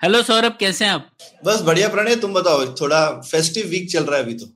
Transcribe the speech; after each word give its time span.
Hello 0.00 0.22
Saurabh 0.22 0.56
कैसे 0.60 0.84
हैं 0.84 0.92
आप? 0.92 1.08
बस 1.44 1.60
बढ़िया 1.66 1.88
प्रणय 1.88 2.16
तुम 2.16 2.32
बताओ 2.34 2.64
थोड़ा 2.80 3.00
फेस्टिव 3.30 3.66
वीक 3.68 3.90
चल 3.90 4.04
रहा 4.04 4.16
है 4.16 4.22
अभी 4.24 4.34
तो। 4.34 4.46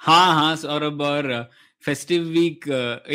हाँ 0.00 0.34
हाँ 0.34 0.54
सौरभ 0.56 1.00
और 1.02 1.28
फेस्टिव 1.84 2.22
वीक 2.34 2.68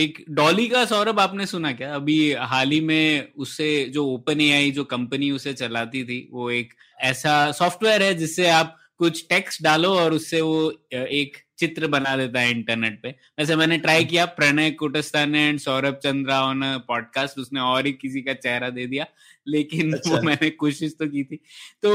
एक 0.04 0.24
डॉली 0.40 0.68
का 0.68 0.84
सौरभ 0.86 1.20
आपने 1.20 1.46
सुना 1.46 1.72
क्या? 1.74 1.94
अभी 1.96 2.18
हाल 2.52 2.72
ही 2.72 2.80
में 2.82 3.32
उससे 3.38 3.70
जो 3.94 4.06
ओपन 4.14 4.42
एआई 4.42 4.72
जो 4.72 4.84
कंपनी 4.94 5.32
उसे 5.32 5.54
चलाती 5.54 6.04
थी 6.04 6.20
वो 6.32 6.50
एक 6.52 6.74
ऐसा 7.12 7.52
सॉफ्टवेयर 7.62 8.04
है 8.04 8.14
जिससे 8.14 8.50
आप 8.50 8.76
कुछ 8.98 9.26
टेक्स्ट 9.30 9.64
डालो 9.64 9.94
और 10.00 10.14
उससे 10.14 10.42
वो 10.42 10.72
एक 10.94 11.38
चित्र 11.60 11.88
बना 11.88 12.16
देता 12.18 12.40
है 12.40 12.52
इंटरनेट 12.52 13.02
पे। 13.04 13.10
वैसे 13.40 13.56
मैंने 13.56 13.78
ट्राई 13.78 14.06
किया 14.06 14.26
Pranay 14.38 14.72
Kotasthane 14.72 15.48
and 15.48 15.60
Saurabh 15.60 15.96
Chandra 16.04 16.42
on 16.44 16.62
podcast 16.88 17.40
उसने 17.40 17.60
और 17.62 17.86
ही 17.86 17.92
किसी 17.94 18.22
का 18.22 18.34
चेहरा 18.36 18.70
दे 18.70 18.86
दिया 18.88 19.06
लेकिन 19.48 19.94
अच्छा। 19.94 20.12
वो 20.12 20.22
मैंने 20.22 20.50
कोशिश 20.52 20.96
तो 21.00 21.08
की 21.08 21.24
थी। 21.24 21.36
तो 21.84 21.92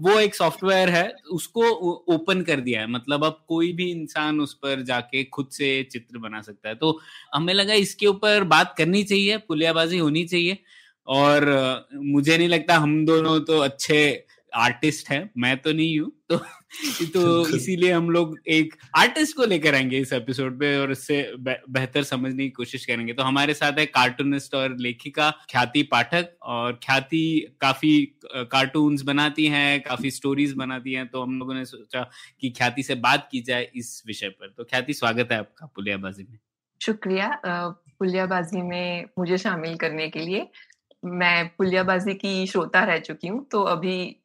वो 0.00 0.18
एक 0.20 0.34
सॉफ्टवेयर 0.34 0.88
है 0.88 1.12
उसको 1.32 1.70
ओपन 2.14 2.42
कर 2.42 2.60
दिया 2.60 2.80
है 2.80 2.90
मतलब 2.90 3.24
अब 3.24 3.44
कोई 3.48 3.72
भी 3.72 3.90
इंसान 3.90 4.40
उस 4.40 4.54
पर 4.54 4.82
जाके 4.82 5.24
खुद 5.24 5.48
से 5.52 5.82
चित्र 5.92 6.18
बना 6.18 6.40
सकता 6.40 6.68
है। 6.68 6.74
तो 6.74 6.98
हमें 7.34 7.52
लगा 7.54 7.74
इसके 7.74 8.06
ऊपर 8.06 8.44
बात 8.46 8.74
करनी 8.78 9.02
चाहिए 9.04 9.36
पुलियाबाजी 9.38 9.98
होनी 9.98 10.24
चाहिए 10.24 10.58
और 11.06 11.44
मुझे 11.94 12.36
नहीं 12.38 12.48
लगता 12.48 12.76
हम 12.76 13.04
दोनों 13.06 13.38
तो 13.40 13.58
अच्छे 13.60 14.25
आर्टिस्ट 14.56 15.10
हैं 15.10 15.30
मैं 15.38 15.56
तो 15.56 15.72
नहीं 15.72 15.98
हूँ 16.00 16.12
तो 16.28 16.36
तो 17.06 17.56
इसीलिए 17.56 17.92
हम 17.92 18.10
लोग 18.10 18.38
एक 18.48 18.74
आर्टिस्ट 18.96 19.36
को 19.36 19.44
लेकर 19.44 19.74
आएँगे 19.74 19.98
इस 19.98 20.12
एपिसोड 20.12 20.58
पे 20.60 20.76
और 20.76 20.92
इससे 20.92 21.32
बेहतर 21.38 22.02
समझने 22.02 22.44
की 22.44 22.50
कोशिश 22.50 22.86
करेंगे। 22.86 23.12
तो 23.12 23.22
हमारे 23.22 23.54
साथ 23.54 23.72
है 23.72 23.86
कार्टूनिस्ट 23.86 24.54
और 24.54 24.76
लेखिका 24.80 25.30
ख्याति 25.30 25.82
पाठक 25.82 26.36
और 26.42 26.72
ख्याति 26.72 27.56
काफ़ी 27.60 28.18
कार्टून्स 28.34 29.02
बनाती 29.02 29.46
हैं 29.46 29.80
काफ़ी 29.80 30.10
स्टोरीज 30.10 30.52
बनाती 30.52 30.92
हैं 30.92 31.08
तो 31.08 31.22
हम 31.22 31.38
लोगों 31.38 31.54
ने 31.54 31.64
सोचा 31.64 32.10
कि 32.40 32.50
ख्याति 32.50 32.82
से 32.82 32.94
बात 32.94 33.28
की 33.32 33.40
जाए 33.40 33.70
इस 33.74 34.02
विषय 34.06 34.28
पर। 34.28 34.54
तो 34.56 34.64
ख्याति 34.64 34.94
स्वागत 34.94 35.32
है 35.32 35.38
आपका 35.38 35.66
पुलियाबाजी 35.66 36.26
में। 36.30 36.38
शुक्रिया। 36.80 37.40
पुलियाबाजी 37.98 38.62
में 38.62 39.04
मुझे 39.18 39.38
शामिल 39.38 39.76
करने 39.76 40.08
के 40.08 40.18
लिए। 40.18 40.48
मैं 41.04 41.48
पुलियाबाजी 41.48 42.14
की 42.14 42.46
श्रोता 42.46 42.84
रह 42.84 42.98
चुकी 42.98 43.28
हूँ 43.28 43.46
तो 43.50 43.62
अभी 43.62 44.16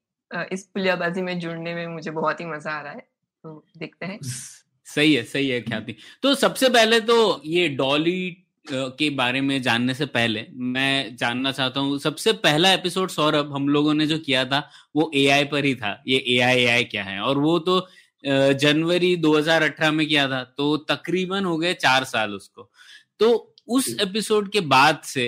इस 0.51 0.63
पुलियाबाजी 0.65 1.21
में 1.21 1.39
जुड़ने 1.39 1.73
में 1.75 1.87
मुझे 1.87 2.11
बहुत 2.11 2.39
ही 2.39 2.45
मज़ा 2.45 2.71
आ 2.71 2.81
रहा 2.81 2.91
है। 2.91 3.07
तो 3.43 3.65
देखते 3.77 4.05
हैं। 4.05 4.19
सही 4.21 5.13
है 5.13 5.23
सही 5.23 5.49
है 5.49 5.61
ख्याति। 5.61 5.95
तो 6.23 6.33
सबसे 6.35 6.69
पहले 6.69 6.99
तो 7.01 7.41
ये 7.45 7.67
डॉली 7.69 8.37
के 8.65 9.09
बारे 9.09 9.41
में 9.41 9.61
जानने 9.61 9.93
से 9.93 10.05
पहले 10.07 10.45
मैं 10.53 11.15
जानना 11.15 11.51
चाहता 11.51 11.79
हूँ 11.79 11.97
सबसे 11.99 12.33
पहला 12.39 12.71
एपिसोड 12.73 13.09
सौरभ 13.09 13.53
हम 13.55 13.67
लोगों 13.69 13.93
ने 13.93 14.07
जो 14.07 14.17
किया 14.19 14.43
था 14.45 14.59
वो 14.95 15.09
एआई 15.15 15.43
पर 15.45 15.65
ही 15.65 15.73
था। 15.75 16.01
ये 16.07 16.17
एआई 16.29 16.57
एआई 16.57 16.83
क्या 16.83 17.03
है? 17.03 17.19
और 17.19 17.37
वो 17.37 17.57
तो 17.59 17.79
जनवरी 18.23 19.15
2018 19.17 19.91
में 19.91 20.05
किया 20.07 20.27
था 20.29 20.43
तो 20.57 20.75
तकरीबन 20.89 21.45
हो 21.45 21.57
गए 21.57 21.73
चार 21.75 22.03
साल 22.03 22.33
उसको। 22.33 22.69
तो 23.19 23.55
उस 23.67 23.95
एपिसोड 24.01 24.51
के 24.51 24.59
बाद 24.61 25.01
से 25.05 25.25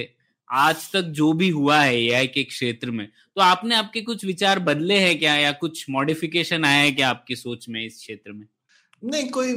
आज 0.49 0.91
तक 0.93 1.01
जो 1.01 1.33
भी 1.33 1.49
हुआ 1.49 1.79
है 1.79 2.01
एआई 2.01 2.27
के 2.27 2.43
क्षेत्र 2.43 2.91
में 2.91 3.07
तो 3.07 3.41
आपने 3.41 3.75
आपके 3.75 4.01
कुछ 4.01 4.25
विचार 4.25 4.59
बदले 4.59 4.97
हैं 4.99 5.19
क्या 5.19 5.35
या 5.35 5.51
कुछ 5.51 5.85
मॉडिफिकेशन 5.89 6.65
आया 6.65 6.81
है 6.81 6.91
क्या 6.91 7.09
आपकी 7.09 7.35
सोच 7.35 7.69
में 7.69 7.85
इस 7.85 7.97
क्षेत्र 7.97 8.31
में? 8.31 8.47
नहीं 9.03 9.29
कोई 9.29 9.53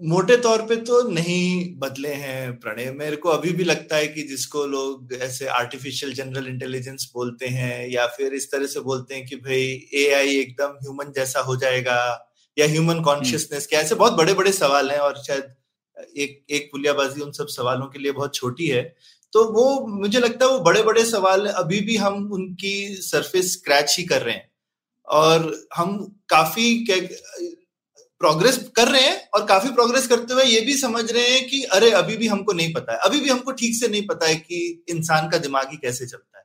मोटे 0.00 0.36
तौर 0.36 0.62
पे 0.62 0.76
तो 0.76 1.08
नहीं 1.08 1.74
बदले 1.78 2.08
हैं 2.08 2.60
प्रणय। 2.60 2.90
मेरे 2.92 3.16
को 3.16 3.28
अभी 3.28 3.52
भी 3.52 3.64
लगता 3.64 3.96
है 3.96 4.06
कि 4.06 4.22
जिसको 4.22 4.66
लोग 4.66 5.14
ऐसे 5.14 5.46
आर्टिफिशियल 5.46 6.12
जनरल 6.12 6.46
इंटेलिजेंस 6.46 7.10
बोलते 7.14 7.46
हैं 7.46 7.88
या 7.88 8.06
फिर 8.06 8.34
इस 8.34 8.50
तरह 8.52 8.66
से 8.66 8.80
बोलते 8.80 9.14
हैं 9.14 9.26
कि 9.26 9.36
भाई 9.36 9.88
एआई 9.94 10.36
एकदम 10.36 10.76
ह्यूमन 10.82 11.12
जैसा 11.16 11.40
हो 11.40 11.56
जाएगा 11.56 12.30
या 12.58 12.66
ह्यूमन 12.66 13.00
कॉन्शियसनेस 13.00 13.66
क्या 13.66 13.80
ऐसे 13.80 13.94
बहुत 13.94 14.12
बड़े 14.12 14.34
बड़े 14.34 14.52
सवाल 14.52 14.90
हैं 14.90 14.98
और 14.98 15.22
शायद 15.26 15.54
एक 16.18 16.44
एक 16.50 16.68
पुलियाबाजी 16.72 17.20
उन 17.20 17.32
सब 17.32 17.46
सवालों 17.46 17.86
के 17.86 17.98
लिए 17.98 18.12
बहुत 18.12 18.34
छोटी 18.34 18.66
है। 18.68 18.96
तो 19.34 19.44
वो, 19.44 19.86
मुझे 19.86 20.18
लगता 20.18 20.46
है 20.46 20.52
वो 20.52 20.58
बड़े 20.60 20.82
बड़े 20.82 21.04
सवाल 21.04 21.46
अभी 21.46 21.80
भी 21.80 21.96
हम 21.96 22.32
उनकी 22.32 22.96
सरफेस 23.00 23.52
स्क्रैच 23.52 23.96
ही 23.98 24.04
कर 24.04 24.22
रहे 24.22 24.34
हैं। 24.34 24.50
और 25.08 25.68
हम 25.76 26.16
काफ़ी 26.28 26.86
प्रोग्रेस 28.20 28.70
कर 28.76 28.88
रहे 28.88 29.02
हैं 29.02 29.28
और 29.34 29.44
काफ़ी 29.46 29.70
प्रोग्रेस 29.70 30.06
करते 30.06 30.34
हुए 30.34 30.44
ये 30.44 30.60
भी 30.60 30.76
समझ 30.76 31.12
रहे 31.12 31.28
हैं 31.28 31.48
कि 31.48 31.62
अरे, 31.62 31.90
अभी 31.90 32.16
भी 32.16 32.26
हमको 32.26 32.52
नहीं 32.52 32.72
पता 32.74 32.92
है। 32.92 32.98
अभी 32.98 33.20
भी 33.20 33.28
हमको 33.28 33.52
ठीक 33.52 33.74
से 33.76 33.88
नहीं 33.88 34.06
पता 34.06 34.26
है 34.26 34.36
कि 34.36 34.84
इंसान 34.88 35.28
का 35.30 35.38
दिमाग 35.38 35.68
ही 35.70 35.76
कैसे 35.76 36.06
चलता 36.06 36.38
है। 36.38 36.43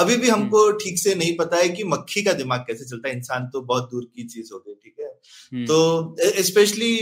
अभी 0.00 0.16
भी 0.16 0.28
हमको 0.28 0.70
ठीक 0.72 0.98
से 0.98 1.14
नहीं 1.14 1.36
पता 1.36 1.56
है 1.56 1.68
कि 1.68 1.84
मक्खी 1.84 2.22
का 2.22 2.32
दिमाग 2.32 2.60
कैसे 2.60 2.84
चलता 2.84 3.08
है। 3.08 3.16
इंसान 3.16 3.46
तो 3.52 3.60
बहुत 3.62 3.88
दूर 3.92 4.04
की 4.16 4.24
चीज़ 4.24 4.50
हो 4.52 4.58
गई 4.58 4.74
ठीक 4.74 4.94
है? 5.00 5.06
हम्म, 5.54 5.64
तो 5.66 6.42
स्पेशली 6.42 6.96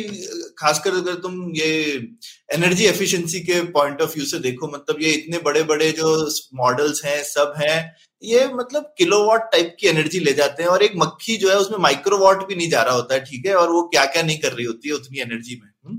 खासकर 0.59 0.95
अगर 0.95 1.15
तुम 1.15 1.53
ये 1.57 1.69
एनर्जी 2.53 2.85
एफिशिएंसी 2.85 3.41
के 3.41 3.61
पॉइंट 3.63 4.03
ऑफ़ 4.03 4.15
व्यू 4.15 4.25
से 4.27 4.39
देखो 4.39 4.69
मतलब 4.69 5.03
ये 5.03 5.11
इतने 5.11 5.39
बड़े 5.39 5.63
बड़े 5.63 5.91
जो 5.93 6.31
मॉडल्स 6.55 7.05
हैं 7.05 7.23
सब 7.25 7.53
हैं 7.57 7.97
ये 8.23 8.47
मतलब 8.55 8.95
किलोवाट 8.99 9.43
टाइप 9.53 9.77
की 9.81 9.89
एनर्जी 9.89 10.21
ले 10.21 10.33
जाते 10.33 10.63
हैं 10.63 10.71
और 10.71 10.83
एक 10.83 10.93
मक्खी 10.97 11.37
जो 11.37 11.51
है 11.51 11.57
उसमें 11.57 11.79
माइक्रोवाट 11.79 12.47
भी 12.47 12.55
नहीं 12.55 12.71
जा 12.71 12.83
रहा 12.83 12.95
होता 12.95 13.15
है 13.15 13.21
ठीक 13.21 13.47
है? 13.47 13.55
और 13.55 13.71
वो 13.71 13.83
क्या 13.83 14.05
क्या 14.05 14.23
नहीं 14.23 14.39
कर 14.39 14.53
रही 14.53 14.67
होती 14.67 14.89
है 14.89 14.95
उतनी 14.95 15.21
एनर्जी 15.21 15.61
में 15.65 15.71
हम्म? 15.87 15.99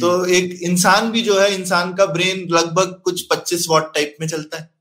तो 0.00 0.24
एक 0.24 0.58
इंसान 0.62 1.10
भी 1.10 1.22
जो 1.22 1.38
है 1.40 1.54
इंसान 1.54 1.94
का 1.94 2.06
ब्रेन 2.06 2.46
लगभग 2.50 3.00
कुछ 3.04 3.26
25 3.32 3.66
वॉट 3.68 3.94
टाइप 3.94 4.16
में 4.20 4.28
चलता 4.28 4.58
है। 4.58 4.79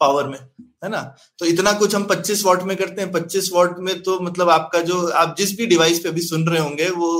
पावर 0.00 0.28
में 0.28 0.38
है 0.84 0.88
ना? 0.90 1.00
तो 1.38 1.46
इतना 1.46 1.72
कुछ 1.74 1.94
हम 1.94 2.04
25 2.04 2.44
वॉट 2.44 2.62
में 2.62 2.76
करते 2.76 3.02
हैं। 3.02 3.10
25 3.12 3.50
वॉट 3.52 3.78
में 3.80 4.00
तो 4.02 4.18
मतलब 4.20 4.50
आपका 4.50 4.80
जो 4.82 5.06
आप 5.16 5.34
जिस 5.38 5.56
भी 5.56 5.66
डिवाइस 5.66 5.98
पे 6.00 6.10
भी 6.10 6.20
सुन 6.22 6.46
रहे 6.48 6.60
होंगे 6.60 6.88
वो 6.92 7.10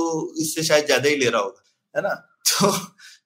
इससे 0.41 0.63
शायद 0.63 0.85
ज़्यादा 0.85 1.09
ही 1.09 1.15
ले 1.15 1.29
रहा 1.29 1.41
होगा 1.41 1.63
है 1.95 2.01
ना? 2.03 2.13
तो 2.45 2.71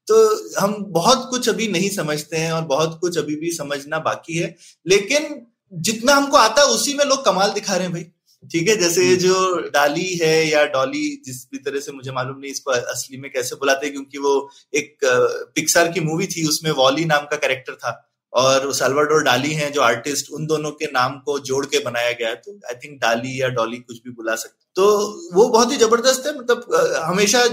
तो 0.08 0.16
हम 0.60 0.74
बहुत 0.90 1.28
कुछ 1.30 1.50
अभी 1.50 1.68
नहीं 1.68 1.90
समझते 1.90 2.38
हैं 2.38 2.52
और 2.52 2.62
बहुत 2.68 2.98
कुछ 3.02 3.18
अभी 3.18 3.36
भी 3.36 3.52
समझना 3.52 4.00
बाकी 4.02 4.38
है। 4.38 4.56
लेकिन 4.86 5.46
जितना 5.74 6.16
हमको 6.16 6.38
आता 6.38 6.62
है 6.62 6.68
उसी 6.70 6.94
में 6.94 7.04
लोग 7.06 7.24
कमाल 7.26 7.52
दिखा 7.52 7.76
रहे 7.76 7.84
हैं 7.84 7.94
भाई। 7.94 8.04
ठीक 8.44 8.68
है? 8.70 8.76
जैसे 8.78 9.08
ये 9.10 9.16
जो 9.16 9.36
डाली 9.70 10.08
है 10.22 10.48
या 10.48 10.64
डॉली 10.68 11.06
जिस 11.26 11.46
भी 11.52 11.58
तरह 11.60 11.80
से 11.80 11.92
मुझे 11.92 12.12
मालूम 12.12 12.40
नहीं 12.40 12.52
इसको 12.52 12.72
असली 12.72 13.18
में 13.18 13.30
कैसे 13.32 13.56
बुलाते 13.56 13.86
हैं 13.86 13.94
क्योंकि 13.94 14.18
वो 14.18 14.50
एक 14.74 14.98
पिक्सार 15.56 15.92
की 15.92 16.00
मूवी 16.02 16.28
थी 16.28 16.48
उसमें 16.48 16.72
वॉली 16.74 17.06
नाम 17.06 17.26
का 17.26 17.38
कैरेक्टर 17.38 17.76
था। 17.76 17.92
और 18.34 18.74
सलवाडोर 18.74 19.24
डाली 19.24 19.54
हैं 19.54 19.72
जो 19.74 19.82
आर्टिस्ट 19.82 20.32
उन 20.32 20.46
दोनों 20.48 20.72
के 20.72 20.86
नाम 20.86 21.20
को 21.20 21.40
जोड़ 21.40 21.66
के 21.66 21.80
बनाया 21.80 22.12
गया 22.12 22.30
है। 22.30 22.36
तो 22.36 22.60
आई 22.68 22.76
थिंक 22.76 23.00
डाली 23.02 23.42
या 23.42 23.48
डॉली 23.50 23.78
कुछ 23.78 23.98
भी 24.04 24.12
बुला 24.12 24.36
सकते 24.36 24.63
तो 24.76 24.86
वो 25.34 25.48
बहुत 25.48 25.72
ही 25.72 25.78
ज़बरदस्त 25.78 26.26
है। 26.28 26.38
मतलब 26.38 26.66
हमेशा 27.04 27.44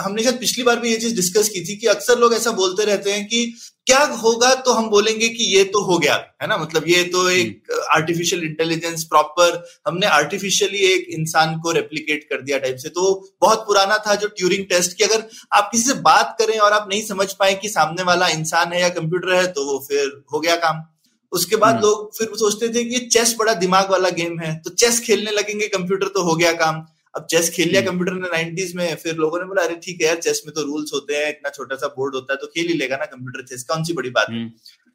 हमने 0.00 0.22
शायद 0.22 0.38
पिछली 0.38 0.64
बार 0.64 0.78
भी 0.80 0.90
ये 0.90 0.96
चीज़ 0.96 1.14
डिस्कस 1.16 1.48
की 1.48 1.60
थी 1.64 1.76
कि 1.76 1.86
अक्सर 1.88 2.18
लोग 2.18 2.34
ऐसा 2.34 2.50
बोलते 2.52 2.84
रहते 2.84 3.12
हैं 3.12 3.26
कि 3.26 3.44
क्या 3.86 4.02
होगा 4.22 4.54
तो 4.56 4.72
हम 4.72 4.88
बोलेंगे 4.90 5.28
कि 5.28 5.44
ये 5.46 5.62
तो 5.66 5.82
हो 5.84 5.98
गया 5.98 6.14
है 6.42 6.48
ना? 6.48 6.56
मतलब 6.56 6.84
ये 6.88 7.02
तो 7.04 7.28
एक 7.30 7.70
आर्टिफिशियल 7.92 8.42
इंटेलिजेंस 8.44 9.04
प्रॉपर 9.04 9.62
हमने 9.86 10.06
आर्टिफिशियली 10.08 10.78
एक 10.86 11.06
इंसान 11.10 11.58
को 11.60 11.72
रेप्लीकेट 11.72 12.26
कर 12.30 12.42
दिया 12.42 12.58
टाइप 12.58 12.76
से। 12.76 12.88
तो 12.90 13.14
बहुत 13.40 13.64
पुराना 13.66 13.98
था 13.98 14.14
जो 14.14 14.28
ट्यूरिंग 14.28 14.64
टेस्ट 14.66 14.96
की। 14.96 15.04
अगर 15.04 15.24
आप 15.52 15.68
किसी 15.72 15.84
से 15.84 15.94
बात 16.02 16.36
करें 16.38 16.58
और 16.58 16.72
आप 16.72 16.88
नहीं 16.90 17.02
समझ 17.04 17.32
पाए 17.32 17.54
कि 17.54 17.68
सामने 17.68 18.02
वाला 18.02 18.28
इंसान 18.30 18.72
है 18.72 18.80
या 18.80 18.88
कंप्यूटर 18.90 19.34
है 19.34 19.46
तो 19.48 19.64
वो 19.64 19.78
फिर 19.88 20.22
हो 20.32 20.40
गया 20.40 20.56
काम। 20.58 20.84
उसके 21.32 21.56
बाद 21.56 21.74
हम्म। 21.74 21.84
लोग 21.84 22.16
फिर 22.16 22.28
सोचते 22.36 22.68
थे 22.68 22.84
कि 22.84 22.94
ये 22.94 23.00
चेस 23.08 23.34
बड़ा 23.38 23.54
दिमाग 23.56 23.90
वाला 23.90 24.10
गेम 24.10 24.38
है 24.40 24.54
तो 24.60 24.70
चेस 24.74 25.00
खेलने 25.00 25.30
लगेंगे 25.30 25.68
कंप्यूटर 25.68 26.08
तो 26.08 26.22
हो 26.22 26.34
गया 26.36 26.52
काम 26.54 26.84
अब 27.14 27.26
चेस 27.30 27.50
खेल 27.50 27.68
लिया 27.68 27.80
हम्म। 27.80 27.90
कंप्यूटर 27.90 28.12
ने 28.14 28.28
नाइनटीज 28.32 28.74
में 28.76 28.94
फिर 28.96 29.14
लोगों 29.16 29.38
ने 29.38 29.44
बोला 29.44 29.62
अरे 29.62 29.74
ठीक 29.74 30.00
है 30.00 30.06
यार 30.06 30.16
चेस 30.18 30.42
में 30.46 30.54
तो 30.54 30.62
रूल्स 30.62 30.90
होते 30.94 31.16
हैं 31.16 31.28
इतना 31.28 31.50
छोटा 31.50 31.76
सा 31.76 31.86
बोर्ड 31.96 32.14
होता 32.14 32.32
है 32.32 32.36
तो 32.36 32.46
खेल 32.46 32.66
ही 32.66 32.74
लेगा 32.74 32.96
ना 32.96 33.04
कंप्यूटर 33.06 33.46
चेस 33.46 33.64
कौन 33.64 33.84
सी 33.84 33.92
बड़ी 33.92 34.10
बात 34.10 34.30
है 34.30 34.36
हम्म, 34.36 34.48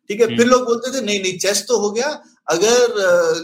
ठीक 0.10 0.22
है। 0.22 0.28
फिर 0.38 0.48
लोग 0.48 0.66
बोलते 0.66 0.92
थे 0.92 1.06
नहीं 1.06 1.22
नहीं 1.22 1.38
चेस 1.38 1.66
तो 1.68 1.78
हो 1.78 1.90
गया 1.92 2.08
अगर 2.50 2.96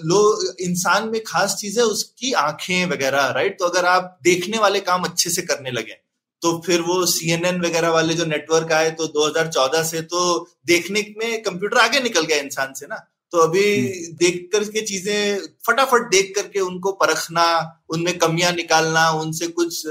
लोग 0.05 0.61
इंसान 0.61 1.09
में 1.09 1.21
खास 1.27 1.55
चीज़ 1.55 1.79
है 1.79 1.85
उसकी 1.85 2.31
आँखें 2.39 2.85
वगैरह 2.85 3.27
राइट 3.31 3.59
तो 3.59 3.65
अगर 3.65 3.85
आप 3.85 4.17
देखने 4.23 4.57
वाले 4.57 4.79
काम 4.79 5.03
अच्छे 5.03 5.29
से 5.29 5.41
करने 5.41 5.71
लगे 5.71 5.97
तो 6.41 6.57
फिर 6.65 6.81
वो 6.81 7.05
सीएनएन 7.07 7.61
वगैरह 7.61 7.89
वाले 7.91 8.13
जो 8.13 8.25
नेटवर्क 8.25 8.71
आए 8.71 8.89
तो 8.91 9.07
2014 9.15 9.83
से 9.85 10.01
तो 10.03 10.19
देखने 10.67 11.05
में 11.17 11.41
कंप्यूटर 11.43 11.77
आगे 11.77 11.99
निकल 11.99 12.25
गया 12.25 12.37
इंसान 12.39 12.73
से 12.73 12.87
ना। 12.87 13.05
तो 13.33 13.37
अभी 13.37 13.63
देख 14.19 14.47
करके 14.53 14.81
चीज़ें 14.81 15.41
फटाफट 15.67 16.09
देख 16.11 16.31
करके 16.35 16.59
उनको 16.59 16.91
परखना 17.01 17.43
उनमें 17.89 18.17
कमियाँ 18.19 18.51
निकालना 18.53 19.09
उनसे 19.17 19.47
कुछ 19.49 19.81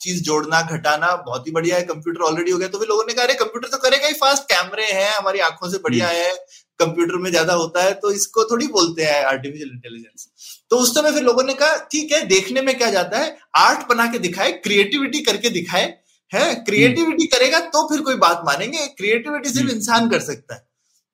चीज़ 0.00 0.22
जोड़ना 0.22 0.62
घटाना 0.62 1.14
बहुत 1.18 1.46
ही 1.46 1.52
बढ़िया 1.52 1.76
है। 1.76 1.82
कंप्यूटर 1.84 2.22
ऑलरेडी 2.22 2.50
हो 2.50 2.58
गया 2.58 2.68
तो 2.68 2.78
भी 2.78 2.86
लोगों 2.86 3.04
ने 3.06 3.14
कहा 3.14 3.24
अरे 3.24 3.34
कंप्यूटर 3.34 3.68
तो 3.68 3.78
करेगा 3.78 4.06
ही 4.06 4.14
फास्ट 4.16 4.42
कैमरे 4.52 4.90
हैं 4.92 5.12
हमारी 5.12 5.40
आँखों 5.40 5.70
से 5.70 5.78
बढ़िया 5.84 6.08
है 6.08 6.34
कंप्यूटर 6.80 7.16
में 7.16 7.30
ज़्यादा 7.30 7.54
होता 7.54 7.82
है। 7.82 7.92
तो 7.94 8.12
इसको 8.12 8.44
थोड़ी 8.50 8.66
बोलते 8.68 9.04
हैं 9.04 9.24
आर्टिफिशियल 9.24 9.70
इंटेलिजेंस 9.70 10.29
तो 10.70 10.76
उस 10.76 10.94
समय 10.94 11.12
फिर 11.12 11.22
लोगों 11.22 11.42
ने 11.44 11.54
कहा 11.54 11.76
ठीक 11.92 12.12
है 12.12 12.20
देखने 12.26 12.62
में 12.62 12.76
क्या 12.78 12.90
जाता 12.90 13.18
है? 13.18 13.36
आर्ट 13.56 13.88
बना 13.88 14.06
के 14.12 14.18
दिखाए 14.18 14.52
क्रिएटिविटी 14.64 15.20
करके 15.20 15.50
दिखाए 15.50 15.84
है? 16.32 16.54
क्रिएटिविटी 16.56 17.26
करेगा 17.26 17.60
तो 17.60 17.86
फिर 17.88 18.00
कोई 18.00 18.14
बात 18.18 18.42
मानेंगे 18.46 18.86
क्रिएटिविटी 18.88 19.50
सिर्फ़ 19.50 19.70
इंसान 19.70 20.10
कर 20.10 20.20
सकता 20.22 20.54
है 20.54 20.66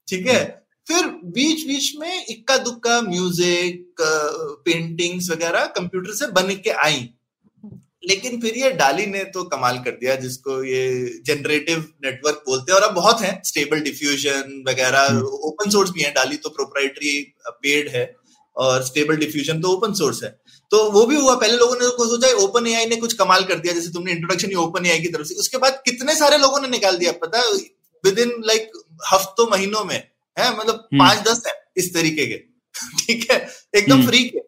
ठीक 0.08 0.26
है? 0.26 0.44
फिर 0.86 1.06
बीच 1.34 1.66
बीच 1.66 1.92
में 2.00 2.24
इक्का 2.28 2.56
दुक्का 2.58 3.00
म्यूज़िक 3.02 4.02
पेंटिंग्स 4.66 5.30
वगैरह 5.30 5.64
कंप्यूटर 5.76 6.12
से 6.14 6.26
बन 6.32 6.54
के 6.64 6.70
आई। 6.84 7.08
लेकिन 8.08 8.40
फिर 8.40 8.56
ये 8.56 8.70
डाली 8.72 9.06
ने 9.06 9.22
तो 9.34 9.42
कमाल 9.44 9.78
कर 9.78 9.90
दिया 9.92 10.14
जिसको 10.16 10.62
ये 10.64 10.82
जनरेटिव 11.26 11.78
नेटवर्क 12.04 12.42
बोलते 12.46 12.72
हैं 12.72 12.78
और 12.80 12.86
अब 12.88 12.94
बहुत 12.94 13.20
है 13.20 13.40
स्टेबल 13.44 13.80
डिफ्यूजन 13.80 14.62
वगैरह 14.68 15.18
ओपन 15.48 15.70
सोर्स 15.70 15.90
भी 15.90 16.02
है 16.02 16.10
डाली 16.12 16.36
तो 16.36 16.50
प्रोप्राइटरी 16.50 17.18
पेड 17.48 17.88
है। 17.88 18.04
और 18.56 18.84
स्टेबल 18.84 19.16
डिफ्यूजन 19.16 19.60
तो 19.60 19.68
ओपन 19.68 19.92
सोर्स 19.92 20.22
है। 20.22 20.40
तो 20.70 20.90
वो 20.90 21.06
भी 21.06 21.16
हुआ 21.16 21.34
पहले 21.34 21.56
लोगों 21.56 21.74
ने 21.74 21.80
तो 21.80 22.16
सोचा 22.16 22.34
ओपन 22.36 22.66
एआई 22.66 22.86
ने 22.86 22.96
कुछ 22.96 23.12
कमाल 23.12 23.44
कर 23.44 23.54
दिया 23.54 23.74
जैसे 23.74 23.88
तुमने 23.88 24.12
इंट्रोडक्शन 24.12 24.48
ही 24.48 24.54
ओपन 24.54 24.86
एआई 24.86 25.00
की 25.00 25.08
तरफ़ 25.08 25.26
से। 25.26 25.34
उसके 25.34 25.58
बाद 25.58 25.82
कितने 25.84 26.14
सारे 26.16 26.38
लोगों 26.38 26.60
ने 26.60 26.68
निकाल 26.68 26.96
दिया 26.96 27.12
पता 27.12 27.40
विद 28.04 28.18
इन 28.18 28.42
लाइक 28.46 28.70
हफ्तों 29.12 29.46
महीनों 29.50 29.84
में 29.84 30.08
है? 30.38 30.58
मतलब 30.58 30.74
हम्म। 30.74 30.98
पाँच 30.98 31.18
दस 31.18 31.42
है 31.46 31.52
इस 31.76 31.94
तरीके 31.94 32.26
के। 32.26 32.56
ठीक 33.00 33.32
है? 33.32 33.48
एकदम 33.74 34.06
फ्री 34.06 34.18
हम्म। 34.18 34.28
के। 34.28 34.38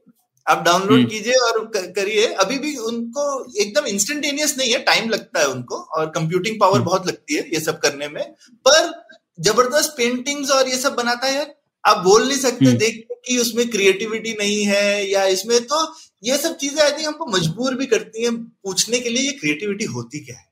आप 0.52 0.62
डाउनलोड 0.62 0.99
हम्म। 0.99 1.08
कीजिए 1.08 1.32
और 1.32 1.72
करिए। 1.76 2.26
अभी 2.26 2.58
भी 2.58 2.76
उनको 2.76 3.52
एकदम 3.62 3.87
इंस्टेंटेनियस 3.87 4.58
नहीं 4.58 4.72
है 4.72 4.78
टाइम 4.78 5.08
लगता 5.11 5.40
है 5.40 5.49
उनको 5.49 5.76
और 5.76 6.06
कंप्यूटिंग 6.06 6.61
पावर 6.61 6.81
बहुत 6.81 7.06
लगती 7.06 7.34
है 7.34 7.49
ये 7.54 7.61
सब 7.61 7.81
करने 7.81 8.08
में। 8.08 8.32
पर 8.52 9.08
ज़बरदस्त 9.40 9.94
पेंटिंग्स 9.96 10.50
और 10.50 10.69
ये 10.69 10.76
सब 10.76 10.94
बनाता 10.94 11.26
है 11.26 11.57
आप 11.84 11.98
बोल 12.04 12.26
नहीं 12.28 12.38
सकते 12.38 12.72
देख 12.75 13.06
कि 13.26 13.38
उसमें 13.38 13.69
क्रिएटिविटी 13.70 14.32
नहीं 14.38 14.64
है 14.64 15.10
या 15.10 15.25
इसमें 15.26 15.60
तो 15.64 15.86
ये 16.25 16.36
सब 16.38 16.56
चीज़ें 16.56 16.82
आई 16.82 16.90
थिंक 16.90 17.06
हमको 17.06 17.26
मजबूर 17.26 17.75
भी 17.75 17.86
करती 17.86 18.22
हैं 18.25 18.34
पूछने 18.36 18.98
के 19.00 19.08
लिए 19.08 19.22
ये 19.22 19.32
क्रिएटिविटी 19.32 19.84
होती 19.86 20.20
क्या 20.20 20.36
है? 20.36 20.46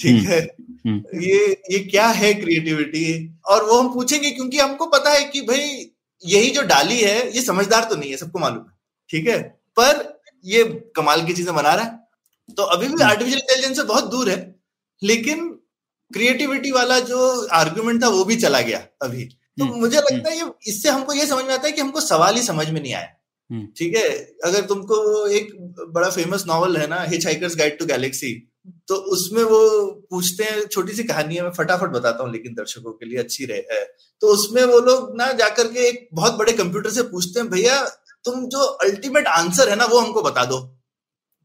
ठीक 0.00 0.16
हम्म, 0.16 0.28
है? 0.28 0.40
हम्म। 0.86 1.20
ये 1.22 1.62
ये 1.70 1.78
क्या 1.80 2.06
है 2.08 2.32
क्रिएटिविटी 2.34 3.04
और 3.46 3.64
वो 3.64 3.78
हम 3.78 3.92
पूछेंगे 3.94 4.30
क्योंकि 4.30 4.58
हमको 4.58 4.86
पता 4.86 5.10
है 5.10 5.24
कि 5.24 5.40
भाई 5.42 5.90
यही 6.22 6.50
जो 6.50 6.62
डाली 6.64 7.00
है 7.00 7.16
ये 7.36 7.42
समझदार 7.42 7.84
तो 7.84 7.96
नहीं 7.96 8.10
है 8.10 8.16
सबको 8.16 8.38
मालूम 8.38 8.58
है। 8.58 8.72
ठीक 9.10 9.28
है? 9.28 9.38
पर 9.76 10.20
ये 10.44 10.64
कमाल 10.96 11.24
की 11.26 11.32
चीज़ें 11.32 11.54
बना 11.54 11.74
रहा 11.74 11.84
है। 11.84 12.54
तो 12.56 12.62
अभी 12.62 12.88
भी 12.88 13.02
आर्टिफिशियल 13.02 13.40
हम्म। 13.40 13.50
इंटेलिजेंस 13.50 13.76
से 13.76 13.82
बहुत 13.84 14.10
दूर 14.10 14.30
है 14.30 14.38
लेकिन 15.02 15.48
क्रिएटिविटी 16.10 16.70
वाला 16.70 16.98
जो 17.02 17.46
आर्ग्यूमेंट 17.54 18.02
था 18.02 18.08
वो 18.08 18.24
भी 18.24 18.36
चला 18.36 18.60
गया 18.60 18.86
अभी। 19.02 19.28
तो 19.58 19.64
मुझे 19.64 19.96
लगता 19.96 20.30
है 20.30 20.36
ये 20.36 20.50
इससे 20.68 20.88
हमको 20.88 21.12
ये 21.12 21.26
समझ 21.26 21.44
में 21.44 21.52
आता 21.54 21.66
है 21.66 21.72
कि 21.72 21.80
हमको 21.80 22.00
सवाल 22.00 22.34
ही 22.36 22.42
समझ 22.42 22.68
में 22.70 22.80
नहीं 22.80 22.94
आया। 22.94 23.10
ठीक 23.76 23.96
है? 23.96 24.08
अगर 24.44 24.60
तुमको 24.60 25.26
एक 25.28 25.52
बड़ा 25.90 26.08
फ़ेमस 26.10 26.44
नॉवल 26.46 26.76
है 26.76 26.86
ना 26.86 27.00
hitch 27.04 27.26
hikers 27.26 27.56
guide 27.56 27.78
to 27.78 27.86
Galaxy 27.86 28.32
तो 28.88 28.94
उसमें 29.12 29.42
वो 29.42 29.58
पूछते 30.10 30.44
हैं 30.44 30.66
छोटी 30.66 30.92
सी 30.92 31.04
कहानी 31.04 31.34
है 31.36 31.42
मैं 31.42 31.50
फटाफट 31.50 31.88
बताता 31.88 32.24
हूँ 32.24 32.32
लेकिन 32.32 32.54
दर्शकों 32.54 32.92
के 32.92 33.06
लिए 33.06 33.18
अच्छी 33.18 33.44
रहे 33.44 33.58
है। 33.72 33.84
तो 34.22 34.28
उसमें 34.28 34.62
वो 34.64 34.78
लोग 34.80 35.16
ना 35.16 35.32
जाकर 35.32 35.68
के 35.72 35.88
एक 35.88 36.08
बहुत 36.14 36.34
बड़े 36.34 36.52
कंप्यूटर 36.52 36.90
से 36.90 37.02
पूछते 37.02 37.40
हैं 37.40 37.48
भैया 37.50 37.82
तुम 38.24 38.46
जो 38.46 38.58
अल्टीमेट 38.84 39.26
आंसर 39.26 39.68
है 39.68 39.76
ना 39.76 39.84
वो 39.84 39.98
हमको 39.98 40.22
बता 40.22 40.44
दो। 40.44 40.58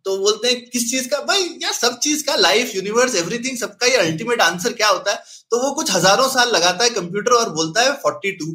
तो 0.05 0.17
बोलते 0.17 0.47
हैं 0.47 0.69
किस 0.69 0.89
चीज़ 0.91 1.07
का? 1.09 1.19
भाई 1.19 1.43
यार 1.63 1.73
सब 1.73 1.97
चीज़ 1.99 2.23
का 2.25 2.35
लाइफ 2.35 2.75
यूनिवर्स 2.75 3.15
एवरीथिंग 3.15 3.57
सबका 3.57 3.87
ये 3.87 3.95
अल्टीमेट 3.95 4.41
आंसर 4.41 4.73
क्या 4.73 4.87
होता 4.87 5.11
है? 5.11 5.23
तो 5.51 5.61
वो 5.63 5.71
कुछ 5.75 5.91
हज़ारों 5.91 6.27
साल 6.29 6.49
लगाता 6.49 6.83
है 6.83 6.89
कंप्यूटर 6.89 7.31
और 7.31 7.49
बोलता 7.49 7.81
है 7.81 7.91
फोर्टी 7.93 8.31
टू 8.31 8.45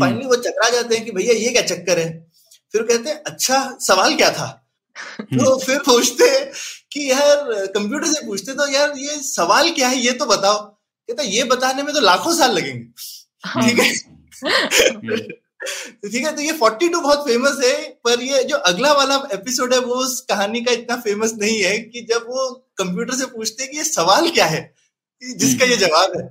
फाइनली 0.00 0.26
वो 0.26 0.36
चकरा 0.36 0.68
जाते 0.70 0.96
हैं 0.96 1.04
कि 1.04 1.10
भैया 1.10 1.34
ये 1.34 1.50
क्या 1.50 1.62
चक्कर 1.62 1.98
है? 1.98 2.26
फिर 2.72 2.82
कहते 2.82 3.10
हैं 3.10 3.22
अच्छा 3.26 3.78
सवाल 3.80 4.14
क्या 4.16 4.30
था? 4.30 4.66
हम्म। 5.20 5.44
तो 5.44 5.58
फिर 5.58 5.78
पूछते 5.78 6.24
हैं 6.24 6.52
कि 6.92 7.10
यार 7.10 7.66
कंप्यूटर 7.66 8.06
से 8.06 8.26
पूछते 8.26 8.52
तो 8.52 8.66
यार 8.68 8.92
ये 8.98 9.16
सवाल 9.22 9.70
क्या 9.70 9.88
है? 9.88 9.98
ये 9.98 10.12
तो 10.12 10.26
बताओ। 10.26 10.58
कहता 11.08 11.22
ये 11.22 11.44
बताने 11.44 11.82
में 11.82 11.94
तो 11.94 12.00
लाखों 12.00 12.34
साल 12.34 12.54
लगेंगे। 12.54 12.84
ठीक 13.62 13.78
है? 13.78 13.92
ठीक 15.66 16.24
है 16.24 16.34
तो 16.36 16.42
ये 16.42 16.52
42 16.52 17.00
बहुत 17.02 17.26
फ़ेमस 17.26 17.60
है 17.64 17.74
पर 18.04 18.22
ये 18.22 18.42
जो 18.44 18.56
अगला 18.66 18.92
वाला 18.92 19.16
एपिसोड 19.32 19.74
है 19.74 19.78
वो 19.80 19.94
उस 19.94 20.20
कहानी 20.28 20.60
का 20.60 20.72
इतना 20.72 20.96
फ़ेमस 20.96 21.32
नहीं 21.38 21.60
है 21.62 21.78
कि 21.78 22.06
जब 22.10 22.26
वो 22.28 22.50
कंप्यूटर 22.78 23.14
से 23.14 23.26
पूछते 23.26 23.62
हैं 23.62 23.72
कि 23.72 23.78
ये 23.78 23.84
सवाल 23.84 24.28
क्या 24.30 24.46
है 24.46 24.60
जिसका 25.22 25.64
ये 25.64 25.76
जवाब 25.76 26.16
है 26.16 26.26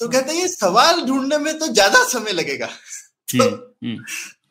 तो 0.00 0.08
कहते 0.08 0.32
हैं 0.32 0.40
ये 0.40 0.48
सवाल 0.48 1.00
ढूँढने 1.00 1.38
में 1.38 1.58
तो 1.58 1.66
ज़्यादा 1.66 2.02
समय 2.08 2.32
लगेगा। 2.32 2.66
तो 3.28 3.46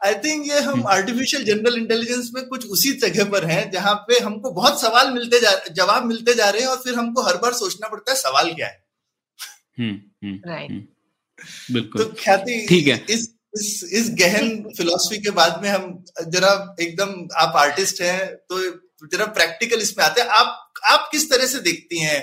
आई 0.06 0.16
थिंक 0.16 0.48
ये 0.48 0.60
हम 0.60 0.86
आर्टिफिशियल 0.88 1.44
जनरल 1.46 1.78
इंटेलिजेंस 1.78 2.30
में 2.36 2.44
कुछ 2.48 2.66
उसी 2.68 2.92
जगह 3.00 3.30
पर 3.32 3.46
हैं 3.46 3.70
जहाँ 3.72 3.94
पे 4.08 4.20
हमको 4.20 4.52
बहुत 4.52 4.82
सवाल 4.82 5.12
मिलते 5.12 5.40
जा 5.40 5.52
जवाब 5.72 6.06
मिलते 6.06 6.34
जा 6.34 6.50
रहे 6.50 6.62
हैं 6.62 6.68
और 6.68 6.78
फिर 6.78 6.96
हमको 6.96 7.22
हर 7.22 7.38
बार 7.38 7.54
सोचना 7.54 7.88
पड़ता 7.88 8.12
है 8.12 8.18
सवाल 8.18 8.54
क्या 8.54 8.68
है। 8.68 8.86
राइट 9.80 10.88
बिल्कुल। 11.72 12.04
तो 12.04 12.14
ख्याति 12.20 12.66
ठीक 12.70 12.88
है। 12.88 13.06
इस 13.10 13.28
इस 13.58 13.70
इस 14.00 14.10
गहन 14.20 14.50
फिलोसफी 14.78 15.18
के 15.22 15.32
बाद 15.40 15.60
में 15.64 15.70
हम 15.70 15.86
जरा 16.36 16.52
एकदम 16.82 17.14
आप 17.44 17.56
आर्टिस्ट 17.58 18.02
हैं 18.02 18.20
तो 18.50 18.62
जरा 19.14 19.26
प्रैक्टिकल 19.34 19.82
इसमें 19.82 20.04
आते 20.06 20.22
हैं। 20.22 20.28
आप 20.38 20.82
आप 20.92 21.08
किस 21.12 21.30
तरह 21.32 21.46
से 21.48 21.60
देखती 21.62 22.00
हैं 22.00 22.20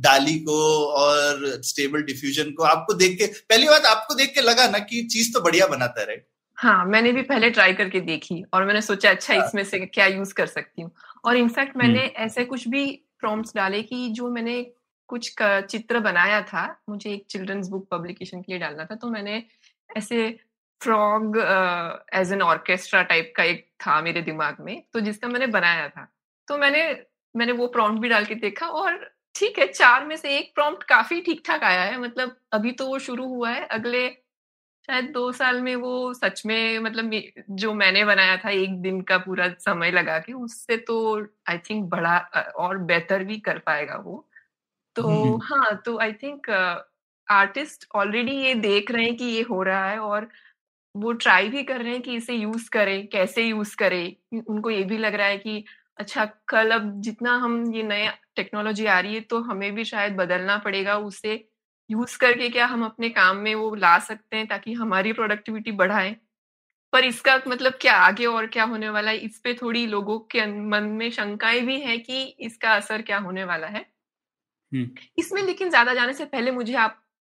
डाली 0.00 0.38
को 0.48 0.58
और 0.96 1.46
स्टेबल 1.64 2.02
डिफ्यूजन 2.02 2.50
को? 2.50 2.62
आपको 2.64 2.94
देख 2.94 3.16
के 3.18 3.26
पहली 3.26 3.68
बात 3.68 3.86
आपको 3.86 4.14
देख 4.14 4.34
के 4.34 4.40
लगा 4.40 4.66
ना 4.68 4.78
कि 4.90 5.02
चीज़ 5.12 5.32
तो 5.34 5.40
बढ़िया 5.40 5.66
बनाता 5.66 6.10
है 6.10 6.16
हाँ 6.58 6.84
मैंने 6.86 7.12
भी 7.12 7.22
पहले 7.22 7.50
ट्राई 7.50 7.72
करके 7.74 8.00
देखी 8.06 8.42
और 8.54 8.64
मैंने 8.64 8.80
सोचा 8.82 9.10
अच्छा 9.10 9.34
हाँ. 9.34 9.46
इसमें 9.46 9.64
से 9.64 9.78
क्या 9.86 10.06
यूज़ 10.06 10.34
कर 10.34 10.46
सकती 10.48 10.82
हूँ? 10.82 10.90
और 11.24 11.36
इनफैक्ट 11.36 11.76
मैंने 11.76 12.00
हम्म। 12.00 12.24
ऐसे 12.24 12.44
कुछ 12.44 12.66
भी 12.68 12.84
प्रॉम्प्ट्स 13.20 13.54
डाले 13.56 13.82
कि 13.82 14.08
जो 14.12 14.30
मैंने 14.30 14.62
कुछ 15.08 15.32
चित्र 15.42 15.98
बनाया 16.00 16.40
था 16.42 16.64
मुझे 16.88 17.10
एक 17.12 17.24
चिल्ड्रंस 17.30 17.68
बुक 17.68 17.86
पब्लिकेशन 17.90 18.42
के 18.42 18.52
लिए 18.52 18.60
डालना 18.60 18.84
था 18.84 18.94
तो 18.94 19.10
मैंने 19.10 19.42
ऐसे 19.96 20.28
frog 20.80 21.36
as 22.14 22.32
an 22.32 22.42
orchestra 22.42 23.02
type 23.02 23.32
का 23.36 23.44
एक 23.44 23.66
था 23.86 24.00
मेरे 24.02 24.22
दिमाग 24.22 24.56
में 24.60 24.82
तो 24.92 25.00
जिसका 25.00 25.28
मैंने 25.28 25.46
बनाया 25.48 25.88
था। 25.88 26.06
तो 26.48 26.58
मैंने 26.58 26.82
मैंने 27.34 27.52
वो 27.52 27.66
प्रॉम्प्ट 27.68 28.02
भी 28.02 28.08
डाल 28.08 28.24
के 28.24 28.34
देखा 28.36 28.66
और 28.66 28.98
ठीक 29.34 29.58
है 29.58 29.66
चार 29.66 30.06
में 30.06 30.16
से 30.16 30.36
एक 30.38 30.54
प्रॉम्प्ट 30.54 30.82
काफ़ी 30.84 31.20
ठीक 31.20 31.42
ठाक 31.46 31.62
आया 31.64 31.82
है। 31.82 31.98
मतलब 31.98 32.36
अभी 32.52 32.72
तो 32.72 32.86
वो 32.86 32.98
शुरू 32.98 33.26
हुआ 33.28 33.50
है 33.50 33.64
अगले 33.68 34.08
शायद 34.88 35.10
दो 35.12 35.30
साल 35.32 35.60
में 35.62 35.74
वो 35.76 36.12
सच 36.14 36.42
में 36.46 36.78
मतलब 36.78 37.10
जो 37.50 37.72
मैंने 37.74 38.04
बनाया 38.04 38.36
था 38.36 38.50
एक 38.50 38.80
दिन 38.82 39.00
का 39.02 39.18
पूरा 39.18 39.48
समय 39.60 39.90
लगा 39.90 40.18
के 40.18 40.32
उससे 40.34 40.76
तो 40.76 40.96
आई 41.48 41.58
थिंक 41.60 41.84
बड़ा 41.90 42.16
और 42.58 42.78
बेहतर 42.78 43.24
भी 43.24 43.38
कर 43.40 43.58
पाएगा 43.58 43.96
वो। 43.96 44.26
तो 44.96 45.36
हाँ 45.44 45.76
तो 45.84 45.98
आई 45.98 46.12
थिंक 46.12 46.46
आर्टिस्ट 47.30 47.86
ऑलरेडी 47.96 48.32
ये 48.36 48.54
देख 48.56 48.90
रहे 48.90 49.04
हैं 49.04 49.16
कि 49.16 49.24
ये 49.26 49.42
हो 49.42 49.62
रहा 49.62 49.88
है 49.90 49.98
और 50.00 50.28
वो 50.94 51.12
ट्राई 51.14 51.48
भी 51.48 51.62
कर 51.64 51.82
रहे 51.82 51.92
हैं 51.92 52.02
कि 52.02 52.14
इसे 52.16 52.34
यूज़ 52.34 52.68
करें 52.70 53.06
कैसे 53.08 53.42
यूज़ 53.44 53.76
करें। 53.76 54.16
उनको 54.40 54.70
ये 54.70 54.82
भी 54.84 54.98
लग 54.98 55.14
रहा 55.14 55.26
है 55.26 55.38
कि 55.38 55.64
अच्छा 55.98 56.24
कल 56.48 56.70
अब 56.72 56.92
जितना 57.02 57.34
हम 57.38 57.62
ये 57.74 57.82
नया 57.84 58.12
टेक्नोलॉजी 58.36 58.86
आ 58.88 58.98
रही 59.00 59.14
है 59.14 59.20
तो 59.22 59.40
हमें 59.42 59.74
भी 59.74 59.84
शायद 59.86 60.16
बदलना 60.16 60.56
पड़ेगा 60.60 60.96
उसे 61.00 61.34
यूज़ 61.90 62.18
करके 62.18 62.48
क्या 62.50 62.66
हम 62.66 62.84
अपने 62.84 63.08
काम 63.10 63.36
में 63.38 63.54
वो 63.56 63.74
ला 63.76 63.98
सकते 64.00 64.36
हैं 64.36 64.46
ताकि 64.48 64.72
हमारी 64.74 65.12
प्रोडक्टिविटी 65.14 65.72
बढ़ाए। 65.74 66.16
पर 66.92 67.04
इसका 67.04 67.36
मतलब 67.48 67.72
क्या 67.82 67.94
आगे 67.98 68.26
और 68.26 68.46
क्या 68.48 68.64
होने 68.66 68.88
वाला 68.90 69.10
है? 69.10 69.16
इस 69.18 69.38
पे 69.40 69.54
थोड़ी 69.54 69.86
लोगों 69.88 70.18
के 70.32 70.46
मन 70.68 70.84
में 70.94 71.10
शंकाएँ 71.12 71.60
भी 71.62 71.80
हैं 71.80 72.00
कि 72.02 72.22
इसका 72.40 72.74
असर 72.74 73.02
क्या 73.02 73.18
होने 73.20 73.44
वाला 73.46 73.66
है। 73.68 73.84
इसमें 75.18 75.42
लेकिन 75.42 75.70
ज़्यादा 75.70 75.94
जाने 75.94 76.12
से 76.14 76.24
पहले 76.26 76.50
मुझे 76.52 76.74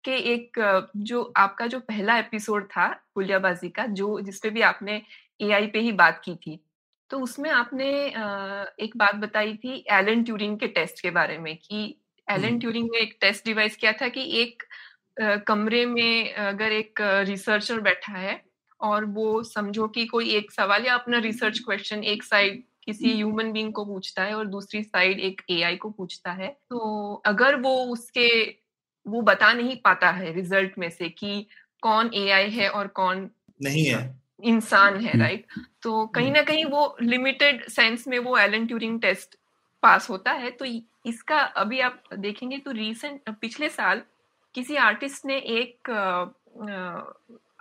आपके 0.06 0.34
एक 0.34 0.90
जो 1.00 1.22
आपका 1.38 1.66
जो 1.68 1.80
पहला 1.80 2.18
एपिसोड 2.20 2.66
था 2.68 2.88
पुलियाबाजी 3.16 3.70
का 3.70 3.86
जो 3.96 4.20
जिसपे 4.22 4.50
भी 4.50 4.62
आपने 4.62 5.02
एआई 5.42 5.68
पे 5.68 5.80
ही 5.80 5.92
बात 5.94 6.22
की 6.26 6.36
थी 6.38 6.60
तो 7.12 7.20
उसमें 7.20 7.50
आपने 7.50 7.90
एक 8.84 8.98
बात 8.98 9.16
बताई 9.16 9.54
थी 9.56 9.84
एलन 9.92 10.24
ट्यूरिंग 10.24 10.58
के 10.60 10.68
टेस्ट 10.70 11.02
के 11.02 11.12
बारे 11.12 11.38
में 11.38 11.56
कि 11.58 11.84
एलन 12.28 12.60
ट्यूरिंग 12.60 12.90
ने 12.92 13.02
एक 13.02 13.18
टेस्ट 13.22 13.46
डिवाइस 13.46 13.76
किया 13.76 13.92
था 13.92 14.08
कि 14.08 14.24
एक 14.42 14.64
कमरे 15.48 15.86
में 15.86 16.34
अगर 16.34 16.72
एक 16.72 17.02
रिसर्चर 17.28 17.80
बैठा 17.82 18.18
है 18.18 18.42
और 18.80 19.06
वो 19.12 19.42
समझो 19.46 19.88
कि 19.88 20.06
कोई 20.06 20.30
एक 20.36 20.52
सवाल 20.52 20.86
या 20.86 20.96
अपना 20.96 21.18
रिसर्च 21.22 21.60
क्वेश्चन 21.60 22.04
एक 22.06 22.24
साइड 22.24 22.64
किसी 22.86 23.14
ह्यूमन 23.14 23.52
बींग 23.52 23.72
को 23.74 23.86
पूछता 23.86 24.24
है 24.24 24.34
और 24.36 24.48
दूसरी 24.48 24.84
साइड 24.84 25.20
एक 25.22 25.42
एआई 25.50 25.76
को 25.76 25.90
पूछता 25.92 26.32
है 26.32 26.48
तो 26.70 27.14
अगर 27.26 27.56
वो 27.56 27.76
उसके 27.86 28.28
वो 29.06 29.22
बता 29.22 29.52
नहीं 29.54 29.76
पाता 29.78 30.10
है 30.12 30.34
रिज़ल्ट 30.34 30.78
में 30.78 30.90
से 30.90 31.10
कि 31.10 31.46
कौन 31.84 32.12
एआई 32.14 32.50
है 32.50 32.70
और 32.70 32.88
कौन 32.88 33.30
नहीं 33.62 33.86
है। 33.86 34.02
इंसान 34.44 34.96
है 34.96 35.12
हम्म। 35.12 35.22
राइट 35.22 35.46
तो 35.84 36.06
कहीं 36.08 36.32
ना 36.32 36.42
कहीं 36.42 36.66
वो 36.66 36.96
लिमिटेड 37.02 37.68
सेंस 37.70 38.08
में 38.08 38.18
वो 38.20 38.38
एलन 38.38 38.66
ट्यूरिंग 38.68 39.00
टेस्ट 39.02 39.36
पास 39.84 40.10
होता 40.10 40.32
है। 40.32 40.52
तो 40.52 40.66
इसका 41.06 41.40
अभी 41.40 41.80
आप 41.80 42.04
देखेंगे 42.18 42.58
तो 42.58 42.72
रीसेंट 42.72 43.30
पिछले 43.42 43.70
साल 43.70 44.02
किसी 44.56 44.76
आर्टिस्ट 44.76 45.26
ने 45.26 45.38
एक 45.38 45.90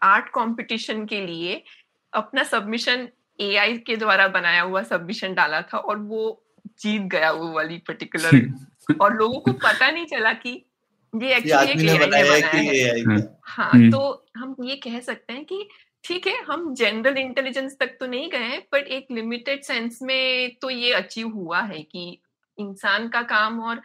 आर्ट 0.03 0.29
कंपटीशन 0.29 1.05
के 1.07 1.27
लिए 1.27 1.63
अपना 2.13 2.43
सबमिशन 2.43 3.09
एआई 3.41 3.79
के 3.79 3.97
द्वारा 3.97 4.29
बनाया 4.29 4.63
हुआ 4.63 4.83
सबमिशन 4.83 5.35
डाला 5.35 5.61
था 5.63 5.79
और 5.79 5.99
वो 5.99 6.43
जीत 6.81 7.03
गया 7.03 7.31
वो 7.33 7.51
वाली 7.53 7.79
पर्टिकुलर 7.79 8.97
और 9.01 9.15
लोगों 9.17 9.41
को 9.41 9.53
पता 9.53 9.91
नहीं 9.91 10.07
चला 10.07 10.33
कि 10.33 10.63
ये 11.15 11.37
एक्चुअली 11.37 11.73
एक 11.73 13.09
है। 13.09 13.39
हाँ 13.45 13.71
हम्म। 13.71 13.91
तो 13.91 14.27
हम 14.37 14.57
ये 14.65 14.77
कह 14.77 15.01
सकते 15.01 15.33
हैं 15.33 15.45
कि 15.45 15.69
ठीक 16.05 16.27
है 16.27 16.43
हम 16.43 16.75
जनरल 16.75 17.19
इंटेलिजेंस 17.19 17.77
तक 17.81 17.97
तो 18.01 18.07
नहीं 18.07 18.31
गए 18.31 18.59
बट 18.73 18.87
एक 18.87 19.07
लिमिटेड 19.11 19.63
सेंस 19.63 19.99
में 20.03 20.57
तो 20.63 20.71
ये 20.71 20.93
अचीव 20.93 21.29
हुआ 21.29 21.61
है 21.61 21.83
कि 21.83 22.19
इंसान 22.59 23.09
का 23.09 23.23
काम 23.23 23.61
और 23.61 23.83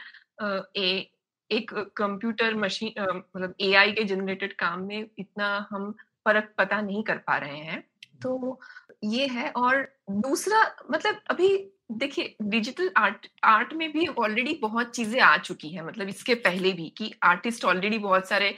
ए, 0.77 1.11
एक 1.51 1.71
कंप्यूटर 1.97 2.55
मशीन 2.55 3.21
मतलब 3.35 3.55
एआई 3.61 3.91
के 3.91 4.03
जनरेटेड 4.03 4.53
काम 4.53 4.79
में 4.79 5.07
इतना 5.19 5.67
हम 5.71 5.91
फ़र्क 6.25 6.53
पता 6.57 6.81
नहीं 6.81 7.03
कर 7.03 7.17
पा 7.17 7.37
रहे 7.37 7.57
हैं। 7.57 7.87
तो 8.23 8.59
ये 9.03 9.25
है 9.27 9.49
और 9.51 9.87
दूसरा 10.11 10.61
मतलब 10.91 11.19
अभी 11.29 11.47
देखिए 11.91 12.35
डिजिटल 12.43 12.89
आर्ट 12.97 13.27
आर्ट 13.45 13.73
में 13.73 13.91
भी 13.91 14.05
ऑलरेडी 14.09 14.53
बहुत 14.61 14.95
चीज़ें 14.95 15.19
आ 15.21 15.35
चुकी 15.37 15.69
हैं। 15.69 15.81
मतलब 15.81 16.07
इसके 16.09 16.35
पहले 16.37 16.71
भी 16.73 16.89
कि 16.97 17.11
आर्टिस्ट 17.23 17.65
ऑलरेडी 17.65 17.97
बहुत 17.97 18.27
सारे 18.29 18.55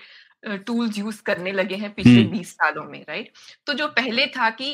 टूल्स 0.57 0.97
यूज़ 0.97 1.21
करने 1.23 1.51
लगे 1.51 1.75
हैं 1.75 1.93
पिछले 1.93 2.23
बीस 2.25 2.51
सालों 2.53 2.83
में 2.83 2.99
राइट 3.09 3.31
तो 3.67 3.73
जो 3.73 3.87
पहले 3.89 4.25
था 4.27 4.49
कि 4.51 4.71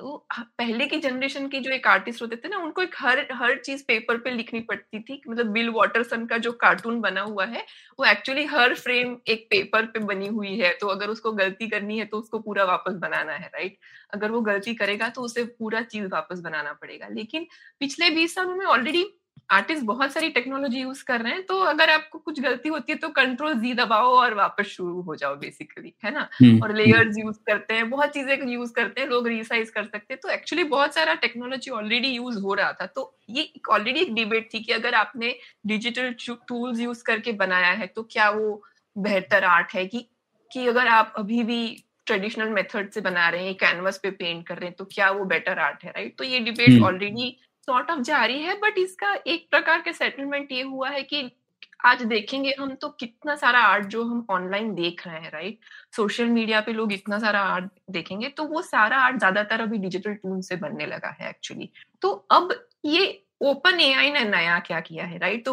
तो 0.00 0.16
पहले 0.32 0.86
की 0.86 0.96
जनरेशन 1.00 1.46
के 1.48 1.58
जो 1.60 1.70
एक 1.72 1.86
आर्टिस्ट 1.86 2.22
होते 2.22 2.36
थे 2.36 2.48
ना, 2.48 2.56
उनको 2.58 2.82
एक 2.82 2.94
हर 2.98 3.18
हर 3.32 3.56
चीज़ 3.58 3.82
पेपर 3.88 4.16
पे 4.20 4.30
लिखनी 4.30 4.60
पड़ती 4.62 4.98
थी 5.00 5.20
मतलब 5.28 5.46
बिल 5.52 5.68
वाटरसन 5.70 6.26
का 6.26 6.38
जो 6.38 6.52
कार्टून 6.54 7.00
बना 7.00 7.20
हुआ 7.22 7.44
है, 7.46 7.64
वो 7.98 8.04
एक्चुअली 8.06 8.44
हर 8.46 8.74
फ्रेम 8.76 9.16
एक 9.28 9.46
पेपर 9.50 9.86
पे 9.86 9.98
बनी 10.02 10.26
हुई 10.28 10.56
है। 10.58 10.72
तो 10.80 10.86
अगर 10.88 11.08
उसको 11.10 11.32
गलती 11.34 11.68
करनी 11.68 11.98
है 11.98 12.04
तो 12.06 12.18
उसको 12.18 12.38
पूरा 12.40 12.64
वापस 12.64 12.94
बनाना 12.98 13.32
है 13.34 13.48
राइट 13.54 13.76
अगर 14.14 14.30
वो 14.30 14.40
गलती 14.42 14.74
करेगा 14.74 15.08
तो 15.08 15.22
उसे 15.22 15.44
पूरा 15.58 15.80
चीज़ 15.84 16.06
वापस 16.08 16.40
बनाना 16.40 16.72
पड़ेगा। 16.74 17.08
लेकिन 17.10 17.46
पिछले 17.80 18.10
बीस 18.10 18.34
सालों 18.34 18.56
में 18.56 18.64
ऑलरेडी 18.66 19.04
आर्टिस्ट 19.50 19.84
बहुत 19.86 20.12
सारी 20.12 20.28
टेक्नोलॉजी 20.30 20.80
यूज़ 20.80 21.02
कर 21.04 21.20
रहे 21.20 21.32
हैं 21.32 21.42
तो 21.46 21.58
अगर 21.64 21.90
आपको 21.90 22.18
कुछ 22.18 22.40
गलती 22.40 22.68
होती 22.68 22.92
है 22.92 22.98
तो 22.98 23.08
कंट्रोल 23.10 23.54
जी 23.60 23.72
दबाओ 23.74 24.08
और 24.12 24.34
वापस 24.34 24.66
शुरू 24.68 25.00
हो 25.02 25.14
जाओ 25.16 25.36
बेसिकली 25.36 25.92
है 26.04 26.10
ना? 26.10 26.28
और 26.62 26.74
लेयर्स 26.74 27.18
यूज़ 27.18 27.38
करते 27.46 27.74
हैं 27.74 27.88
बहुत 27.90 28.10
चीज़ें 28.10 28.48
यूज़ 28.48 28.72
करते 28.72 29.00
हैं 29.00 29.08
लोग 29.08 29.28
रिसाइज 29.28 29.70
कर 29.70 29.84
सकते 29.84 30.14
हैं। 30.14 30.20
तो 30.22 30.28
एक्चुअली 30.30 30.64
बहुत 30.66 30.94
सारा 30.94 31.14
टेक्नोलॉजी 31.16 31.70
ऑलरेडी 31.72 32.08
यूज़ 32.08 32.38
हो 32.40 32.54
रहा 32.54 32.72
था। 32.72 32.86
तो 32.86 33.16
ये 33.30 33.52
ऑलरेडी 33.70 34.00
एक 34.00 34.14
डिबेट 34.14 34.48
थी 34.54 34.60
कि 34.60 34.72
अगर 34.72 34.94
आपने 34.94 35.34
डिजिटल 35.66 36.14
टूल्स 36.20 36.80
यूज़ 36.80 37.02
करके 37.04 37.32
बनाया 37.36 37.72
है 37.72 37.86
तो 37.88 38.02
क्या 38.12 38.30
वो 38.30 38.62
बेहतर 38.96 39.44
आर्ट 39.46 39.74
है 39.74 39.86
कि 39.86 40.08
कि 40.50 40.66
अगर 40.66 40.86
आप 40.88 41.12
अभी 41.18 41.42
भी 41.44 41.60
ट्रेडिशनल 42.06 42.48
मेथड 42.50 42.90
से 42.90 43.00
बना 43.00 43.28
रहे 43.28 43.44
हैं 43.44 43.54
कैनवस 43.56 43.98
पे 43.98 44.10
पेंट 44.12 44.46
कर 44.48 44.58
रहे 44.58 44.66
हैं 44.66 44.76
तो 44.76 44.84
क्या 44.84 45.10
वो 45.10 45.24
बेटर 45.26 45.58
आर्ट 45.58 45.84
है 45.84 45.90
राइट 45.90 46.16
तो 46.18 46.24
ये 46.24 46.38
डिबेट 46.40 46.78
ऑलरेडी 46.80 47.36
सॉर्ट 47.68 47.90
ऑफ़ 47.90 48.00
जारी 48.02 48.40
है 48.42 48.54
बट 48.60 48.78
इसका 48.78 49.14
एक 49.26 49.48
प्रकार 49.50 49.80
के 49.80 49.92
सेटलमेंट 49.92 50.52
ये 50.52 50.62
हुआ 50.64 50.88
है 50.88 51.02
कि 51.04 51.30
आज 51.84 52.02
देखेंगे 52.04 52.54
हम 52.58 52.74
तो 52.74 52.88
कितना 53.00 53.34
सारा 53.36 53.58
आर्ट 53.62 53.86
जो 53.86 54.02
हम 54.04 54.24
ऑनलाइन 54.30 54.74
देख 54.74 55.06
रहे 55.06 55.20
हैं 55.20 55.30
राइट 55.30 55.58
सोशल 55.96 56.28
मीडिया 56.28 56.60
पे 56.60 56.72
लोग 56.72 56.92
इतना 56.92 57.18
सारा 57.18 57.40
आर्ट 57.46 57.68
देखेंगे 57.90 58.28
तो 58.28 58.44
वो 58.44 58.62
सारा 58.62 58.96
आर्ट 58.98 59.18
ज़्यादातर 59.18 59.60
अभी 59.60 59.78
डिजिटल 59.78 60.14
टूल 60.14 60.40
से 60.40 60.56
बनने 60.56 60.86
लगा 60.86 61.16
है 61.20 61.28
एक्चुअली 61.30 61.70
तो 62.02 62.10
अब 62.30 62.54
ये 62.84 63.06
ओपन 63.42 63.80
एआई 63.80 64.10
ने 64.10 64.20
नया 64.24 64.58
क्या 64.58 64.80
किया 64.80 65.04
है 65.04 65.18
राइट 65.18 65.44
तो 65.44 65.52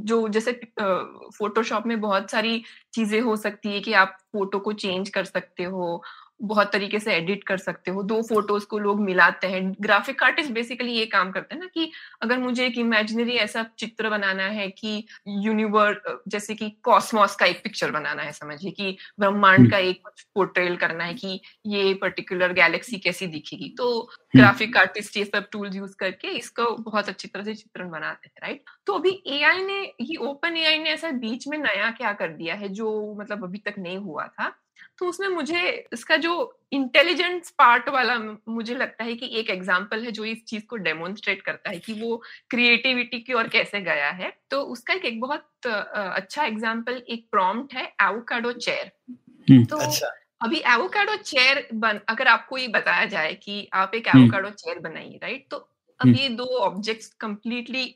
जो 0.00 0.26
जैसे 0.28 0.52
फोटोशॉप 0.80 1.86
में 1.86 2.00
बहुत 2.00 2.30
सारी 2.30 2.62
चीज़ें 2.94 3.20
हो 3.20 3.36
सकती 3.36 3.72
है 3.72 3.80
कि 3.80 3.92
आप 3.94 4.16
फ़ोटो 4.32 4.58
को 4.58 4.72
चेंज 4.74 5.08
कर 5.08 5.24
सकते 5.24 5.64
हो 5.64 6.02
बहुत 6.40 6.72
तरीके 6.72 6.98
से 6.98 7.12
एडिट 7.12 7.44
कर 7.44 7.56
सकते 7.58 7.90
हो। 7.90 8.02
दो 8.02 8.20
फ़ोटोज़ 8.22 8.64
को 8.66 8.78
लोग 8.78 9.00
मिलाते 9.00 9.46
हैं। 9.46 9.62
ग्राफिक 9.80 10.22
आर्टिस्ट 10.22 10.50
बेसिकली 10.52 10.92
ये 10.92 11.04
काम 11.06 11.30
करते 11.32 11.54
हैं 11.54 11.60
ना 11.60 11.66
कि 11.74 11.90
अगर 12.22 12.38
मुझे 12.38 12.66
एक 12.66 12.78
इमेजिनरी 12.78 13.36
ऐसा 13.38 13.64
चित्र 13.78 14.10
बनाना 14.10 14.46
है 14.48 14.68
कि 14.70 15.04
यूनिवर्स 15.28 16.16
जैसे 16.28 16.54
कि 16.54 16.68
कॉस्मोस 16.84 17.36
का 17.36 17.46
एक 17.46 17.62
पिक्चर 17.64 17.90
बनाना 17.90 18.22
है 18.22 18.32
समझिए 18.32 18.70
कि 18.70 18.96
ब्रह्मांड 19.20 19.70
का 19.70 19.78
एक 19.78 20.08
पोर्ट्रेल 20.34 20.76
करना 20.76 21.04
है 21.04 21.14
कि 21.14 21.40
ये 21.66 21.94
पर्टिकुलर 21.94 22.52
गैलेक्सी 22.52 22.98
कैसी 22.98 23.26
दिखेगी। 23.28 23.68
तो 23.78 24.00
ग्राफिक 24.36 24.76
आर्टिस्ट 24.76 25.16
ये 25.16 25.24
सब 25.24 25.48
टूल्स 25.52 25.76
यूज़ 25.76 25.94
करके 25.98 26.28
इसको 26.28 26.70
बहुत 26.80 27.08
अच्छी 27.08 27.28
तरह 27.28 27.44
से 27.44 27.54
चित्रण 27.54 27.90
बनाते 27.90 28.28
हैं 28.28 28.46
राइट 28.46 28.64
तो 28.86 28.92
अभी 28.92 29.10
एआई 29.28 29.62
ने 29.62 29.80
ये 30.00 30.16
ओपन 30.28 30.56
एआई 30.56 30.78
ने 30.78 30.90
ऐसा 30.90 31.10
बीच 31.20 31.48
में 31.48 31.58
नया 31.58 31.90
क्या 31.92 32.12
कर 32.12 32.28
दिया 32.32 32.54
है 32.54 32.68
जो 32.70 33.16
मतलब 33.20 33.44
अभी 33.44 33.58
तक 33.58 33.74
नहीं 33.78 33.98
हुआ 33.98 34.26
था? 34.28 34.52
तो 34.98 35.06
उसमें 35.06 35.28
मुझे 35.28 35.60
इसका 35.92 36.16
जो 36.16 36.32
इंटेलिजेंस 36.72 37.50
पार्ट 37.50 37.88
वाला 37.88 38.18
मुझे 38.48 38.74
लगता 38.74 39.04
है 39.04 39.14
कि 39.14 39.28
एक 39.38 39.50
एग्ज़ाम्पल 39.50 40.04
है 40.04 40.10
जो 40.10 40.24
इस 40.24 40.44
चीज़ 40.44 40.64
को 40.66 40.76
डेमोन्स्ट्रेट 40.78 41.42
करता 41.42 41.70
है 41.70 41.78
कि 41.78 41.92
वो 41.92 42.16
क्रिएटिविटी 42.50 43.20
की 43.20 43.32
ओर 43.32 43.48
कैसे 43.48 43.80
गया 43.80 44.10
है। 44.10 44.32
तो 44.50 44.60
उसका 44.62 44.94
एक, 44.94 45.04
एक 45.04 45.20
बहुत 45.20 45.66
अच्छा 45.66 46.44
एग्ज़ाम्पल 46.44 47.02
एक 47.08 47.26
प्रॉम्प्ट 47.30 47.74
है 47.74 47.84
एवोकाडो 48.02 48.52
चेयर 48.52 49.64
तो 49.64 49.76
अच्छा। 49.78 50.12
अभी 50.42 50.62
एवोकाडो 50.66 51.16
चेयर 51.16 51.66
बन 51.74 52.00
अगर 52.08 52.28
आपको 52.28 52.58
ये 52.58 52.68
बताया 52.68 53.04
जाए 53.06 53.34
कि 53.34 53.68
आप 53.74 53.94
एक 53.94 54.08
एवोकाडो 54.08 54.50
चेयर 54.50 54.78
बनाइए 54.78 55.18
राइट 55.22 55.46
तो 55.50 55.56
अब 56.00 56.16
ये 56.16 56.28
दो 56.28 56.44
ऑब्जेक्ट्स 56.60 57.12
कंप्लीटली 57.20 57.94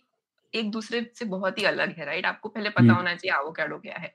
एक 0.53 0.71
दूसरे 0.71 1.01
से 1.15 1.25
बहुत 1.27 1.59
ही 1.59 1.65
अलग 1.65 1.97
है 1.97 2.05
राइट 2.05 2.27
आपको 2.27 2.49
पहले 2.49 2.71
पता 2.71 2.93
होना 2.93 3.15
चाहिए 3.15 3.41
एवोकाडो 3.41 3.79
क्या 3.79 3.97
है। 3.99 4.15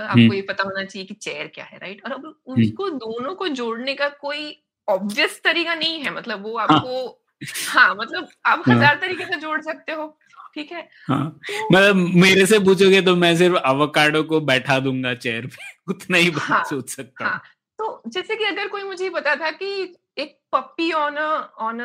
आपको 0.00 0.34
ये 0.34 0.42
पता 0.42 0.64
होना 0.64 0.84
चाहिए 0.84 1.06
कि 1.06 1.14
चेयर 1.14 1.46
क्या 1.46 1.64
है 1.64 1.78
राइट? 1.78 2.04
और 2.04 2.12
अब 2.12 2.24
उसको 2.46 2.90
दोनों 2.90 3.34
को 3.34 3.48
जोड़ने 3.48 3.94
का 3.94 4.08
कोई 4.08 4.64
ऑब्वियस 4.88 5.40
तरीका 5.44 5.74
नहीं 5.74 6.00
है 6.00 6.14
मतलब 6.14 6.42
वो 6.42 6.56
आपको 6.56 7.24
हाँ, 7.66 7.88
हाँ 7.88 7.94
मतलब 7.94 8.28
आप 8.46 8.62
हाँ, 8.66 8.76
हज़ार 8.76 8.94
तरीके 8.94 9.24
से 9.24 9.40
जोड़ 9.40 9.60
सकते 9.62 9.92
हो 9.92 10.18
ठीक 10.54 10.72
है? 10.72 10.88
हाँ, 11.08 11.38
तो, 11.50 11.68
मतलब 11.72 11.96
मेरे 11.96 12.46
से 12.46 12.58
पूछोगे 12.58 13.00
तो 13.02 13.16
मैं 13.16 13.36
सिर्फ़ 13.36 13.56
अवकाडो 13.56 14.22
को 14.22 14.40
बैठा 14.40 14.78
दूँगा 14.78 15.14
चेयर 15.14 15.46
पे 15.46 15.66
उतना 15.88 16.16
ही 16.16 16.30
हाँ, 16.30 16.64
सोच 16.64 16.90
सकता 16.90 17.24
हाँ, 17.24 17.42
तो 17.78 18.02
जैसे 18.06 18.36
कि 18.36 18.44
अगर 18.44 18.68
कोई 18.68 18.82
मुझे 18.82 19.10
बता 19.10 19.36
था 19.36 19.50
कि 19.50 19.94
एक 20.18 20.38
puppy 20.52 20.92
on 20.92 21.18
on 21.18 21.80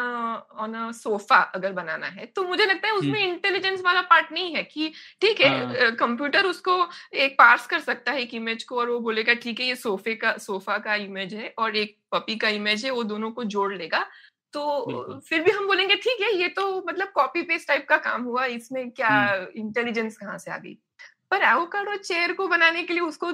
on 0.52 0.74
a 0.74 0.92
sofa 0.92 1.36
अगर 1.36 1.72
बनाना 1.72 2.08
है 2.08 2.26
तो 2.26 2.44
मुझे 2.44 2.66
लगता 2.66 2.88
है 2.88 2.94
उसमें 2.94 3.28
इंटेलिजेंस 3.28 3.82
वाला 3.82 4.02
पार्ट 4.02 4.32
नहीं 4.32 4.56
है 4.56 4.64
कि 4.64 4.94
ठीक 5.22 5.42
है 5.42 5.92
कंप्यूटर 5.92 6.40
हाँ. 6.40 6.50
उसको 6.50 6.88
एक 7.14 7.34
पार्स 7.34 7.68
कर 7.68 7.80
सकता 7.80 8.12
है 8.12 8.22
एक 8.22 8.34
इमेज 8.34 8.64
को 8.64 8.80
और 8.80 8.90
वो 8.90 9.00
बोलेगा 9.00 9.34
ठीक 9.34 9.60
है 9.60 9.66
ये 9.66 9.76
सोफे 9.76 10.16
का 10.16 10.38
सोफा 10.38 10.78
का 10.78 10.96
इमेज 10.96 11.34
है 11.34 11.54
और 11.58 11.76
एक 11.76 11.98
पपी 12.12 12.36
का 12.36 12.50
इमेज 12.50 12.86
है 12.86 12.92
वो 12.92 13.04
दोनों 13.04 13.32
को 13.32 13.44
जोड़ 13.44 13.74
लेगा। 13.74 14.06
तो 14.54 15.20
फिर 15.20 15.44
भी 15.44 15.52
हम 15.52 15.68
बोलेंगे 15.68 15.96
ठीक 15.96 16.22
है 16.22 16.34
ये 16.36 16.48
तो 16.48 16.84
मतलब 16.88 17.08
कॉपी 17.08 17.42
पेस्ट 17.42 17.68
टाइप 17.68 17.86
का 17.90 17.98
काम 17.98 18.24
हुआ 18.24 18.46
इसमें 18.46 18.92
क्या 18.92 19.46
इंटेलिजेंस 19.56 20.18
कहाँ 20.18 20.38
से 20.38 20.52
आ 20.52 20.58
गई? 20.58 20.78
पर 21.32 21.44
एवोकाडो 21.44 21.96
चेयर 21.96 22.34
को 22.34 22.48
बनाने 22.48 22.84
के 22.84 22.94
लिए 22.94 23.02
उसको 23.02 23.32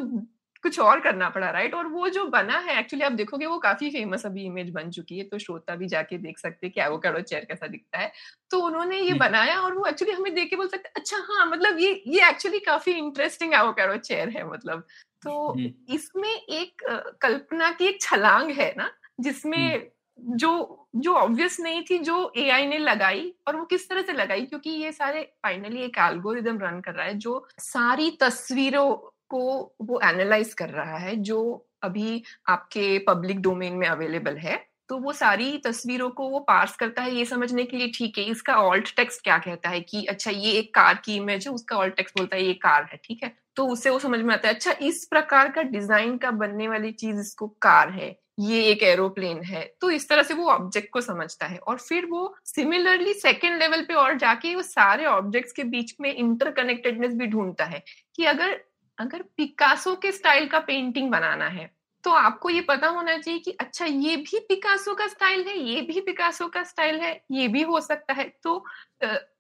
कुछ 0.64 0.80
और 0.80 1.00
करना 1.00 1.30
पड़ा 1.30 1.50
राइट 1.50 1.74
और 1.74 1.88
वो 1.88 2.10
जो 2.10 2.26
बना 2.28 2.58
है 2.60 2.80
एक्चुअली 2.80 3.06
आप 3.06 3.12
देखोगे 3.12 3.46
वो 3.46 3.58
काफ़ी 3.60 3.90
फ़ेमस 3.90 4.26
अभी 4.26 4.46
इमेज 4.46 4.70
बन 4.70 4.90
चुकी 4.92 5.18
है 5.18 5.24
तो 5.24 5.38
श्रोता 5.40 5.76
भी 5.76 5.88
जाके 5.88 6.18
देख 6.18 6.40
सकते 6.40 6.68
हैं 6.68 6.74
कि 6.74 6.82
एवोकाडो 6.82 7.22
चेयर 7.22 7.46
कैसा 7.46 7.68
दिखता 7.68 7.98
है। 7.98 8.12
तो 8.52 8.60
उन्होंने 8.62 9.00
ये 9.00 9.14
बनाया 9.16 9.60
और 9.60 9.74
वो 9.74 9.86
एक्चुअली 9.86 10.14
हमें 10.14 10.34
देख 10.36 10.50
के 10.50 10.56
बोल 10.56 10.68
सकते 10.68 10.90
अच्छा 10.96 11.18
हाँ 11.30 11.46
मतलब 11.46 11.80
ये 11.80 11.92
ये 12.08 12.28
एक्चुअली 12.30 12.60
काफ़ी 12.62 12.92
इंटरेस्टिंग 12.94 13.54
एवोकाडो 13.54 13.98
चेयर 14.00 14.30
है। 14.30 14.50
मतलब 14.50 14.84
तो 15.24 15.56
इसमें 15.94 16.30
एक 16.30 16.84
कल्पना 17.22 17.72
की 17.72 17.86
एक 17.86 18.02
छलांग 18.02 18.52
है 18.52 18.74
ना 18.78 18.92
जिसमें 19.20 19.88
जो 20.20 20.52
जो 20.98 21.14
ऑब्वियस 21.14 21.60
नहीं 21.60 21.82
थी 21.90 21.98
जो 22.00 22.32
एआई 22.38 22.66
ने 22.68 22.78
लगाई 22.78 23.34
और 23.48 23.56
वो 23.56 23.66
किस 23.66 23.88
तरह 23.90 24.02
से 24.02 24.14
लगाई? 24.14 24.46
क्योंकि 24.46 24.70
ये 24.70 24.92
सारे 24.92 25.22
फाइनली 25.44 25.82
एक 25.84 25.98
एल्गोरिदम 26.00 26.60
रन 26.60 26.80
कर 26.82 26.94
रहा 26.94 27.06
है 27.06 27.14
जो 27.18 27.46
सारी 27.60 28.10
तस्वीरों 28.22 28.96
को 29.30 29.42
वो 29.82 30.00
एनालाइज 30.04 30.54
कर 30.54 30.70
रहा 30.72 30.98
है, 30.98 31.16
जो 31.16 31.66
अभी 31.84 32.24
आपके 32.50 32.98
पब्लिक 33.08 33.42
डोमेन 33.42 33.74
में 33.74 33.88
अवेलेबल 33.88 34.38
है 34.38 34.58
तो 34.90 34.98
वो 34.98 35.12
सारी 35.14 35.58
तस्वीरों 35.66 36.10
को 36.12 36.28
वो 36.30 36.40
पार्स 36.40 36.76
करता 36.76 37.02
है 37.02 37.14
ये 37.16 37.26
समझने 37.26 37.64
के 37.64 37.78
लिए 37.78 37.92
ठीक 37.96 38.18
है, 38.18 38.24
इसका 38.26 38.56
ऑल्ट 38.58 38.96
टेक्स्ट 38.96 39.24
क्या 39.24 39.38
कहता 39.38 39.70
है 39.70 39.80
कि 39.82 40.04
अच्छा 40.06 40.32
ये 40.32 40.52
एक 40.52 40.74
कार 40.76 41.02
की 41.06 41.16
इमेज 41.16 41.48
है, 41.48 41.54
उसका 41.54 41.78
ऑल्ट 41.78 41.96
टेक्स्ट 41.96 42.18
बोलता 42.18 42.36
है 42.36 42.46
ये 42.46 42.54
कार 42.56 42.88
है, 42.92 43.00
ठीक 43.04 43.24
है? 43.24 43.32
तो 43.56 43.66
उससे 43.68 43.90
वो 43.90 44.00
समझ 44.00 44.20
में 44.20 44.34
आता 44.34 44.48
है 44.48 44.54
अच्छा 44.54 44.72
इस 44.82 45.06
प्रकार 45.06 45.52
का 45.52 45.62
डिज़ाइन 45.64 46.18
का 46.18 46.32
बनने 46.34 46.68
वाली 46.68 46.92
चीज़ 46.94 47.20
इसको 47.20 47.48
कार 47.62 47.90
है, 47.92 48.16
ये 48.40 48.64
एक 48.64 48.84
एरोप्लेन 48.84 49.42
है 49.44 49.62
तो 49.82 49.90
इस 49.92 50.08
तरह 50.10 50.24
से 50.24 50.34
वो 50.34 50.50
ऑब्जेक्ट 50.50 50.90
को 50.94 51.02
समझता 51.02 51.46
है 51.46 51.58
और 51.60 51.78
फिर 51.80 52.06
वो 52.06 52.36
सिमिलरली 52.46 53.14
सेकेंड 53.16 53.60
लेवल 53.60 53.82
पे 53.86 53.94
और 53.96 54.18
जाके 54.18 54.56
वो 54.56 54.62
सारे 54.64 55.06
ऑब्जेक्ट्स 55.08 55.52
के 55.52 55.64
बीच 55.66 55.96
में 56.02 56.14
इंटरकनेक्टेडनेस 56.14 57.14
भी 57.14 57.28
ढूंढता 57.28 57.66
है 57.66 57.84
कि 58.16 58.26
अगर 58.26 58.60
अगर 59.00 59.22
पिकासो 59.38 59.96
के 59.96 60.12
स्टाइल 60.12 60.48
का 60.48 60.60
पेंटिंग 60.62 61.12
बनाना 61.12 61.48
है 61.50 61.70
तो 62.04 62.12
आपको 62.12 62.50
ये 62.50 62.62
पता 62.62 62.88
होना 62.88 63.18
चाहिए 63.18 63.40
कि 63.40 63.52
अच्छा 63.52 63.86
ये 63.86 64.16
भी 64.18 64.40
पिकासो 64.42 64.94
का 64.96 65.08
स्टाइल 65.08 65.44
है, 65.48 65.58
ये 65.60 65.82
भी 65.82 66.02
पिकासो 66.02 66.48
का 66.48 66.64
स्टाइल 66.64 67.00
है, 67.00 67.12
ये 67.32 67.48
भी 67.48 67.62
हो 67.64 67.80
सकता 67.82 68.14
है। 68.14 68.24
तो 68.44 68.64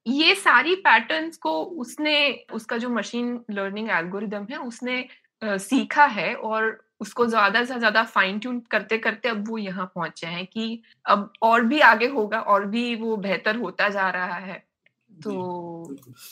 ये 0.07 0.35
सारी 0.35 0.75
पैटर्न्स 0.77 1.37
को 1.37 1.51
उसने, 1.63 2.45
उसका 2.53 2.77
जो 2.77 2.89
मशीन 2.89 3.39
लर्निंग 3.51 3.89
एल्गोरिदम 3.89 4.47
है, 4.51 4.57
उसने 4.57 5.07
सीखा 5.41 6.05
है 6.07 6.33
और 6.35 6.79
उसको 7.01 7.25
ज़्यादा 7.25 7.63
से 7.63 7.77
ज़्यादा 7.79 8.03
फाइन 8.05 8.39
ट्यून 8.39 8.59
करते 8.71 8.97
करते 8.97 9.29
अब 9.29 9.47
वो 9.49 9.57
यहाँ 9.57 9.85
पहुँचे 9.95 10.27
हैं 10.27 10.45
कि 10.47 10.81
अब 11.05 11.31
और 11.41 11.65
भी 11.65 11.79
आगे 11.81 12.07
होगा 12.09 12.39
और 12.41 12.65
भी 12.65 12.95
वो 12.95 13.15
बेहतर 13.17 13.55
होता 13.55 13.87
जा 13.89 14.09
रहा 14.09 14.37
है। 14.37 14.63
तो 15.23 15.31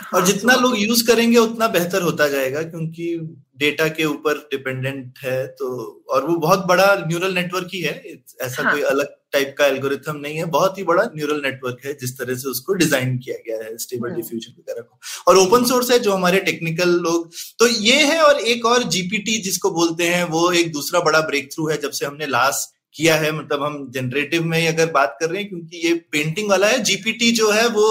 हाँ, 0.01 0.09
और 0.13 0.25
जितना 0.25 0.55
तो, 0.55 0.61
लोग 0.61 0.77
यूज़ 0.79 1.05
करेंगे 1.07 1.37
उतना 1.37 1.67
बेहतर 1.69 2.01
होता 2.01 2.27
जाएगा 2.27 2.61
क्योंकि 2.63 3.17
डेटा 3.57 3.87
के 3.89 4.05
ऊपर 4.05 4.37
डिपेंडेंट 4.51 5.19
है 5.19 5.45
तो 5.53 5.67
और 6.09 6.25
वो 6.25 6.35
बहुत 6.37 6.65
बड़ा 6.65 6.93
न्यूरल 6.99 7.33
नेटवर्क 7.33 7.69
ही 7.73 7.81
है 7.81 7.93
ऐसा 8.41 8.63
हाँ. 8.63 8.71
कोई 8.71 8.81
अलग 8.85 9.15
टाइप 9.33 9.55
का 9.57 9.65
एल्गोरिथम 9.65 10.17
नहीं 10.17 10.37
है 10.37 10.45
बहुत 10.51 10.77
ही 10.77 10.83
बड़ा 10.83 11.03
न्यूरल 11.15 11.41
नेटवर्क 11.41 11.85
है 11.85 11.93
जिस 11.93 12.17
तरह 12.17 12.35
से 12.35 12.49
उसको 12.49 12.73
डिज़ाइन 12.73 13.17
किया 13.17 13.35
गया 13.47 13.63
है 13.63 13.77
स्टेबल 13.77 14.09
डिफ्यूजन 14.11 14.51
हाँ। 14.51 14.59
वगैरह 14.59 14.81
को 14.81 15.31
और 15.31 15.37
ओपन 15.37 15.65
सोर्स 15.65 15.91
है 15.91 15.99
जो 15.99 16.13
हमारे 16.13 16.39
टेक्निकल 16.41 16.95
लोग 17.01 17.29
तो 17.59 17.67
ये 17.67 18.05
है 18.05 18.21
और 18.21 18.39
एक 18.47 18.65
और 18.65 18.83
जीपीटी 18.89 19.37
जिसको 19.41 19.71
बोलते 19.71 20.07
हैं 20.07 20.23
वो 20.29 20.51
एक 20.53 20.71
दूसरा 20.73 20.99
बड़ा 21.01 21.21
ब्रेक 21.27 21.51
थ्रू 21.53 21.67
है 21.69 21.77
जब 21.81 21.91
से 21.91 22.05
हमने 22.05 22.27
लास्ट 22.29 22.75
किया 22.95 23.15
है 23.15 23.31
मतलब 23.31 23.63
हम 23.63 23.75
जनरेटिव 23.91 24.43
में 24.43 24.67
अगर 24.67 24.91
बात 24.91 25.17
कर 25.19 25.29
रहे 25.29 25.41
हैं 25.41 25.49
क्योंकि 25.49 25.87
ये 25.87 25.93
पेंटिंग 26.11 26.49
वाला 26.49 26.67
है 26.67 26.83
जीपीटी 26.83 27.31
जो 27.31 27.49
है 27.51 27.67
वो 27.69 27.89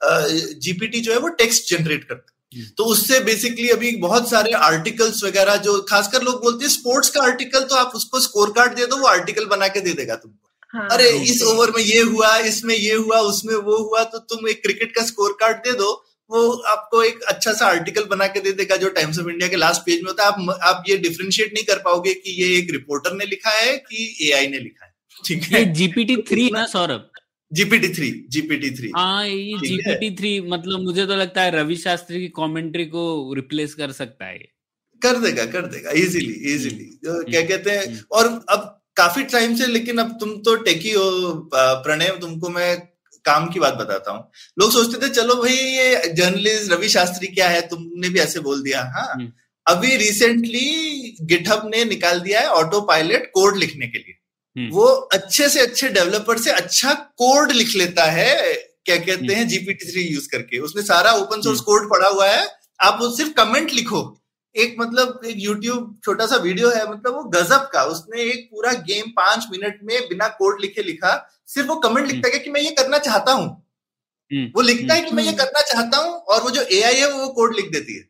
जीपीटी 0.00 1.00
जो 1.00 1.12
है 1.12 1.18
वो 1.18 1.28
टेक्स्ट 1.36 1.70
जनरेट 1.70 2.04
करता 2.04 2.32
है। 2.32 2.66
तो 2.76 2.84
उससे 2.86 3.20
बेसिकली 3.20 3.68
अभी 3.68 3.90
बहुत 3.98 4.30
सारे 4.30 4.52
आर्टिकल्स 4.64 5.22
वगैरह 5.24 5.56
जो 5.62 5.80
खासकर 5.88 6.22
लोग 6.22 6.42
बोलते 6.42 6.64
हैं 6.64 6.72
स्पोर्ट्स 6.72 7.10
का 7.10 7.22
आर्टिकल 7.22 7.62
तो 7.62 7.76
आप 7.76 7.92
उसको 7.94 8.20
स्कोर 8.20 8.52
कार्ड 8.56 8.74
दे 8.74 8.86
दो 8.86 8.96
वो 8.96 9.06
आर्टिकल 9.08 9.46
बना 9.46 9.68
के 9.68 9.80
दे 9.80 9.92
देगा 9.94 10.14
तुमको। 10.16 10.48
हाँ, 10.68 10.88
अरे 10.88 11.08
इस 11.22 11.42
ओवर 11.44 11.70
में 11.70 11.82
ये 11.82 12.00
हुआ 12.02 12.36
इसमें 12.46 12.74
ये 12.74 12.94
हुआ 12.94 13.18
उसमें 13.26 13.54
वो 13.56 13.76
हुआ 13.78 14.02
तो 14.06 14.18
तुम 14.26 14.48
एक 14.48 14.62
क्रिकेट 14.62 14.94
का 14.94 15.04
स्कोर 15.06 15.36
कार्ड 15.40 15.56
दे 15.58 15.72
दो 15.74 15.92
वो 16.30 16.40
आपको 16.68 17.02
एक 17.02 17.22
अच्छा 17.28 17.52
सा 17.52 17.66
आर्टिकल 17.66 18.04
बना 18.06 18.26
के 18.26 18.40
दे 18.40 18.52
देगा 18.52 18.76
जो 18.76 18.88
टाइम्स 18.96 19.18
ऑफ़ 19.18 19.28
इंडिया 19.28 19.48
के 19.48 19.56
लास्ट 19.56 19.82
पेज 19.82 20.02
में 20.02 20.08
होता 20.08 20.24
है। 20.24 20.30
आप 20.30 20.58
आप 20.62 20.84
ये 20.88 20.96
डिफ्रेंशिएट 20.98 21.52
नहीं 21.54 21.64
कर 21.64 21.78
पाओगे 21.84 22.14
कि 22.14 22.30
ये 22.42 22.56
एक 22.58 22.70
रिपोर्टर 22.72 23.14
ने 23.14 23.26
लिखा 23.26 23.50
है 23.52 23.76
कि 23.78 24.16
एआई 24.22 24.46
ने 24.46 24.58
लिखा 24.58 24.84
है। 24.86 24.92
ठीक 25.24 25.42
है? 25.44 25.64
जीपीटी 25.74 26.16
थ्री 26.28 26.50
ना 26.50 26.66
Saurabh? 26.68 27.08
GPT 27.52 27.88
three 27.88 28.10
GPT 28.28 28.70
three 28.70 28.90
हाँ 28.96 29.26
ये 29.26 29.58
जीपीटी 29.68 30.10
थ्री 30.16 30.40
मतलब 30.40 30.80
मुझे 30.80 31.06
तो 31.06 31.16
लगता 31.16 31.42
है 31.42 31.50
रवि 31.50 31.76
शास्त्री 31.76 32.20
की 32.20 32.28
कमेंट्री 32.28 32.84
को 32.86 33.34
रिप्लेस 33.34 33.74
कर 33.74 33.92
सकता 33.92 34.26
है 34.26 34.38
कर 35.02 35.18
देगा 35.18 35.44
कर 35.44 35.66
देगा 35.66 35.90
इजीली 35.90 36.32
इजीली 36.54 36.98
हम्म। 37.06 37.22
क्या 37.22 37.42
कहते 37.42 37.70
हैं। 37.70 38.00
और 38.12 38.26
अब 38.48 38.74
काफ़ी 38.96 39.22
टाइम 39.24 39.54
से 39.56 39.66
लेकिन 39.66 39.98
अब 39.98 40.16
तुम 40.20 40.36
तो 40.42 40.54
टेकी 40.56 40.92
हो 40.92 41.10
प्रणय 41.54 42.16
तुमको 42.20 42.48
मैं 42.48 42.76
काम 43.24 43.48
की 43.48 43.60
बात 43.60 43.74
बताता 43.74 44.12
हूँ 44.12 44.30
लोग 44.58 44.72
सोचते 44.72 45.06
थे 45.06 45.10
चलो 45.14 45.34
भाई 45.34 45.54
ये 45.54 46.12
जर्नलिस्ट 46.12 46.72
रवि 46.72 46.88
शास्त्री 46.88 47.26
क्या 47.26 47.48
है 47.48 47.60
तुमने 47.68 48.08
भी 48.08 48.20
ऐसे 48.20 48.40
बोल 48.40 48.62
दिया 48.62 48.82
हाँ। 48.96 49.32
अभी 49.66 49.96
रिसेंटली 49.96 51.16
गिटहब 51.22 51.70
ने 51.74 51.84
निकाल 51.84 52.20
दिया 52.20 52.40
है 52.40 52.48
ऑटो 52.52 52.80
पायलट 52.80 53.30
कोड 53.34 53.56
लिखने 53.56 53.86
के 53.86 53.98
लिए। 53.98 54.17
वो 54.66 54.86
अच्छे 54.86 55.48
से 55.48 55.60
अच्छे 55.60 55.88
डेवलपर 55.88 56.38
से 56.38 56.50
अच्छा 56.50 56.94
कोड 56.94 57.52
लिख 57.52 57.74
लेता 57.76 58.04
है 58.04 58.52
क्या 58.84 58.96
कहते 58.96 59.34
हैं 59.34 59.48
जीपीटी 59.48 59.92
थ्री 59.92 60.02
यूज़ 60.02 60.28
करके। 60.28 60.58
उसने 60.58 60.82
सारा 60.82 61.12
ओपन 61.12 61.40
सोर्स 61.42 61.60
कोड 61.60 61.90
पढ़ा 61.90 62.08
हुआ 62.08 62.28
है। 62.28 62.48
आप 62.80 62.98
वो 63.00 63.16
सिर्फ़ 63.16 63.32
कमेंट 63.32 63.70
लिखो। 63.70 64.20
एक 64.56 64.76
मतलब 64.80 65.20
एक 65.26 65.34
यूट्यूब 65.38 66.00
छोटा 66.04 66.26
सा 66.26 66.36
वीडियो 66.36 66.70
है 66.70 66.92
मतलब 66.92 67.14
वो 67.14 67.24
गजब 67.24 67.70
का। 67.72 67.84
उसने 67.84 68.22
एक 68.22 68.48
पूरा 68.50 68.72
गेम 68.72 69.10
पाँच 69.10 69.46
मिनट 69.50 69.80
में 69.84 70.08
बिना 70.08 70.28
कोड 70.28 70.60
लिखे 70.60 70.82
लिखा। 70.82 71.42
सिर्फ़ 71.46 71.68
वो 71.68 71.76
कमेंट 71.76 71.98
हम्म। 71.98 72.10
लिखता 72.10 72.28
है 72.28 72.38
कि 72.38 72.50
मैं 72.50 72.60
ये 72.60 72.70
करना 72.70 72.98
चाहता 72.98 73.32
हूँ। 73.32 73.66
हम्म। 74.32 74.52
वो 74.56 74.62
लिखता 74.62 74.94
है 74.94 75.00
कि 75.00 75.10
मैं 75.10 75.24
ये 75.24 75.32
करना 75.32 75.60
चाहता 75.60 75.98
हूँ 75.98 76.14
और 76.14 76.42
वो 76.42 76.50
जो 76.50 76.62
AI 76.62 76.94
है 76.94 77.12
वो 77.12 77.28
कोड 77.28 77.56
लिख 77.56 77.70
देती 77.70 77.96
है। 77.96 78.02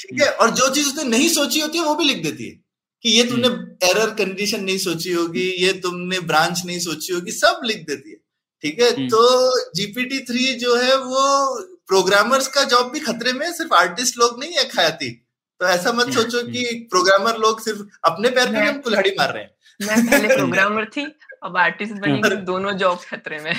ठीक 0.00 0.22
है? 0.22 0.28
और 0.28 0.50
जो 0.50 0.74
चीज़ 0.74 0.88
उसने 0.88 1.04
नहीं 1.04 1.28
सोची 1.28 1.60
होती 1.60 1.78
है 1.78 1.84
वो 1.84 1.94
भी 1.94 2.04
लिख 2.04 2.22
देती 2.22 2.48
है। 2.48 2.62
कि 3.04 3.10
ये 3.10 3.24
तुमने 3.24 3.48
एरर 3.82 4.00
हम्म। 4.00 4.14
कंडीशन 4.16 4.64
नहीं 4.64 4.78
सोची 4.78 5.12
होगी 5.12 5.54
ये 5.58 5.72
तुमने 5.82 6.20
ब्रांच 6.26 6.62
नहीं 6.66 6.80
सोची 6.80 7.12
होगी 7.12 7.32
सब 7.32 7.60
लिख 7.64 7.86
देती 7.86 8.10
है 8.10 8.16
ठीक 8.64 8.80
है 8.80 8.90
हम्म। 8.90 9.08
तो 9.08 9.72
जीपीटी 9.72 10.24
थ्री 10.24 10.56
जो 10.56 10.76
है 10.76 10.98
वो 10.98 11.60
प्रोग्रामर्स 11.88 12.48
का 12.48 12.66
जॉब 12.66 12.92
भी 12.92 13.00
खतरे 13.00 13.32
में 13.32 13.52
सिर्फ़ 13.52 13.74
आर्टिस्ट 13.74 14.18
लोग 14.18 14.40
नहीं 14.40 14.52
है 14.52 14.66
खायाती 14.66 15.24
तो 15.60 15.68
ऐसा 15.68 15.92
मत 15.92 16.02
हम्म। 16.02 16.12
सोचो 16.12 16.46
कि 16.46 16.88
प्रोग्रामर 16.90 17.38
लोग 17.38 17.60
सिर्फ़ 17.60 17.82
अपने 18.04 18.30
पैर 18.30 18.52
पे 18.52 18.58
हम 18.58 18.80
कुल्हाड़ी 18.80 19.14
मार 19.18 19.32
रहे 19.32 19.42
हैं 19.42 19.50
मैं 19.80 20.06
पहले 20.06 20.28
प्रोग्रामर 20.36 20.84
थी 20.96 21.14
अब 21.44 21.58
आर्टिस्ट 21.58 21.96
बनी 21.96 22.44
दोनों 22.44 22.78
जॉब 22.78 23.00
खतरे 23.04 23.38
में 23.38 23.52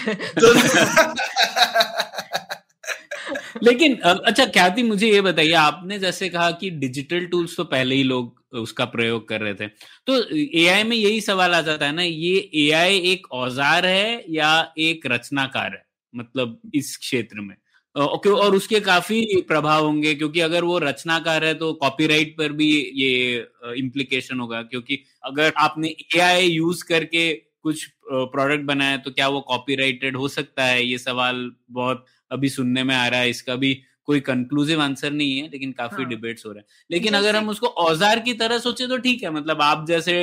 लेकिन 3.64 4.02
अच्छा 4.02 4.48
ख्याति 4.48 4.84
मुझे 4.84 5.08
ये 5.08 5.22
बताइए 5.22 5.58
आपने 5.58 6.00
जैसे 6.00 6.30
कहा 6.30 6.54
कि 6.54 6.78
डिजिटल 6.78 7.26
टूल्स 7.26 7.58
तो 7.58 7.66
पहले 7.66 7.96
ही 7.96 8.04
लोग 8.04 8.43
उसका 8.54 8.86
प्रयोग 8.88 9.28
कर 9.28 9.42
रहे 9.42 9.54
थे। 9.56 9.68
तो 10.08 10.16
एआई 10.60 10.84
में 10.84 10.96
यही 10.98 11.22
सवाल 11.22 11.54
आ 11.54 11.62
जाता 11.62 11.86
है 11.86 11.92
ना, 11.92 12.02
ये 12.02 12.50
एआई 12.58 13.00
एक 13.12 13.28
औज़ार 13.34 13.86
है 13.86 14.24
या 14.30 14.74
एक 14.80 15.08
रचनाकार 15.08 15.72
है? 15.72 15.84
मतलब 16.14 16.60
इस 16.76 16.96
क्षेत्र 16.98 17.42
में। 17.42 17.56
ओके, 17.96 18.30
और 18.30 18.56
उसके 18.56 18.80
काफ़ी 18.82 19.42
प्रभाव 19.48 19.86
होंगे, 19.86 20.14
क्योंकि 20.16 20.40
अगर 20.42 20.64
वो 20.64 20.78
रचनाकार 20.80 21.44
है 21.46 21.54
तो 21.54 21.72
कॉपीराइट 21.76 22.36
पर 22.38 22.52
भी 22.52 22.70
ये 22.96 23.48
इम्प्लीकेशन 23.78 24.40
होगा, 24.40 24.62
क्योंकि 24.64 25.04
अगर 25.24 25.54
आपने 25.58 25.96
एआई 26.16 26.48
यूज़ 26.48 26.84
करके 26.86 27.32
कुछ 27.34 27.86
प्रोडक्ट 28.06 28.64
बनाया 28.66 28.98
तो 28.98 29.12
क्या 29.12 29.28
वो 29.28 29.42
कॉपीराइटेड 29.44 30.16
हो 30.18 30.28
सकता 30.30 30.64
है? 30.66 30.84
ये 30.84 30.98
सवाल 31.00 31.50
बहुत 31.72 32.06
अभी 32.32 32.50
सुनने 32.50 32.84
में 32.84 32.96
आ 32.96 33.08
रहा 33.08 33.20
है, 33.20 33.30
इसका 33.30 33.56
भी 33.56 33.80
कोई 34.08 34.20
कंक्लूसिव 34.22 34.82
आंसर 34.82 35.12
नहीं 35.12 35.38
है 35.38 35.50
लेकिन 35.50 35.72
काफ़ी 35.72 35.98
हाँ. 35.98 36.10
डिबेट्स 36.10 36.46
हो 36.46 36.52
रहे 36.52 36.60
हैं 36.60 36.86
लेकिन 36.90 37.14
अगर 37.14 37.36
हम 37.36 37.50
उसको 37.50 37.68
औज़ार 37.84 38.20
की 38.20 38.34
तरह 38.34 38.60
सोचे 38.60 38.88
तो 38.88 38.98
ठीक 38.98 39.24
है 39.24 39.30
मतलब 39.32 39.62
आप 39.62 39.86
जैसे 39.88 40.16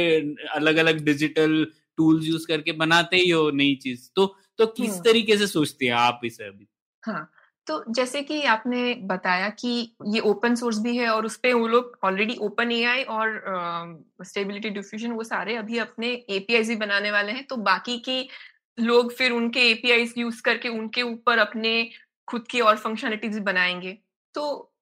अलग 0.55 0.77
अलग 0.77 1.05
डिजिटल 1.05 1.65
टूल्स 1.99 2.27
यूज़ 2.27 2.47
करके 2.47 2.73
बनाते 2.77 3.17
ही 3.17 3.31
हो 3.31 3.51
नई 3.53 3.75
चीज़ 3.83 4.09
तो 4.17 4.35
तो 4.59 4.67
किस 4.69 4.91
हाँ। 4.91 5.03
तरीके 5.03 5.37
से 5.37 5.47
सोचते 5.47 5.87
हैं 5.87 5.93
आप 5.95 6.21
इसे 6.25 6.45
अभी 6.45 6.67
हाँ 7.03 7.31
तो 7.67 7.83
जैसे 7.89 8.23
कि 8.23 8.43
आपने 8.43 8.95
बताया 9.05 9.49
कि 9.59 9.71
ये 10.07 10.21
ओपन 10.21 10.55
सोर्स 10.55 10.79
भी 10.79 10.97
है 10.97 11.09
और 11.09 11.27
उसपे 11.27 11.53
वो 11.53 11.67
लोग 11.69 11.99
ऑलरेडी 12.05 12.37
ओपन 12.41 12.73
एआई 12.73 13.03
और 13.11 13.35
स्टेबिलिटी 14.23 14.71
डिफ्यूजन 14.71 15.13
वो 15.13 15.25
सारे 15.25 15.57
अभी 15.57 15.79
अपने 15.79 16.13
एपीआई 16.31 16.63
भी 16.63 16.77
बनाने 16.77 17.11
वाले 17.11 17.33
हैं 17.33 17.47
तो 17.47 17.57
बाकी 17.65 17.99
की 17.99 18.29
लोग 18.79 19.13
फिर 19.13 19.33
उनके 19.33 19.71
एपीआई 19.71 20.09
यूज़ 20.17 20.43
करके 20.43 20.69
उनके 20.69 21.03
ऊपर 21.03 21.39
अपने 21.39 21.73
खुद 22.31 22.47
की 22.51 22.61
और 22.61 22.77
फंक्शनलिटीज 22.77 23.39
बनाएँगे। 23.39 23.99
तो 24.35 24.73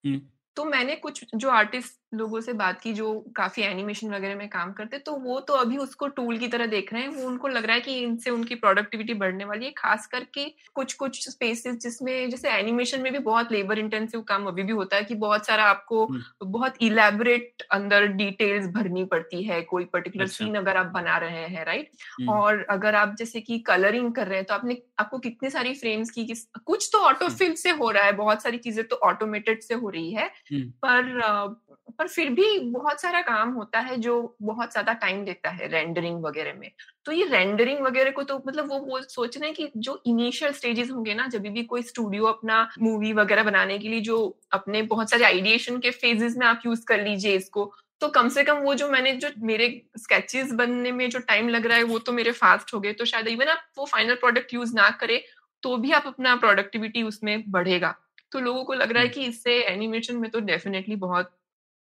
तो 0.57 0.65
मैंने 0.65 0.97
कुछ 0.97 1.25
जो 1.35 1.51
आर्टिस्ट 1.51 1.98
लोगों 2.13 2.41
से 2.41 2.53
बात 2.53 2.81
की 2.81 2.93
जो 2.93 3.13
काफ़ी 3.37 3.63
एनिमेशन 3.63 4.15
वगैरह 4.15 4.37
में 4.37 4.49
काम 4.49 4.73
करते 4.73 4.99
तो 4.99 5.13
वो 5.13 5.39
तो 5.41 5.55
अभी 5.55 5.77
उसको 5.77 6.07
टूल 6.09 6.39
की 6.39 6.49
तरह 6.49 6.67
देख 6.67 6.93
रहे 6.93 7.03
हैं। 7.03 7.09
वो 7.09 7.27
उनको 7.29 7.49
लग 7.49 7.65
रहा 7.65 7.75
है 7.75 7.81
कि 7.81 7.99
इनसे 7.99 8.31
उनकी 8.31 8.55
प्रोडक्टिविटी 8.55 9.15
बढ़ने 9.15 9.45
वाली 9.45 9.65
है 9.65 9.73
खास 9.79 10.07
करके 10.07 10.45
कुछ 10.75 10.93
कुछ 10.95 11.29
स्पेसेस 11.29 11.77
जिसमें 11.77 12.31
जैसे 12.31 12.51
एनिमेशन 12.51 13.01
में 13.01 13.13
भी 13.13 13.19
बहुत 13.19 13.53
लेबर 13.53 13.79
इंटेंसिव 13.79 14.21
काम 14.21 14.47
अभी 14.47 14.63
भी 14.63 14.73
होता 14.73 14.97
है 14.97 15.05
कि 15.05 15.15
बहुत 15.15 15.47
सारा 15.47 15.65
आपको 15.65 16.07
बहुत 16.45 16.75
इलेबोरेट 16.81 17.63
अंदर 17.73 18.07
डिटेल्स 18.07 18.67
भरनी 18.67 19.05
पड़ती 19.05 19.43
है 19.43 19.61
कोई 19.63 19.85
पर्टिकुलर 19.85 20.25
अच्छा। 20.25 20.45
सीन 20.45 20.55
अगर 20.55 20.77
आप 20.77 20.87
बना 20.87 21.19
रहे 21.19 21.47
हैं 21.47 21.65
राइट 21.65 21.91
और 22.29 22.65
अगर 22.71 22.95
आप 22.95 23.15
जैसे 23.19 23.41
कि 23.41 23.59
कलरिंग 23.59 24.13
कर 24.15 24.27
रहे 24.27 24.39
हैं 24.39 24.47
तो 24.47 24.55
आपने 24.55 24.83
आपको 24.99 25.19
कितनी 25.19 25.51
सारी 25.51 25.75
फ्रेम्स 25.75 26.11
की 26.11 26.27
कुछ 26.67 26.89
तो 26.93 26.99
ऑटोफिल 26.99 27.55
से 27.55 27.71
हो 27.71 27.91
रहा 27.91 28.05
है 28.05 28.13
बहुत 28.13 28.43
सारी 28.43 28.59
चीज़ें 28.59 28.87
तो 28.89 28.97
ऑटोमेटेड 28.97 29.63
से 29.63 29.75
हो 29.75 29.89
रही 29.89 30.13
है। 30.13 30.31
पर 30.53 31.57
पर 31.99 32.09
फिर 32.09 32.31
भी 32.31 32.59
बहुत 32.71 33.01
सारा 33.01 33.21
काम 33.23 33.53
होता 33.53 33.81
है 33.81 33.97
जो 33.99 34.37
बहुत 34.43 34.73
ज़्यादा 34.73 34.93
टाइम 34.95 35.25
देता 35.25 35.51
है 35.51 35.69
रेंडरिंग 35.69 36.23
वगैरह 36.25 36.55
में। 36.55 36.71
तो 37.07 37.13
ये 37.13 37.25
रेंडरिंग 37.27 37.81
वगैरह 37.81 38.11
को 38.11 38.23
तो 38.23 38.37
मतलब 38.47 38.69
वो 38.71 38.79
वो 38.81 39.01
सोच 39.03 39.37
रहे 39.37 39.47
हैं 39.47 39.55
कि 39.55 39.71
जो 39.79 40.01
इनिशियल 40.07 40.53
स्टेजेस 40.53 40.91
होंगे 40.91 41.15
ना 41.15 41.27
जब 41.29 41.47
भी 41.49 41.63
कोई 41.65 41.83
स्टूडियो 41.85 42.25
अपना 42.27 42.69
मूवी 42.81 43.13
वगैरह 43.15 43.43
बनाने 43.43 43.79
के 43.79 43.89
लिए 43.89 44.01
जो 44.03 44.19
अपने 44.53 44.83
बहुत 44.85 45.11
सारे 45.11 45.25
आइडिएशन 45.25 45.79
के 45.79 45.91
फेजेस 45.93 46.37
में 46.37 46.47
आप 46.47 46.63
यूज़ 46.67 46.85
कर 46.87 47.03
लीजिए 47.03 47.37
इसको 47.37 47.73
तो 48.01 48.09
कम 48.11 48.29
से 48.29 48.43
कम 48.45 48.59
वो 48.59 48.75
जो 48.75 48.89
मैंने 48.89 49.13
जो 49.15 49.29
मेरे 49.43 49.67
स्केचेस 49.99 50.53
बनने 50.53 50.93
में 50.93 51.09
जो 51.11 51.19
टाइम 51.21 51.49
लग 51.49 51.67
रहा 51.67 51.77
है 51.77 51.83
वो 51.85 51.99
तो 51.99 52.13
मेरे 52.13 52.33
फास्ट 52.33 52.75
हो 52.75 52.81
गए। 52.81 52.93
तो 52.93 53.05
शायद 53.05 53.29
इवन 53.29 53.49
आप 53.49 53.63
वो 53.79 53.85
फाइनल 53.87 54.15
प्रोडक्ट 54.17 54.55
यूज़ 54.55 54.75
ना 54.75 54.89
करे 55.01 55.23
तो 55.63 55.77
भी 55.77 55.93
आप 55.93 56.07
अपना 56.07 56.35
प्रोडक्टिविटी 56.37 57.03
उसमें 57.03 57.51
बढ़ेगा। 57.51 57.95
तो 58.33 58.41
लोगों 58.41 58.65
को 58.65 58.75
लग 58.75 58.93
रहा 58.93 59.03
है 59.03 59.09
कि 59.09 59.25
इससे 59.25 59.59
एनिमेशन 59.65 60.17
में 60.17 60.31
तो 60.31 60.41
डेफिनेटली 60.43 60.97
बहुत 60.99 61.31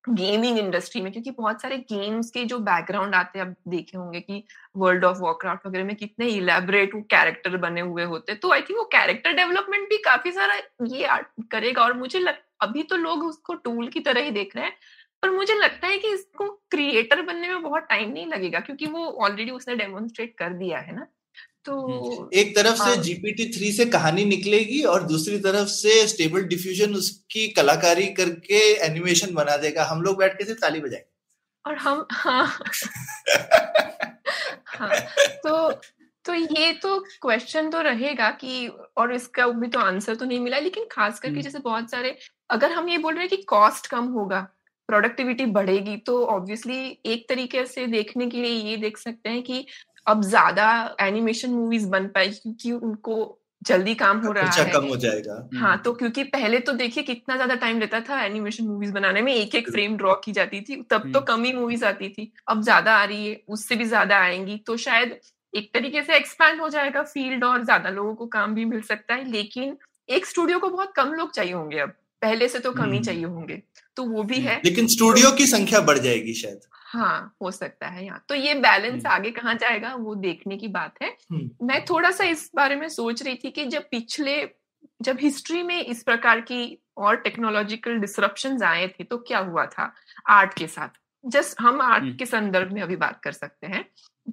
गेमिंग 0.09 0.59
इंडस्ट्री 0.59 1.01
में 1.03 1.11
क्योंकि 1.13 1.31
बहुत 1.31 1.63
सारे 1.63 1.77
गेम्स 1.91 2.31
के 2.31 2.45
जो 2.45 2.59
बैकग्राउंड 2.59 3.15
आते 3.15 3.39
हैं 3.39 3.47
आप 3.47 3.55
देखे 3.69 3.99
होंगे 3.99 4.21
कि 4.21 4.43
वर्ल्ड 4.77 5.05
ऑफ़ 5.05 5.19
वॉरक्राफ्ट 5.19 5.67
वगैरह 5.67 5.85
में 5.85 5.95
कितने 5.97 6.27
इलेबरेट 6.27 6.95
वो 6.95 7.01
कैरेक्टर 7.01 7.57
बने 7.57 7.81
हुए 7.81 8.05
होते 8.05 8.35
तो 8.35 8.53
आई 8.53 8.61
थिंक 8.61 8.79
वो 8.79 8.85
कैरेक्टर 8.85 9.33
डेवलपमेंट 9.33 9.89
भी 9.89 9.97
काफ़ी 9.99 10.33
सारा 10.33 10.55
ये 10.87 11.09
करेगा 11.51 11.83
और 11.83 11.93
मुझे 11.93 12.19
लग, 12.19 12.35
अभी 12.61 12.83
तो 12.83 12.97
लोग 12.97 13.25
उसको 13.25 13.55
टूल 13.55 13.89
की 13.89 14.01
तरह 14.01 14.21
ही 14.21 14.31
देख 14.31 14.57
रहे 14.57 14.65
हैं 14.65 14.77
पर 15.23 15.31
मुझे 15.31 15.55
लगता 15.55 15.87
है 15.87 15.99
कि 15.99 16.09
इसको 16.09 16.49
क्रिएटर 16.71 17.23
बनने 17.23 17.49
में 17.49 17.63
बहुत 17.63 17.83
टाइम 17.83 18.11
नहीं 18.13 18.27
लगेगा 18.27 18.61
क्योंकि 18.61 18.87
वो 18.87 19.07
ऑलरेडी 19.25 19.51
उसने 19.51 19.77
डेमोन्स्ट्रेट 19.77 20.35
कर 20.39 20.53
दिया 20.53 20.79
है 20.79 20.95
ना। 20.97 21.07
तो 21.67 22.31
एक 22.35 22.55
तरफ़ 22.57 22.77
से 22.77 22.83
हाँ। 22.85 22.97
जीपीटी 22.97 23.45
थ्री 23.49 23.73
से 23.73 23.85
कहानी 23.87 24.25
निकलेगी 24.25 24.83
और 24.85 25.03
दूसरी 25.03 25.39
तरफ़ 25.39 25.69
से 25.69 26.07
स्टेबल 26.09 26.43
डिफ्यूजन 26.45 26.95
उसकी 26.95 27.47
कलाकारी 27.49 28.07
करके 28.15 28.63
एनिमेशन 28.87 29.35
बना 29.35 29.57
देगा 29.57 29.85
हम 29.85 30.03
लोग 30.03 30.19
बैठ 30.19 30.39
के 30.39 30.45
सिर्फ़ 30.45 30.61
ताली 30.61 30.81
बजाएँगे 30.81 31.11
और 31.65 31.77
हम 31.77 32.07
हाँ 32.13 32.45
हाँ 34.67 34.91
तो 35.45 35.71
तो 36.25 36.35
ये 36.35 36.73
तो 36.73 36.99
क्वेश्चन 37.23 37.71
तो 37.71 37.81
रहेगा 37.81 38.31
कि 38.31 38.67
और 38.97 39.13
इसका 39.15 39.47
भी 39.47 39.69
तो 39.69 39.79
आंसर 39.79 40.15
तो 40.15 40.25
नहीं 40.25 40.41
मिला 40.41 40.59
लेकिन 40.59 40.87
खास 40.93 41.21
करके 41.21 41.33
हम्म। 41.33 41.43
जैसे 41.43 41.59
बहुत 41.59 41.91
सारे 41.91 42.17
अगर 42.51 42.73
हम 42.73 42.89
ये 42.89 42.99
बोल 42.99 43.15
रहे 43.15 43.23
हैं 43.23 43.31
कि 43.31 43.43
कॉस्ट 43.45 43.87
कम 43.87 44.05
होगा 44.09 44.41
प्रोडक्टिविटी 44.89 45.47
बढ़ेगी 45.47 45.97
तो 45.97 46.25
ऑब्वियसली 46.27 46.79
एक 47.07 47.29
तरीके 47.29 47.65
से 47.67 47.87
देखने 47.87 48.27
के 48.27 48.43
लिए 48.43 48.53
ये 48.71 48.77
देख 48.77 48.97
सकते 48.99 49.31
हैं 49.31 49.43
कि 49.43 49.67
अब 50.07 50.23
ज़्यादा 50.25 50.67
एनिमेशन 51.01 51.51
मूवीज़ 51.51 51.89
बन 51.89 52.07
पाए 52.09 52.29
क्योंकि 52.31 52.73
उनको 52.73 53.39
जल्दी 53.63 53.95
काम 53.95 54.21
हो 54.21 54.31
रहा 54.33 54.51
है। 54.53 54.65
कम 54.73 54.87
हो 54.87 54.97
जाएगा। 54.97 55.35
हाँ 55.55 55.77
तो 55.79 55.93
क्योंकि 55.95 56.23
पहले 56.27 56.59
तो 56.61 56.73
देखिए 56.75 57.05
कितना 57.05 57.35
ज़्यादा 57.37 57.55
टाइम 57.57 57.79
लेता 57.81 58.01
था 58.01 58.23
एनिमेशन 58.23 58.65
मूवीज़ 58.65 58.93
बनाने 58.93 59.23
में 59.23 59.33
एक 59.35 59.55
एक 59.55 59.71
फ्रेम 59.71 59.97
ड्रॉ 59.97 60.15
की 60.25 60.33
जाती 60.33 60.61
थी 60.61 60.77
तब 60.83 61.01
तो 61.03 61.09
हम्म। 61.09 61.21
कम 61.21 61.45
ही 61.45 61.53
मूवीज़ 61.53 61.85
आती 61.85 62.09
थी 62.09 62.31
अब 62.49 62.63
ज़्यादा 62.63 62.97
आ 62.97 63.05
रही 63.05 63.29
है 63.29 63.41
उससे 63.49 63.77
भी 63.77 63.85
ज़्यादा 63.85 64.19
आएँगी 64.19 64.57
तो 64.67 64.77
शायद 64.79 65.19
एक 65.55 65.71
तरीके 65.75 66.03
से 66.03 66.17
एक्सपैंड 66.17 66.61
हो 66.61 66.69
जाएगा 66.69 67.03
फ़ील्ड 67.05 67.45
और 67.45 67.65
ज़्यादा 67.65 67.91
लोगों 67.91 68.15
को 68.15 68.27
काम 68.29 68.55
भी 68.55 68.65
मिल 68.65 68.81
सकता 68.83 69.15
है 69.15 69.31
लेकिन 69.31 69.77
एक 70.09 70.27
स्टूडियो 70.27 70.59
को 70.59 70.69
बहुत 70.71 70.93
कम 70.97 71.13
लोग 71.13 71.33
चाहिए 71.33 71.53
होंगे 71.53 71.79
अब 71.79 71.95
पहले 72.23 72.49
से 72.49 72.59
तो 72.59 72.71
कम 72.73 72.83
ही 72.83 72.89
हम्म। 72.89 73.03
चाहिए 73.03 73.25
होंगे। 73.25 73.63
तो 73.97 74.05
वो 74.05 74.23
भी 74.23 74.37
हम्म। 74.37 74.49
है 74.49 74.61
लेकिन 74.65 74.87
स्टूडियो 74.87 75.31
की 75.33 75.47
संख्या 75.47 75.81
बढ़ 75.81 75.99
जाएगी 75.99 76.35
शायद 76.35 76.61
हाँ 76.73 77.37
हो 77.43 77.51
सकता 77.51 77.89
है 77.89 78.05
यहाँ 78.05 78.25
तो 78.29 78.35
ये 78.35 78.55
बैलेंस 78.55 78.95
हम्म। 78.95 79.15
आगे 79.15 79.31
कहाँ 79.31 79.55
जाएगा 79.55 79.95
वो 79.95 80.15
देखने 80.15 80.57
की 80.57 80.69
बात 80.69 81.03
है 81.03 81.17
हम्म। 81.33 81.67
मैं 81.67 81.85
थोड़ा 81.85 82.11
सा 82.11 82.25
इस 82.25 82.51
बारे 82.55 82.77
में 82.77 82.89
सोच 82.89 83.23
रही 83.23 83.35
थी 83.35 83.51
कि 83.51 83.65
जब 83.65 83.83
पिछले 83.91 84.51
जब 85.03 85.19
हिस्ट्री 85.21 85.63
में 85.63 85.85
इस 85.85 86.03
प्रकार 86.03 86.41
की 86.41 86.79
और 86.97 87.17
टेक्नोलॉजिकल 87.17 87.99
डिसरप्शन 87.99 88.63
आए 88.63 88.89
थे 88.89 89.05
तो 89.05 89.19
क्या 89.19 89.39
हुआ 89.39 89.67
था 89.67 89.95
आर्ट 90.29 90.55
के 90.55 90.67
साथ 90.67 90.89
जस्ट 91.25 91.61
हम 91.61 91.81
आर्ट। 91.81 92.19
के 92.19 92.27
संदर्भ 92.27 92.73
में 92.73 92.83
अभी 92.83 92.97
बात 92.97 93.21
कर 93.25 93.33
सकते 93.33 93.67
हैं 93.67 93.85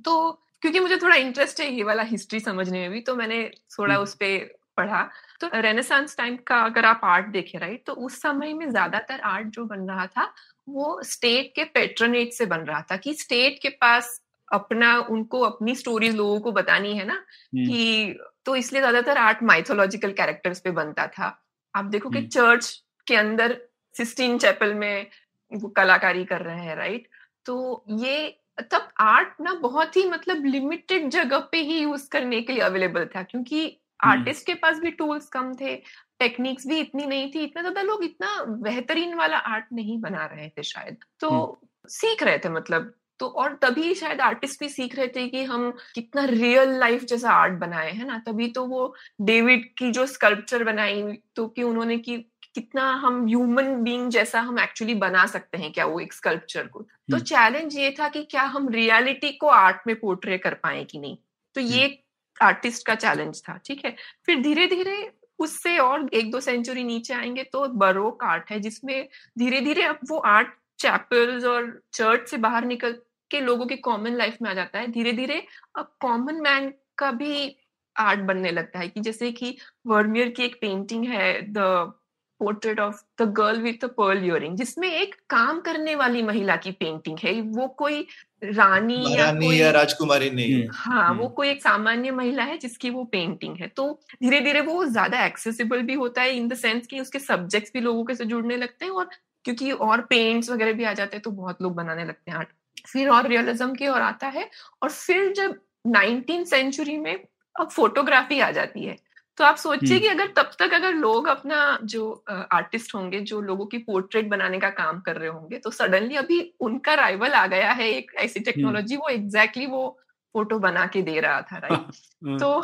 तो 0.03 0.31
क्योंकि 0.61 0.79
मुझे 0.79 0.97
थोड़ा 0.97 1.15
इंटरेस्ट 1.15 1.59
है 1.59 1.73
ये 1.73 1.83
वाला 1.83 2.03
हिस्ट्री 2.03 2.39
समझने 2.39 2.79
में 2.79 2.89
भी 2.89 3.01
तो 3.01 3.15
मैंने 3.15 3.51
थोड़ा। 3.79 3.97
उस 3.97 4.15
पे 4.15 4.58
पढ़ा 4.79 5.01
तो 5.41 5.49
रेनेसांस 5.55 6.17
टाइम 6.17 6.35
का 6.47 6.61
अगर 6.63 6.85
आप 6.85 7.01
आर्ट 7.05 7.27
देखें 7.31 7.57
राइट 7.59 7.83
तो 7.85 7.93
उस 8.01 8.21
समय 8.21 8.53
में 8.53 8.69
ज़्यादातर 8.69 9.19
आर्ट 9.27 9.47
जो 9.49 9.65
बन 9.65 9.87
रहा 9.89 10.05
था 10.07 10.33
वो 10.67 10.99
स्टेट 11.03 11.51
के 11.55 11.63
पेट्रोनेट 11.73 12.33
से 12.33 12.45
बन 12.45 12.65
रहा 12.65 12.81
था 12.81 12.97
कि 12.97 13.13
स्टेट 13.15 13.59
के 13.61 13.69
पास 13.77 14.19
अपना 14.51 14.97
उनको 15.09 15.39
अपनी 15.41 15.75
स्टोरीज 15.75 16.15
लोगों 16.15 16.39
को 16.39 16.51
बतानी 16.51 16.95
है 16.95 17.05
ना 17.05 17.13
हम्म। 17.13 17.65
कि 17.65 18.19
तो 18.45 18.55
इसलिए 18.55 18.81
ज़्यादातर 18.81 19.17
आर्ट 19.17 19.43
माइथोलॉजिकल 19.43 20.11
कैरेक्टर्स 20.13 20.59
पे 20.59 20.71
बनता 20.71 21.07
था 21.09 21.27
आप 21.75 21.85
देखो 21.85 22.09
कि 22.09 22.17
हम्म। 22.17 22.27
चर्च 22.29 22.71
के 23.07 23.15
अंदर 23.15 23.57
सिस्टीन 23.95 24.37
चैपल 24.37 24.73
में 24.73 25.07
वो 25.51 25.69
कलाकारी 25.71 26.23
कर 26.25 26.41
रहे 26.41 26.63
हैं 26.63 26.75
राइट 26.75 27.07
तो 27.45 27.55
ये 27.99 28.17
तब 28.63 28.87
आर्ट 29.01 29.41
ना 29.41 29.53
बहुत 29.59 29.95
ही 29.97 30.05
मतलब 30.05 30.45
लिमिटेड 30.45 31.09
जगह 31.09 31.39
पे 31.51 31.61
ही 31.61 31.79
यूज़ 31.79 32.09
करने 32.09 32.41
के 32.41 32.53
लिए 32.53 32.61
अवेलेबल 32.63 33.05
था 33.15 33.23
क्योंकि 33.23 33.61
हम्म। 33.61 33.88
आर्टिस्ट 33.99 34.45
के 34.45 34.53
पास 34.53 34.79
भी 34.79 34.91
टूल्स 34.91 35.27
कम 35.27 35.53
थे 35.53 35.75
टेक्निक्स 36.19 36.67
भी 36.67 36.79
इतनी 36.79 37.05
नहीं 37.05 37.31
थी 37.31 37.43
इतना 37.43 37.61
ज़्यादा 37.61 37.81
लोग 37.81 38.03
इतना 38.03 38.43
बेहतरीन 38.63 39.13
वाला 39.13 39.37
आर्ट 39.37 39.65
नहीं 39.73 39.99
बना 40.01 40.25
रहे 40.25 40.47
थे 40.49 40.63
शायद। 40.63 40.97
तो 41.19 41.61
सीख 41.89 42.23
रहे 42.23 42.37
थे 42.37 42.49
मतलब 42.49 42.93
तो 43.19 43.27
और 43.27 43.53
तभी 43.61 43.93
शायद 43.95 44.21
आर्टिस्ट 44.21 44.59
भी 44.59 44.69
सीख 44.69 44.95
रहे 44.95 45.07
थे 45.07 45.27
कि 45.27 45.43
हम 45.43 45.69
कितना 45.95 46.23
रियल 46.25 46.69
लाइफ 46.79 47.03
जैसा 47.03 47.31
आर्ट 47.31 47.53
बनाए 47.59 47.91
है 47.91 48.05
ना? 48.07 48.17
तभी 48.27 48.47
तो 48.47 48.65
वो 48.65 48.93
डेविड 49.21 49.65
की 49.77 49.91
जो 49.91 50.05
स्कल्पचर 50.05 50.63
बनाई 50.63 51.01
तो 51.35 51.47
कि 51.47 51.63
उन्होंने 51.63 51.97
की 51.97 52.17
कितना 52.55 52.83
हम 52.91 53.25
ह्यूमन 53.27 53.75
बीइंग 53.75 54.09
जैसा 54.09 54.41
हम 54.41 54.59
एक्चुअली 54.59 54.95
बना 54.95 55.25
सकते 55.25 55.57
हैं 55.57 55.71
क्या 55.71 55.85
वो 55.85 55.99
एक 55.99 56.13
स्कल्पचर 56.13 56.67
को? 56.67 56.79
तो 56.79 57.15
हम्म। 57.15 57.23
चैलेंज 57.23 57.75
ये 57.77 57.91
था 57.99 58.07
कि 58.09 58.23
क्या 58.23 58.43
हम 58.43 58.69
रियलिटी 58.69 59.31
को 59.31 59.47
आर्ट 59.47 59.81
में 59.87 59.95
पोर्ट्रे 59.99 60.37
कर 60.37 60.53
पाए 60.53 60.83
कि 60.83 60.99
नहीं? 60.99 61.17
तो 61.55 61.61
ये 61.61 61.87
आर्टिस्ट 62.35 62.85
का 62.87 62.95
चैलेंज 62.95 63.41
था, 63.43 63.57
ठीक 63.65 63.85
है? 63.85 63.95
फिर 64.25 64.41
धीरे 64.41 64.67
धीरे 64.67 65.11
उससे 65.39 65.77
और 65.79 66.09
एक 66.13 66.31
दो 66.31 66.39
सेंचुरी 66.39 66.83
नीचे 66.83 67.13
आएँगे 67.13 67.43
तो 67.43 67.67
बरोक 67.77 68.23
आर्ट 68.23 68.51
है, 68.51 68.59
जिसमें 68.59 69.07
धीरे 69.39 69.61
धीरे 69.61 69.83
अब 69.83 69.99
वो 70.09 70.17
आर्ट 70.27 70.53
चैपल्स 70.79 71.45
और 71.45 71.81
चर्च 71.93 72.29
से 72.29 72.37
बाहर 72.37 72.65
निकल 72.65 72.93
के 73.31 73.39
लोगों 73.41 73.65
के 73.65 73.75
कॉमन 73.77 74.15
लाइफ 74.15 74.37
में 74.41 74.49
आ 74.49 74.53
जाता 74.53 74.79
है। 74.79 74.87
धीरे 74.91 75.13
धीरे 75.13 75.41
अब 75.77 75.95
कॉमन 76.01 76.41
मैन 76.41 76.73
का 76.97 77.11
भी 77.11 77.55
आर्ट 77.95 78.19
बनने 78.21 78.51
लगता 78.51 78.79
है 78.79 78.87
कि 78.89 78.99
जैसे 78.99 79.31
कि 79.31 79.57
वर्मियर 79.87 80.29
की 80.29 80.43
एक 80.43 80.55
पेंटिंग 80.61 81.05
है, 81.05 81.41
the 81.43 81.93
portrait 82.39 82.79
of 82.79 83.01
the 83.21 83.27
girl 83.37 83.61
with 83.61 83.85
the 83.85 83.89
pearl 83.89 84.23
earring 84.25 84.55
जिसमें 84.57 84.87
एक 84.87 85.15
काम 85.29 85.59
करने 85.59 85.95
वाली 85.95 86.21
महिला 86.23 86.55
की 86.55 86.71
पेंटिंग 86.71 87.17
है 87.23 87.39
वो 87.41 87.67
कोई 87.77 88.05
रानी 88.43 89.03
या 89.15 89.31
कोई 89.33 89.55
या 89.57 89.71
राजकुमारी 89.71 90.29
नहीं 90.29 90.53
है। 90.53 90.67
वो 90.67 90.73
हम्म। 90.83 91.27
कोई 91.27 91.49
एक 91.49 91.61
सामान्य 91.63 92.11
महिला 92.11 92.43
है 92.43 92.57
जिसकी 92.57 92.89
वो 92.89 93.03
पेंटिंग 93.03 93.57
है। 93.57 93.67
तो 93.67 93.91
धीरे 94.23 94.39
धीरे 94.41 94.61
वो 94.61 94.85
ज़्यादा 94.85 95.25
एक्सेसिबल 95.25 95.81
भी 95.81 95.93
होता 95.93 96.21
है 96.21 96.35
इन 96.35 96.47
द 96.47 96.53
सेंस 96.53 96.87
कि 96.87 96.99
उसके 96.99 97.19
सब्जेक्ट्स 97.19 97.71
भी 97.73 97.79
लोगों 97.79 98.03
के 98.03 98.15
से 98.15 98.25
जुड़ने 98.25 98.57
लगते 98.57 98.85
हैं 98.85 98.91
और 98.91 99.09
क्योंकि 99.45 99.71
और 99.71 100.01
पेंट्स 100.01 100.49
वगैरह 100.49 100.73
भी 100.73 100.83
आ 100.83 100.93
जाते 100.93 101.15
हैं 101.15 101.21
तो 101.21 101.31
बहुत 101.31 101.61
लोग 101.61 101.75
बनाने 101.75 102.05
लगते 102.05 102.31
हैं 102.31 102.37
आर्ट 102.37 102.49
फिर 102.87 103.09
और 103.09 103.27
रियलिज्म 103.27 103.73
की 103.75 103.87
ओर 103.87 104.01
आता 104.01 104.27
है 104.27 104.49
और 104.83 104.89
फिर 104.89 105.33
जब 105.33 105.59
नाइनटीन 105.87 106.43
सेंचुरी 106.45 106.97
में 106.97 107.15
अब 107.55 107.69
फोटोग्राफी 107.69 108.39
आ 108.39 108.51
जाती 108.51 108.83
है 108.85 108.97
तो 109.39 109.45
आप 109.45 109.55
सोचिए 109.55 109.89
हम्म। 109.89 109.99
कि 109.99 110.07
अगर 110.07 110.27
तब 110.37 110.51
तक 110.59 110.73
अगर 110.73 110.93
लोग 110.93 111.27
अपना 111.27 111.57
जो 111.83 112.11
आर्टिस्ट 112.29 112.95
होंगे 112.95 113.19
जो 113.21 113.39
लोगों 113.41 113.65
की 113.65 113.77
पोर्ट्रेट 113.77 114.27
बनाने 114.29 114.59
का 114.59 114.69
काम 114.69 114.99
कर 115.01 115.15
रहे 115.15 115.29
होंगे 115.29 115.57
तो 115.57 115.71
सडनली 115.71 116.15
अभी 116.15 116.39
उनका 116.59 116.93
राइवल 116.93 117.33
आ 117.33 117.45
गया 117.47 117.71
है 117.71 117.89
एक 117.89 118.11
ऐसी 118.17 118.39
टेक्नोलॉजी 118.39 118.95
वो 118.95 119.09
एग्जैक्टली 119.09 119.63
exactly 119.63 119.81
वो 119.81 119.99
फ़ोटो 120.35 120.57
बना 120.59 120.85
के 120.85 121.01
दे 121.01 121.19
रहा 121.19 121.41
था 121.41 121.57
राइट 121.57 121.71
हाँ, 121.71 122.37
तो 122.37 122.61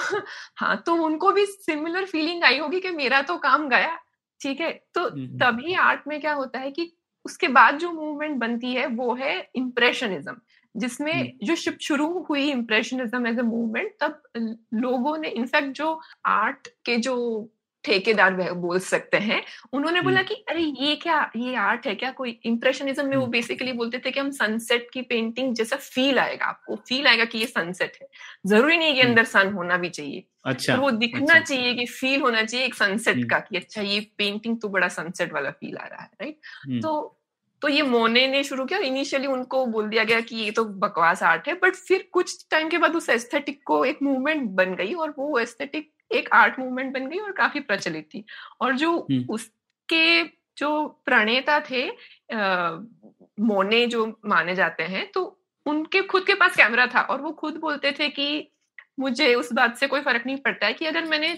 हाँ 0.57 0.75
तो 0.85 0.95
उनको 0.95 1.31
भी 1.31 1.45
सिमिलर 1.45 2.05
फीलिंग 2.05 2.43
आई 2.43 2.57
होगी 2.57 2.79
कि 2.79 2.89
मेरा 2.91 3.21
तो 3.21 3.37
काम 3.37 3.69
गया 3.69 3.97
ठीक 4.41 4.61
है? 4.61 4.71
तो 4.93 5.01
हम्म। 5.01 5.37
तभी 5.37 5.73
आर्ट 5.73 6.07
में 6.07 6.19
क्या 6.21 6.33
होता 6.33 6.59
है 6.59 6.71
कि 6.71 6.91
उसके 7.25 7.47
बाद 7.47 7.77
जो 7.77 7.91
मूवमेंट 7.91 8.37
बनती 8.37 8.73
है 8.73 8.85
वो 8.87 9.13
है 9.15 9.39
इम्प्रेशनिज्म 9.55 10.35
जिसमें 10.75 11.13
हम्म। 11.13 11.45
जो 11.45 11.55
शुरू 11.55 12.07
हुई 12.29 12.49
इम्प्रेशनिज्म 12.51 13.27
एज 13.27 13.39
ए 13.39 13.41
मूवमेंट 13.43 13.91
तब 14.01 14.21
लोगों 14.73 15.17
ने 15.17 15.29
इनफैक्ट 15.31 15.75
जो 15.77 15.99
आर्ट 16.27 16.67
के 16.85 16.97
जो 16.99 17.15
ठेकेदार 17.83 18.53
बोल 18.55 18.79
सकते 18.79 19.17
हैं 19.19 19.41
उन्होंने 19.73 20.01
बोला 20.01 20.19
हम्म। 20.19 20.27
कि 20.27 20.35
अरे 20.49 20.61
ये 20.79 20.95
क्या 20.95 21.19
ये 21.35 21.55
आर्ट 21.55 21.87
है 21.87 21.95
क्या 21.95 22.11
कोई 22.11 22.39
इम्प्रेशनिज्म 22.45 23.05
में 23.05 23.15
वो 23.17 23.21
हम्म। 23.21 23.31
बेसिकली 23.31 23.73
बोलते 23.73 23.99
थे 24.05 24.11
कि 24.11 24.19
हम 24.19 24.31
सनसेट 24.33 24.89
की 24.93 25.01
पेंटिंग 25.01 25.53
जैसा 25.55 25.75
फील 25.77 26.19
आएगा 26.19 26.45
आपको 26.45 26.75
फील 26.87 27.07
आएगा 27.07 27.25
कि 27.25 27.37
ये 27.37 27.47
सनसेट 27.47 27.97
है 28.01 28.07
ज़रूरी 28.45 28.77
नहीं 28.77 28.93
कि 28.93 28.99
हम्म। 28.99 29.09
अंदर 29.09 29.23
सन 29.25 29.53
होना 29.53 29.77
भी 29.77 29.89
चाहिए 29.89 30.23
अच्छा 30.45 30.75
पर 30.75 30.81
वो 30.81 30.91
दिखना 30.93 31.33
अच्छा। 31.33 31.39
चाहिए 31.39 31.73
कि 31.73 31.85
फील 31.91 32.21
होना 32.21 32.43
चाहिए 32.43 32.65
एक 32.65 32.75
सनसेट 32.75 33.15
हम्म। 33.15 33.27
का 33.27 33.39
कि 33.39 33.57
अच्छा 33.57 33.81
ये 33.83 33.99
पेंटिंग 34.17 34.59
तो 34.61 34.69
बड़ा 34.69 34.87
सनसेट 34.95 35.33
वाला 35.33 35.51
फील 35.51 35.77
आ 35.77 35.85
रहा 35.85 36.01
है 36.01 36.09
राइट 36.21 36.39
हम्म, 36.65 36.79
तो 36.81 37.21
तो 37.65 37.69
ये 37.69 37.81
मोने 37.83 38.25
ने 38.27 38.43
शुरू 38.43 38.63
किया 38.65 38.79
इनिशियली 38.81 39.27
उनको 39.27 39.65
बोल 39.65 39.87
दिया 39.89 40.03
गया 40.03 40.19
कि 40.21 40.35
ये 40.35 40.49
तो 40.51 40.63
बकवास 40.79 41.21
आर्ट 41.23 41.47
है 41.47 41.53
बट 41.53 41.75
फिर 41.77 42.07
कुछ 42.13 42.45
टाइम 42.51 42.67
के 42.69 42.77
बाद 42.77 42.95
उस 42.95 43.07
एस्थेटिक 43.09 43.61
को 43.65 43.83
एक 43.85 44.01
मूवमेंट 44.03 44.49
बन 44.51 44.73
गई 44.75 44.93
और 44.95 45.13
वो 45.17 45.39
एस्थेटिक 45.39 45.89
एक 46.11 46.29
आर्ट 46.33 46.59
मूवमेंट 46.59 46.93
बन 46.93 47.07
गई 47.07 47.19
और 47.19 47.31
काफ़ी 47.31 47.59
प्रचलित 47.61 48.05
थी 48.05 48.23
और 48.61 48.75
जो 48.75 48.91
हम्म। 49.01 49.33
उसके 49.33 50.23
जो 50.57 50.69
प्रणेता 51.05 51.59
थे 51.61 51.87
आ, 51.89 52.69
मोने 53.41 53.85
जो 53.87 54.05
माने 54.25 54.55
जाते 54.55 54.83
हैं 54.85 55.05
तो 55.11 55.23
उनके 55.65 56.01
खुद 56.03 56.25
के 56.25 56.33
पास 56.33 56.55
कैमरा 56.55 56.85
था 56.87 57.01
और 57.03 57.21
वो 57.21 57.31
खुद 57.39 57.57
बोलते 57.59 57.91
थे 57.91 58.09
कि 58.09 58.27
मुझे 58.99 59.33
उस 59.35 59.51
बात 59.53 59.77
से 59.77 59.87
कोई 59.87 60.01
फ़र्क 60.01 60.25
नहीं 60.25 60.37
पड़ता 60.39 60.67
है 60.67 60.73
कि 60.73 60.85
अगर 60.85 61.05
मैंने 61.05 61.31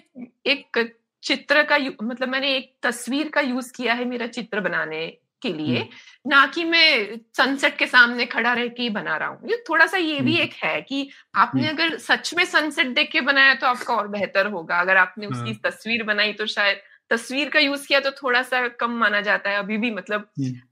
एक 0.47 0.83
चित्र 1.23 1.63
का 1.63 1.77
मतलब 2.01 2.29
मैंने 2.29 2.53
एक 2.55 2.71
तस्वीर 2.83 3.29
का 3.29 3.41
यूज़ 3.43 3.71
किया 3.73 3.93
है 3.93 4.05
मेरा 4.05 4.27
चित्र 4.29 4.61
बनाने 4.61 5.05
के 5.41 5.53
लिए 5.53 5.87
ना 6.25 6.45
कि 6.47 6.63
मैं 6.65 7.17
सनसेट 7.37 7.77
के 7.77 7.87
सामने 7.87 8.25
खड़ा 8.25 8.53
रह 8.53 8.67
के 8.67 8.83
ही 8.83 8.89
बना 8.89 9.17
रहा 9.17 9.29
हूँ 9.29 9.49
ये 9.49 9.63
थोड़ा 9.69 9.85
सा 9.87 9.97
ये 9.97 10.19
भी। 10.21 10.35
एक 10.37 10.53
है 10.55 10.81
कि 10.81 11.09
आपने। 11.35 11.67
अगर 11.67 11.97
सच 11.99 12.33
में 12.37 12.45
सनसेट 12.45 12.87
देख 12.95 13.11
के 13.11 13.21
बनाया 13.21 13.53
तो 13.55 13.67
आपका 13.67 13.95
और 13.95 14.07
बेहतर 14.07 14.47
होगा 14.47 14.79
अगर 14.79 14.97
आपने 14.97 15.27
उसकी 15.27 15.51
हाँ। 15.51 15.71
तस्वीर 15.71 16.03
बनाई 16.03 16.33
तो 16.33 16.45
शायद 16.47 16.81
तस्वीर 17.11 17.49
का 17.49 17.59
यूज़ 17.59 17.87
किया 17.87 17.99
तो 17.99 18.11
थोड़ा 18.13 18.41
सा 18.43 18.67
कम 18.67 18.91
माना 18.91 19.21
जाता 19.21 19.49
है 19.49 19.57
अभी 19.59 19.77
भी 19.77 19.91
मतलब। 19.91 20.27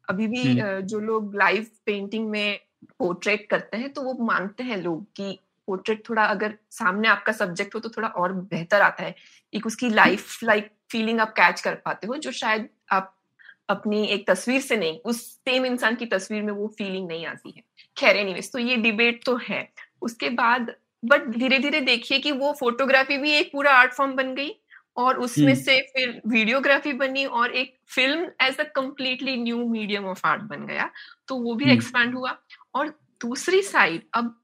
अभी 0.09 0.27
भी। 0.27 0.43
जो 0.83 0.99
लोग 0.99 1.35
लाइव 1.35 1.67
पेंटिंग 1.85 2.29
में 2.29 2.59
पोर्ट्रेट 2.99 3.47
करते 3.49 3.77
हैं 3.77 3.93
तो 3.93 4.01
वो 4.01 4.13
मानते 4.25 4.63
हैं 4.63 4.77
लोग 4.77 5.05
कि 5.15 5.39
पोर्ट्रेट 5.67 6.03
थोड़ा 6.09 6.23
अगर 6.25 6.53
सामने 6.71 7.07
आपका 7.07 7.31
सब्जेक्ट 7.33 7.75
हो 7.75 7.79
तो 7.79 7.89
थोड़ा 7.89 8.07
और 8.07 8.33
बेहतर 8.33 8.81
आता 8.81 9.03
है 9.03 9.15
एक 9.53 9.65
उसकी 9.65 9.89
लाइफ 9.89 10.43
लाइक 10.43 10.69
फीलिंग 10.91 11.19
आप 11.19 11.31
कैच 11.33 11.61
कर 11.61 11.75
पाते 11.75 12.07
हो 12.07 12.15
जो 12.17 12.31
शायद 12.31 12.67
आप 12.91 13.14
अपनी 13.69 14.05
एक 14.05 14.27
तस्वीर 14.27 14.61
से 14.61 14.77
नहीं 14.77 14.99
उस 15.05 15.21
सेम 15.25 15.65
इंसान 15.65 15.95
की 15.95 16.05
तस्वीर 16.05 16.41
में 16.43 16.51
वो 16.53 16.67
फीलिंग 16.77 17.07
नहीं 17.07 17.25
आती 17.25 17.53
है 17.57 17.63
खैर 17.97 18.17
एनीवेज 18.17 18.51
तो 18.51 18.59
ये 18.59 18.75
डिबेट 18.77 19.23
तो 19.25 19.35
है 19.43 19.67
उसके 20.01 20.29
बाद 20.31 20.73
बट 21.03 21.27
धीरे 21.29 21.59
धीरे 21.59 21.81
देखिए 21.83 22.19
कि 22.19 22.31
वो 22.33 22.51
फोटोग्राफी 22.53 23.17
भी 23.17 23.31
एक 23.31 23.51
पूरा 23.51 23.71
आर्ट 23.71 23.93
फॉर्म 23.93 24.15
बन 24.15 24.33
गई 24.35 24.51
और 24.97 25.17
उसमें 25.17 25.45
हम्म। 25.45 25.55
से 25.55 25.79
फिर 25.89 26.21
वीडियोग्राफी 26.27 26.93
बनी 26.95 27.25
और 27.27 27.51
एक 27.53 27.75
film 27.87 28.29
as 28.41 28.57
a 28.57 28.63
completely 28.75 29.35
new 29.37 29.67
medium 29.67 30.05
of 30.05 30.25
art 30.27 30.41
बन 30.43 30.65
गया 30.65 30.89
तो 31.27 31.35
वो 31.37 31.55
भी 31.55 31.65
हम्म। 31.65 31.73
एक्सपैंड 31.73 32.15
हुआ 32.15 32.37
और 32.75 32.89
दूसरी 33.21 33.61
साइड 33.63 34.03
अब 34.13 34.35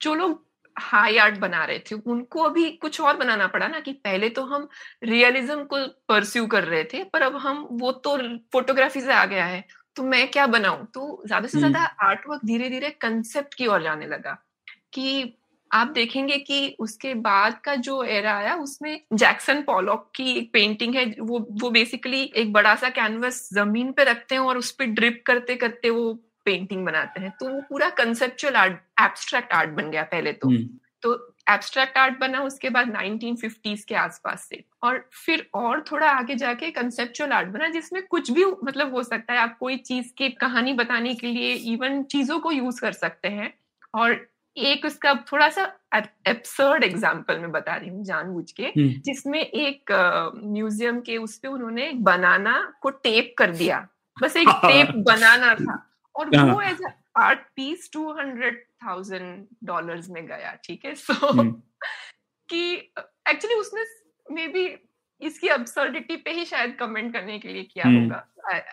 जो 0.00 0.14
लोग 0.14 0.45
हाई 0.76 1.16
आर्ट 1.18 1.38
बना 1.38 1.64
रहे 1.64 1.78
थे। 1.80 1.94
उनको 2.06 2.42
अभी 2.42 2.70
कुछ 2.72 3.00
और 3.00 3.16
बनाना 3.16 3.46
पड़ा 3.48 3.68
ना 3.68 3.80
कि 3.80 3.92
पहले 3.94 4.28
तो 4.30 4.42
हम 4.44 4.68
रियलिज्म 5.04 5.64
को 5.64 5.86
परस्यू 6.08 6.46
कर 6.48 6.64
रहे 6.64 6.84
थे 6.84 7.02
पर 7.04 7.22
अब 7.22 7.36
हम 7.38 7.66
वो 7.72 7.92
तो 7.94 8.16
फोटोग्राफी 8.52 9.00
से 9.00 9.12
आ 9.14 9.24
गया 9.26 9.44
है। 9.46 9.64
तो 9.96 10.02
मैं 10.04 10.26
क्या 10.30 10.46
बनाऊँ? 10.48 10.86
तो 10.86 11.22
ज़्यादा 11.26 11.48
से। 11.48 11.58
ज़्यादा 11.58 11.84
आर्ट 12.02 12.28
वर्क 12.28 12.44
धीरे 12.44 12.68
धीरे 12.70 12.90
कंसेप्ट 13.00 13.54
की 13.54 13.66
ओर 13.66 13.82
जाने 13.82 14.06
लगा 14.06 14.36
कि 14.92 15.34
आप 15.70 15.88
देखेंगे 15.88 16.36
कि 16.38 16.76
उसके 16.80 17.12
बाद 17.14 17.58
का 17.64 17.74
जो 17.76 18.02
एरा 18.04 18.34
आया 18.34 18.54
उसमें 18.56 19.00
जैक्सन 19.12 19.62
पॉलॉक 19.62 20.10
की 20.16 20.30
एक 20.32 20.52
पेंटिंग 20.52 20.94
है 20.94 21.04
वो 21.20 21.38
वो 21.62 21.70
बेसिकली 21.70 22.22
एक 22.36 22.52
बड़ा 22.52 22.74
सा 22.74 22.88
कैनवस 22.90 23.48
ज़मीन 23.54 23.90
पे 23.92 24.04
रखते 24.04 24.34
हैं 24.34 24.42
और 24.42 24.58
उस 24.58 24.70
पर 24.70 24.84
ड्रिप 24.92 25.22
करते 25.26 25.56
करते 25.56 25.90
वो 25.90 26.12
पेंटिंग 26.46 26.84
बनाते 26.86 27.20
हैं 27.20 27.30
तो 27.40 27.48
वो 27.48 27.60
पूरा 27.68 27.88
कंसेप्चुअल 27.98 28.56
आर्ट 28.56 28.80
एब्स्ट्रैक्ट 29.00 29.52
आर्ट 29.52 29.70
बन 29.70 29.90
गया 29.90 30.02
पहले 30.10 30.32
तो। 30.32 30.48
हम्म, 30.48 30.68
तो 31.02 31.14
एब्स्ट्रैक्ट 31.50 31.98
आर्ट 31.98 32.18
बना 32.18 32.40
उसके 32.42 32.70
बाद 32.70 32.88
1950s 32.92 33.84
के 33.84 33.94
आसपास 33.94 34.46
से। 34.48 34.62
और 34.82 34.98
फिर 35.16 35.46
और 35.54 35.84
थोड़ा 35.90 36.10
आगे 36.10 36.34
जाके 36.34 36.70
कंसेप्चुअल 36.70 37.32
आर्ट 37.32 37.48
बना 37.48 37.68
जिसमें 37.68 38.02
कुछ 38.06 38.30
भी 38.30 38.44
मतलब 38.64 38.94
हो 38.94 39.02
सकता 39.02 39.32
है 39.32 39.38
आप 39.38 39.56
कोई 39.60 39.76
चीज़ 39.76 40.12
की 40.18 40.28
कहानी 40.40 40.72
बताने 40.72 41.14
के 41.14 41.26
लिए 41.26 41.52
इवन 41.74 42.02
चीज़ों 42.04 42.38
को 42.38 42.52
यूज़ 42.52 42.80
कर 42.80 42.92
सकते 42.94 43.28
हैं। 43.28 43.52
और 43.94 44.26
एक 44.56 44.84
उसका 44.84 45.12
थोड़ा 45.32 45.48
सा 45.48 45.64
एब्सर्ड 45.96 46.84
एग्ज़ाम्पल 46.84 47.38
मैं 47.38 47.50
बता 47.52 47.74
रही 47.76 47.88
हूँ 47.90 48.04
जानबूझ 48.04 48.50
के 48.52 48.62
हम्म, 48.62 48.88
जिसमें 49.04 49.40
एक 49.40 49.92
म्यूज़ियम 50.44 51.00
के 51.00 51.16
उस 51.16 51.36
पे 51.38 51.48
उन्होंने 51.48 51.90
बनाना 52.04 52.60
को 52.82 52.90
टेप 52.90 53.34
कर 53.38 53.50
दिया। 53.52 53.86
बस 54.16 54.36
एक 54.36 54.48
टेप 54.64 54.94
बनाना 55.06 55.54
था। 55.54 55.82
और 56.16 56.28
वो 56.28 56.60
हाँ। 56.60 56.70
As 56.70 56.82
art 57.16 57.38
piece 57.56 57.90
two 57.92 58.10
hundred 58.12 58.64
thousand 58.84 59.46
dollar 59.64 60.02
में 60.10 60.26
गया 60.26 60.54
ठीक 60.64 60.84
है 60.84 60.94
सो 60.94 61.26
हम्म, 61.26 61.50
कि 62.48 62.92
एक्चुअली 63.28 63.54
उसने 63.54 63.84
मे 64.26 64.46
बी 64.48 64.66
इसकी 65.22 65.48
अब्सर्डिटी 65.48 66.16
पे 66.16 66.30
ही 66.30 66.44
शायद 66.44 66.76
कमेंट 66.76 67.12
करने 67.12 67.38
के 67.38 67.48
लिए 67.48 67.62
किया 67.64 67.84
हम्म। 67.86 68.02
होगा 68.02 68.26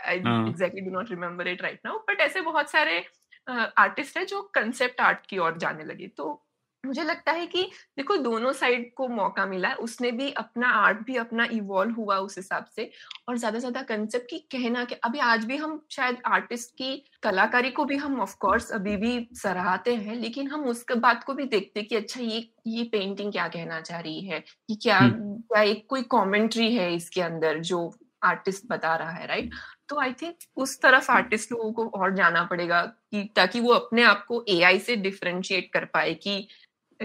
I. 0.06 0.18
Exactly 0.18 0.82
do 0.82 0.92
not 0.92 1.10
remember 1.10 1.48
it 1.48 1.62
right 1.62 1.80
now 1.86 2.00
but 2.10 2.22
ऐसे 2.22 2.42
बहुत 2.42 2.72
सारे 2.72 3.04
आर्टिस्ट 3.48 4.18
है 4.18 4.26
जो 4.26 4.42
कंसेप्ट 4.56 5.02
आर्ट 5.02 5.26
की 5.26 5.38
ओर 5.38 5.58
जाने 5.58 5.84
लगे 5.84 6.08
तो 6.08 6.34
मुझे 6.84 7.04
लगता 7.04 7.32
है 7.32 7.46
कि 7.48 7.64
देखो 7.98 8.16
दोनों 8.18 8.52
साइड 8.54 8.94
को 8.94 9.08
मौका 9.08 9.46
मिला 9.46 9.74
उसने 9.74 10.12
भी 10.12 10.32
अपना 10.32 10.70
आर्ट 10.70 10.98
भी 10.98 11.16
अपना 11.16 11.46
इवॉल्व 11.52 11.96
हुआ 11.96 12.18
उस 12.18 12.38
हिसाब 12.38 12.66
से 12.76 12.90
और 13.30 13.38
ज़्यादा 13.38 13.58
से 13.58 13.60
ज़्यादा 13.60 13.82
कंसेप्ट 13.82 14.30
की 14.30 14.38
कहना 14.52 14.84
कि 14.86 14.96
अभी 15.04 15.20
आज 15.20 15.46
भी 15.46 15.58
हम 15.58 15.82
शायद 15.92 16.18
आर्टिस्ट 16.26 16.72
की 16.72 16.96
कलाकारी 17.24 17.70
को 17.72 17.86
भी 17.86 17.96
हम 17.96 18.20
ऑफ़ 18.22 18.36
कोर्स 18.40 18.72
अभी 18.72 18.96
भी 18.98 19.28
सराहते 19.34 19.96
हैं 19.96 20.16
लेकिन 20.16 20.48
हम 20.48 20.66
उसके 20.66 20.96
बात 21.00 21.24
को 21.24 21.34
भी 21.34 21.46
देखते 21.46 21.80
हैं 21.80 21.90
कि 21.90 21.96
अच्छा 21.96 22.22
ये 22.22 22.48
ये 22.68 22.84
पेंटिंग 22.84 23.32
क्या 23.32 23.48
कहना 23.48 23.82
चाह 23.82 24.00
रही 24.00 24.22
है? 24.22 24.40
कि 24.40 24.76
क्या। 24.76 25.00
क्या 25.04 25.62
एक 25.62 25.86
कोई 25.90 26.02
कमेंट्री 26.12 26.74
है 26.76 26.94
इसके 26.96 27.22
अंदर 27.22 27.60
जो 27.60 27.94
आर्टिस्ट 28.24 28.64
बता 28.68 28.96
रहा 28.96 29.12
है 29.12 29.26
राइट 29.28 29.52
तो 29.90 30.00
आई 30.00 30.14
थिंक 30.14 30.36
उस 30.58 30.82
तरफ़ 30.82 31.12
आर्टिस्ट 31.12 31.52
लोगों 31.52 31.72
को 31.72 31.86
और 32.00 32.16
जाना 32.16 32.44
पड़ेगा 32.44 32.82
कि 32.82 33.24
ताकि 33.36 33.60
वो 33.60 33.74
अपने 33.74 34.04
आप 34.04 34.24
को 34.28 34.44
एआई 34.50 34.80
से 34.80 34.96
डिफरेंशिएट 34.96 35.70
कर 35.74 35.86
पाए 35.86 36.14
कि 36.14 36.48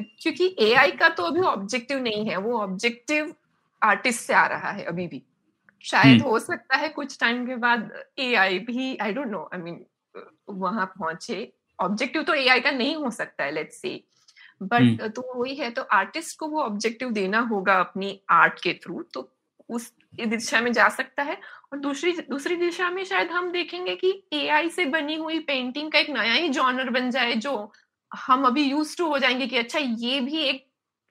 क्योंकि 0.00 0.54
एआई 0.60 0.90
का 0.90 1.08
तो 1.08 1.22
अभी 1.22 1.40
ऑब्जेक्टिव 1.40 1.98
नहीं 1.98 2.24
है 2.26 2.36
वो 2.36 2.58
ऑब्जेक्टिव 2.58 3.34
आर्टिस्ट 3.82 4.20
से 4.20 4.34
आ 4.34 4.46
रहा 4.46 4.70
है 4.70 4.84
अभी 4.84 5.06
भी 5.06 5.22
शायद 5.84 6.20
हम्म। 6.20 6.30
हो 6.30 6.38
सकता 6.38 6.76
है 6.76 6.88
कुछ 6.88 7.18
टाइम 7.20 7.46
के 7.46 7.56
बाद 7.56 7.90
एआई 8.18 8.58
भी 8.58 8.96
I 8.96 9.12
don't 9.12 9.26
know 9.26 9.48
I 9.54 9.60
mean 9.60 9.84
वहाँ 10.48 10.86
पहुँचे 10.98 11.52
ऑब्जेक्टिव 11.78 12.22
तो 12.22 12.34
एआई 12.34 12.60
का 12.60 12.70
नहीं 12.70 12.94
हो 12.96 13.10
सकता 13.10 13.44
है 13.44 13.50
लेट्स 13.50 13.80
से 13.80 14.00
बट। 14.62 15.02
तो 15.14 15.32
वही 15.34 15.54
है 15.54 15.70
तो 15.70 15.82
आर्टिस्ट 15.82 16.38
को 16.38 16.46
वो 16.46 16.62
ऑब्जेक्टिव 16.62 17.10
देना 17.10 17.40
होगा 17.40 17.74
अपनी 17.80 18.20
आर्ट 18.30 18.60
के 18.60 18.72
थ्रू 18.74 19.02
तो 19.14 19.30
उस 19.68 19.92
दिशा 20.20 20.60
में 20.60 20.72
जा 20.72 20.88
सकता 20.88 21.22
है 21.22 21.38
और 21.72 21.78
दूसरी 21.78 22.12
दूसरी 22.20 22.56
दिशा 22.56 22.90
में 22.90 23.04
शायद 23.04 23.30
हम 23.30 23.50
देखेंगे 23.52 23.94
कि 23.96 24.12
एआई 24.32 24.68
से 24.68 24.84
बनी 24.84 25.14
हुई 25.14 25.38
पेंटिंग 25.38 25.90
का 25.92 25.98
एक 25.98 26.10
नया 26.10 26.32
ही 26.32 26.48
जॉनर 26.48 26.90
बन 26.90 27.10
जाए 27.10 27.34
जो 27.36 27.54
हम 28.12 28.44
अभी 28.44 28.62
यूज़ 28.62 28.96
टू 28.96 29.06
हो 29.08 29.18
जाएँगे 29.18 29.46
कि 29.46 29.56
अच्छा 29.56 29.78
ये 29.78 30.20
भी 30.20 30.38
एक 30.38 30.66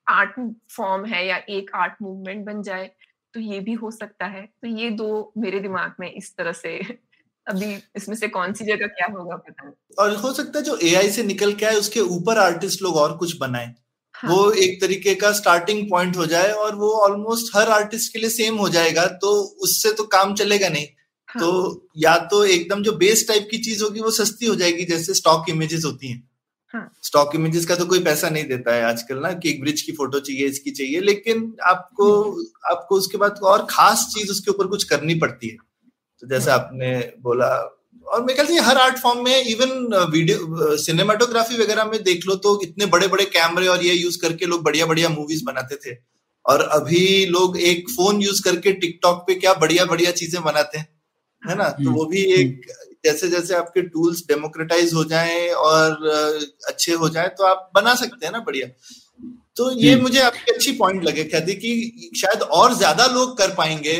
आर्ट 0.09 0.33
फॉर्म 0.71 1.05
है 1.05 1.27
या 1.27 1.37
एक 1.49 1.71
आर्ट 1.75 1.93
मूवमेंट 2.01 2.45
बन 2.45 2.61
जाए 2.61 2.91
तो 3.33 3.39
ये 3.39 3.59
भी 3.59 3.73
हो 3.73 3.91
सकता 3.91 4.25
है। 4.25 4.41
तो 4.45 4.67
ये 4.67 4.89
दो 4.89 5.33
मेरे 5.37 5.59
दिमाग 5.59 5.93
में 5.99 6.11
इस 6.11 6.35
तरह 6.37 6.51
से 6.51 6.79
अभी 7.47 7.75
इसमें 7.95 8.15
से 8.15 8.27
कौन 8.27 8.53
सी 8.53 8.65
जगह 8.65 8.87
क्या 8.87 9.07
होगा 9.19 9.35
पता 9.35 9.65
नहीं। 9.65 9.95
और 9.99 10.15
हो 10.15 10.33
सकता 10.33 10.59
है 10.59 10.65
जो 10.65 10.77
एआई 10.77 11.09
से 11.09 11.23
निकल 11.23 11.53
के 11.53 11.65
आए 11.65 11.75
उसके 11.75 11.99
ऊपर 11.99 12.37
आर्टिस्ट 12.37 12.81
लोग 12.81 12.95
और 12.95 13.17
कुछ 13.17 13.37
बनाए। 13.37 13.75
हाँ, 14.15 14.35
वो 14.35 14.51
एक 14.51 14.81
तरीके 14.81 15.15
का 15.15 15.31
स्टार्टिंग 15.31 15.89
पॉइंट 15.89 16.17
हो 16.17 16.25
जाए 16.25 16.51
और 16.51 16.75
वो 16.75 16.91
ऑलमोस्ट 16.91 17.55
हर 17.55 17.69
आर्टिस्ट 17.69 18.13
के 18.13 18.19
लिए 18.19 18.29
सेम 18.29 18.57
हो 18.57 18.69
जाएगा 18.69 19.05
तो 19.05 19.31
उससे 19.63 19.93
तो 19.93 20.03
काम 20.03 20.33
चलेगा 20.35 20.69
नहीं। 20.69 20.87
हाँ, 21.29 21.41
तो 21.41 21.87
या 21.97 22.17
तो 22.17 22.43
एकदम 22.45 22.83
जो 22.83 22.91
बेस 22.97 23.27
टाइप 23.27 23.47
की 23.51 23.57
चीज़ 23.57 23.83
होगी 23.83 23.99
वो 23.99 24.11
सस्ती 24.11 24.45
हो 24.45 24.55
जाएगी 24.55 24.85
जैसे 24.85 25.13
स्टॉक 25.13 25.49
इमेजेस 25.49 25.85
होती 25.85 26.07
हैं 26.07 26.17
हाँ। 26.17 26.36
स्टॉक 27.03 27.35
इमेजेस 27.35 27.65
का 27.65 27.75
तो 27.75 27.85
कोई 27.85 27.99
पैसा 28.03 28.29
नहीं 28.29 28.43
देता 28.43 28.73
है 28.75 28.83
आजकल 28.83 29.17
ना 29.17 29.31
कि 29.33 29.49
एक 29.49 29.61
ब्रिज 29.61 29.81
की 29.81 29.91
फ़ोटो 29.91 30.19
चाहिए 30.19 30.47
इसकी 30.47 30.71
चाहिए 30.71 31.01
लेकिन 31.01 31.53
आपको 31.63 32.09
आपको 32.71 32.95
उसके 32.95 33.17
बाद 33.17 33.39
और 33.43 33.65
खास 33.69 34.05
चीज़ 34.13 34.31
उसके 34.31 34.51
ऊपर 34.51 34.67
कुछ 34.67 34.83
करनी 34.83 35.15
पड़ती 35.15 35.47
है। 35.47 35.57
तो 36.23 36.27
जैसे 36.27 36.51
आपने 36.51 36.97
बोला 37.21 37.47
और 38.05 38.21
मेरे 38.21 38.33
ख्याल 38.33 38.47
से 38.47 38.59
हर 38.61 38.77
आर्ट 38.77 38.97
फॉर्म 38.97 39.23
में 39.23 39.43
इवन 39.43 39.71
वीडियो 40.11 40.75
सिनेमाटोग्राफी 40.77 41.57
वगैरह 41.57 41.85
में 41.85 42.01
देख 42.03 42.27
लो 42.27 42.35
तो 42.37 42.59
इतने 42.63 42.85
बड़े 42.87 43.07
बड़े 43.07 43.25
कैमरे 43.27 43.67
और 43.67 43.83
ये 43.83 43.93
यूज़ 43.93 44.19
करके 44.21 44.45
लोग 44.45 44.63
बढ़िया 44.63 44.85
बढ़िया 44.85 45.09
मूवीज़ 45.09 45.43
बनाते 45.45 45.75
थे। 45.75 45.95
और 46.45 46.61
अभी 46.71 47.25
लोग 47.27 47.57
एक 47.61 47.89
फ़ोन 47.89 48.21
यूज़ 48.21 48.41
करके 48.43 48.71
टिकटॉक 48.75 49.23
पे 49.27 49.35
क्या 49.35 49.53
बढ़िया 49.55 49.85
बढ़िया 49.85 50.11
चीज़ें 50.13 50.41
बनाते 50.43 50.77
हैं 50.77 50.87
है 51.43 51.55
ना? 51.55 51.69
तो 51.69 51.91
वो 51.91 52.05
भी 52.05 52.21
एक 52.33 52.61
जैसे 53.03 53.27
जैसे 53.29 53.55
आपके 53.55 53.81
टूल्स 53.81 54.23
डेमोक्रेटाइज 54.27 54.93
हो 54.93 55.03
जाएँ 55.05 55.49
और 55.51 56.07
अच्छे 56.67 56.93
हो 56.93 57.09
जाएँ 57.09 57.29
तो 57.29 57.43
आप 57.43 57.71
बना 57.75 57.95
सकते 57.95 58.25
हैं 58.25 58.33
ना 58.33 58.39
बढ़िया। 58.39 58.67
तो 59.57 59.71
ये। 59.73 59.95
मुझे 59.95 60.19
आपकी 60.19 60.51
अच्छी 60.51 60.71
पॉइंट 60.73 61.03
लगे 61.03 61.23
ख्याति 61.23 61.53
कि 61.55 62.11
शायद 62.17 62.41
और 62.41 62.73
ज़्यादा 62.73 63.05
लोग 63.05 63.37
कर 63.37 63.53
पाएँगे। 63.55 63.95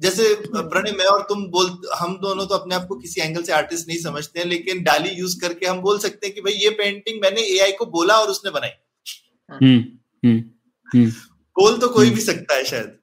जैसे 0.00 0.34
प्रणय 0.46 0.92
मैं 0.92 1.04
और 1.04 1.22
तुम 1.22 1.44
बोल 1.46 1.66
हम 1.94 2.14
दोनों 2.18 2.46
तो 2.46 2.54
अपने 2.54 2.74
आप 2.74 2.86
को 2.86 2.94
किसी 2.96 3.20
एंगल 3.20 3.42
से 3.42 3.52
आर्टिस्ट 3.52 3.88
नहीं 3.88 3.98
समझते 3.98 4.40
हैं 4.40 4.46
लेकिन 4.46 4.82
डाली 4.82 5.10
यूज़ 5.10 5.38
करके 5.40 5.66
हम 5.66 5.80
बोल 5.80 5.98
सकते 5.98 6.26
हैं 6.26 6.34
कि 6.34 6.40
भाई 6.40 6.52
ये 6.54 6.70
पेंटिंग 6.76 7.20
मैंने 7.22 7.42
एआई 7.48 7.72
को 7.72 7.86
बोला 7.88 8.14
और 8.14 8.28
उसने 8.28 8.50
बनाई। 8.50 8.70
हम्म, 9.50 9.78
हम्म, 10.22 10.38
हम्म। 10.88 11.10
बोल 11.56 11.76
तो 11.78 11.88
कोई 11.88 12.10
भी 12.10 12.20
सकता 12.20 12.54
है 12.54 12.64
शायद। 12.64 12.96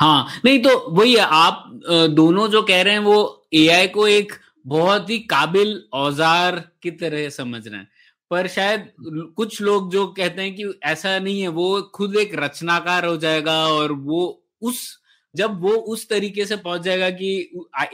हाँ 0.00 0.40
नहीं 0.44 0.62
तो 0.62 0.76
वही 0.90 1.14
है 1.14 1.26
आप 1.32 1.64
दोनों 2.12 2.48
जो 2.48 2.62
कह 2.62 2.82
रहे 2.82 2.92
हैं 2.92 3.00
वो 3.02 3.46
एआई 3.54 3.86
को 3.88 4.06
एक 4.08 4.32
बहुत 4.64 5.10
ही 5.10 5.18
काबिल 5.28 5.82
औज़ार 5.94 6.58
की 6.82 6.90
तरह 6.92 7.28
समझ 7.30 7.66
रहे 7.68 7.78
हैं। 7.78 7.88
पर 8.30 8.46
शायद 8.48 8.90
कुछ 9.36 9.60
लोग 9.62 9.90
जो 9.92 10.06
कहते 10.08 10.42
हैं 10.42 10.54
कि 10.56 10.64
ऐसा 10.84 11.18
नहीं 11.18 11.40
है, 11.40 11.48
वो 11.48 11.82
खुद 11.94 12.16
एक 12.16 12.34
रचनाकार 12.36 13.06
हो 13.06 13.16
जाएगा 13.18 13.56
और 13.68 13.92
वो 13.92 14.22
उस, 14.62 14.98
जब 15.34 15.60
वो 15.62 15.70
उस 15.88 16.08
तरीके 16.08 16.46
से 16.46 16.56
पहुँच 16.58 16.82
जाएगा 16.82 17.10
कि 17.12 17.30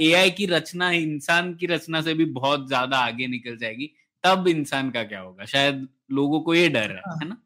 एआई 0.03 0.31
की 0.33 0.47
रचना, 0.47 0.91
इंसान 0.93 1.55
की 1.55 1.67
रचना 1.67 2.01
से 2.03 2.15
भी 2.15 2.25
बहुत 2.33 2.67
ज़्यादा 2.69 2.99
आगे 3.01 3.27
निकल 3.29 3.57
जाएगी, 3.59 3.93
तब 4.25 4.49
इंसान 4.49 4.91
का 4.91 5.03
क्या 5.05 5.21
होगा? 5.21 5.45
शायद 5.47 5.87
लोगों 6.13 6.41
को 6.41 6.55
ये 6.55 6.69
डर 6.69 6.91
है 6.91 7.03
है 7.15 7.29
ना? 7.29 7.37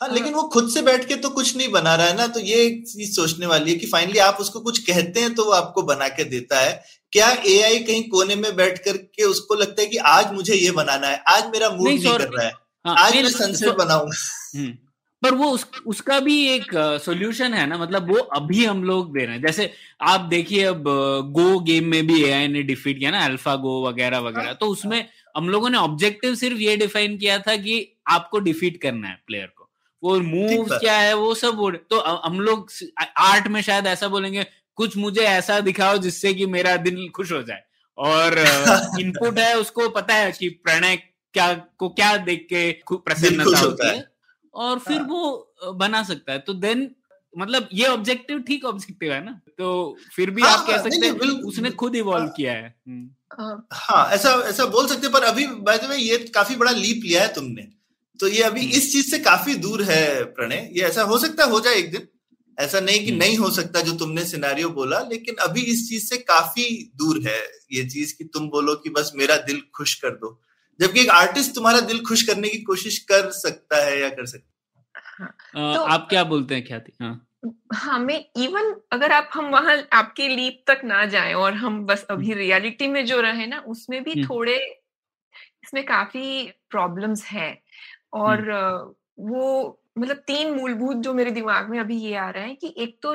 हाँ 0.00 0.08
लेकिन 0.10 0.34
वो 0.34 0.42
खुद 0.48 0.68
से 0.70 0.82
बैठ 0.82 1.06
के 1.08 1.16
तो 1.18 1.30
कुछ 1.30 1.56
नहीं 1.56 1.68
बना 1.70 1.94
रहा 1.94 2.06
है 2.06 2.16
ना 2.16 2.26
तो 2.28 2.40
ये 2.42 2.68
चीज़ 2.82 3.12
सोचने 3.12 3.46
वाली 3.46 3.72
है 3.72 3.78
कि 3.78 3.86
फाइनली 3.88 4.18
आप 4.20 4.36
उसको 4.40 4.60
कुछ 4.62 4.78
कहते 4.86 5.20
हैं 5.20 5.34
तो 5.34 5.44
वो 5.44 5.52
आपको 5.52 5.82
बना 5.84 6.08
के 6.10 6.24
देता 6.26 6.60
है। 6.60 6.72
क्या 7.12 7.30
एआई 7.46 7.78
कहीं 7.78 8.02
कोने 8.08 8.34
में 8.36 8.54
बैठ 8.56 8.78
करके 8.78 9.24
उसको 9.24 9.54
लगता 9.54 9.82
है 9.82 9.86
कि 9.88 9.96
आज 9.96 10.32
मुझे 10.32 10.54
ये 10.54 10.70
बनाना 10.70 11.06
है? 11.06 11.22
आज 11.28 11.46
मेरा 11.46 11.68
मूड 11.70 11.88
नहीं, 11.88 11.98
नहीं, 11.98 12.18
कर 12.18 12.28
रहा 12.28 12.46
है। 12.46 12.52
हाँ, 12.86 12.94
आज 12.98 13.14
मैं 13.14 13.30
सनसेट 13.30 13.74
बनाऊँगा। 13.76 14.16
हम्म, 14.56 14.70
पर 15.22 15.34
वो 15.34 15.50
उस, 15.50 15.66
उसका 15.86 16.18
भी 16.20 16.36
एक 16.48 16.70
सॉल्यूशन 17.04 17.54
है 17.54 17.66
ना? 17.66 17.78
मतलब 17.78 18.10
वो 18.10 18.18
अभी 18.36 18.64
हम 18.64 18.82
लोग 18.84 19.12
दे 19.12 19.24
रहे 19.24 19.34
हैं। 19.34 19.42
जैसे 19.42 19.70
आप 20.00 20.20
देखिए 20.30 20.64
अब 20.64 20.84
गो 21.32 21.58
गेम 21.60 21.84
में 21.84 22.06
भी 22.06 22.22
एआई 22.24 22.48
ने 22.48 22.62
डिफीट 22.62 22.98
किया 22.98 23.10
ना 23.10 23.24
अल्फ़ा 23.24 23.54
गो 23.56 23.82
वगैरह 23.88 24.18
वगैरह। 24.18 24.52
तो 24.52 24.66
उसमें 24.66 25.04
हम 25.36 25.48
लोगों 25.48 25.70
ने 25.70 25.78
ऑब्जेक्टिव 25.78 26.34
सिर्फ़ 26.34 26.58
ये 26.58 26.76
डिफाइन 26.76 27.16
किया 27.18 27.38
था 27.38 27.56
कि 27.56 27.86
आपको 28.08 28.38
डिफीट 28.40 28.80
करना 28.82 29.08
है 29.08 29.20
प्लेयर 29.26 29.46
को। 29.46 29.68
वो 30.02 30.18
मूव 30.20 30.78
क्या 30.78 30.98
है 30.98 31.14
वो 31.14 31.34
सब 31.34 31.56
वो 31.56 31.70
तो 31.70 32.00
हम 32.00 32.40
लोग 32.40 32.70
आर्ट 33.18 33.48
में 33.48 33.60
शायद 33.62 33.86
ऐसा 33.86 34.08
बोलेंगे 34.08 34.46
कुछ 34.78 34.96
मुझे 34.96 35.20
ऐसा 35.20 35.60
दिखाओ 35.60 35.98
जिससे 35.98 36.34
कि 36.34 36.46
मेरा 36.46 36.76
दिल 36.76 37.08
खुश 37.08 37.32
हो 37.32 37.42
जाए। 37.42 37.62
और 37.98 38.38
इनपुट 39.00 39.38
है 39.46 39.58
उसको 39.58 39.88
पता 39.88 40.14
है 40.14 40.32
कि 40.32 40.48
प्रणय 40.48 40.96
क्या 41.34 41.54
को 41.78 41.88
क्या 41.88 42.16
देख 42.16 42.46
के 42.52 42.62
प्रसन्नता 42.92 43.58
होती 43.58 43.86
है। 43.86 44.08
और 44.54 44.78
फिर 44.78 44.98
हाँ। 44.98 45.06
वो 45.06 45.54
बना 45.74 46.02
सकता 46.02 46.32
है। 46.32 46.38
तो 46.38 46.54
देन 46.54 46.90
मतलब 47.38 47.68
ये 47.72 47.86
ऑब्जेक्टिव 47.86 48.38
ठीक 48.38 48.64
ऑब्जेक्टिव 48.64 49.12
है 49.12 49.24
ना? 49.24 49.40
तो 49.58 49.96
फिर 50.16 50.30
भी 50.30 50.42
हाँ, 50.42 50.58
आप 50.58 50.66
कह 50.66 50.72
हाँ, 50.72 50.82
सकते 50.82 51.06
हैं 51.06 51.12
उसने 51.42 51.70
खुद 51.70 51.96
इवॉल्व 51.96 52.24
हाँ, 52.24 52.34
किया 52.36 52.52
है। 52.52 52.74
हम्म। 52.88 53.62
हाँ। 53.72 54.10
ऐसा 54.10 54.30
ऐसा 54.44 54.64
बोल 54.64 54.86
सकते 54.86 55.08
पर 55.08 55.22
अभी 55.22 55.46
बाय 55.46 55.78
द 55.78 55.84
वे 55.84 55.96
ये 55.96 56.18
काफ़ी 56.18 56.56
बड़ा 56.56 56.70
लीप 56.70 57.00
लिया 57.04 57.22
है 57.22 57.34
तुमने। 57.34 57.68
तो 58.20 58.28
ये 58.28 58.42
अभी 58.42 58.60
हम्म। 58.60 58.70
इस 58.70 58.92
चीज़ 58.92 59.10
से 59.10 59.18
काफ़ी 59.18 59.54
दूर 59.54 59.82
है 59.82 60.24
प्रणय। 60.24 60.70
ये 60.72 60.82
ऐसा 60.82 61.02
हो 61.02 61.18
सकता 61.18 61.44
है 61.44 61.50
हो 61.50 61.60
जाए 61.60 61.74
एक 61.74 61.90
दिन। 61.92 62.08
ऐसा 62.58 62.80
नहीं 62.80 62.98
कि 62.98 63.08
हम्म। 63.08 63.18
नहीं 63.18 63.36
हो 63.38 63.50
सकता 63.50 63.80
जो 63.80 63.92
तुमने 63.96 64.24
सिनारियो 64.24 64.68
बोला 64.70 65.00
लेकिन 65.10 65.36
अभी 65.40 65.62
इस 65.72 65.88
चीज़ 65.88 66.06
से 66.06 66.16
काफ़ी 66.26 66.66
दूर 66.96 67.20
है 67.26 67.40
ये 67.72 67.84
चीज़ 67.86 68.16
कि 68.18 68.24
तुम 68.24 68.48
बोलो 68.50 68.74
कि 68.76 68.90
बस 68.90 69.12
मेरा 69.16 69.36
दिल 69.44 69.62
खुश 69.74 69.94
कर 70.00 70.10
दो 70.16 70.38
जबकि 70.80 71.00
एक 71.00 71.10
आर्टिस्ट 71.12 71.54
तुम्हारा 71.54 71.80
दिल 71.82 72.04
खुश 72.04 72.22
करने 72.22 72.48
की 72.48 72.62
कोशिश 72.64 72.98
कर 73.08 73.30
सकता 73.34 73.84
है 73.84 74.00
या 74.00 74.08
कर 74.10 74.26
सकता 74.26 74.44
है 74.44 74.56
हाँ, 75.20 75.74
तो, 75.74 75.82
आप 75.82 76.06
क्या 76.10 76.24
बोलते 76.24 76.54
हैं 76.54 76.66
ख्याति 76.66 76.92
हाँ 77.00 77.14
हाँ 77.74 77.98
मैं 77.98 78.24
इवन 78.38 78.74
अगर 78.92 79.12
आप 79.12 79.30
हम 79.34 79.50
वहाँ 79.50 79.76
आपके 79.92 80.28
लीप 80.28 80.62
तक 80.66 80.80
ना 80.84 81.04
जाए 81.06 81.32
और 81.34 81.54
हम 81.54 81.84
बस 81.86 82.06
हम्म। 82.10 82.20
अभी 82.20 82.34
रियलिटी 82.34 82.86
में 82.88 83.04
जो 83.06 83.20
रहे 83.20 83.46
ना 83.46 83.58
उसमें 83.68 84.02
भी 84.04 84.12
हम्म। 84.12 84.24
थोड़े 84.24 84.56
इसमें 85.64 85.84
काफ़ी 85.86 86.52
प्रॉब्लम्स 86.70 87.24
है 87.26 87.50
और 88.14 88.50
वो 89.20 89.44
मतलब 89.98 90.16
तीन 90.16 90.50
मूलभूत 90.50 90.96
जो 90.96 91.14
मेरे 91.14 91.30
दिमाग 91.30 91.70
में 91.70 91.80
अभी 91.80 91.96
ये 91.96 92.14
आ 92.14 92.30
रहा 92.30 92.44
है 92.44 92.54
कि 92.54 92.74
एक 92.78 92.98
तो 93.02 93.14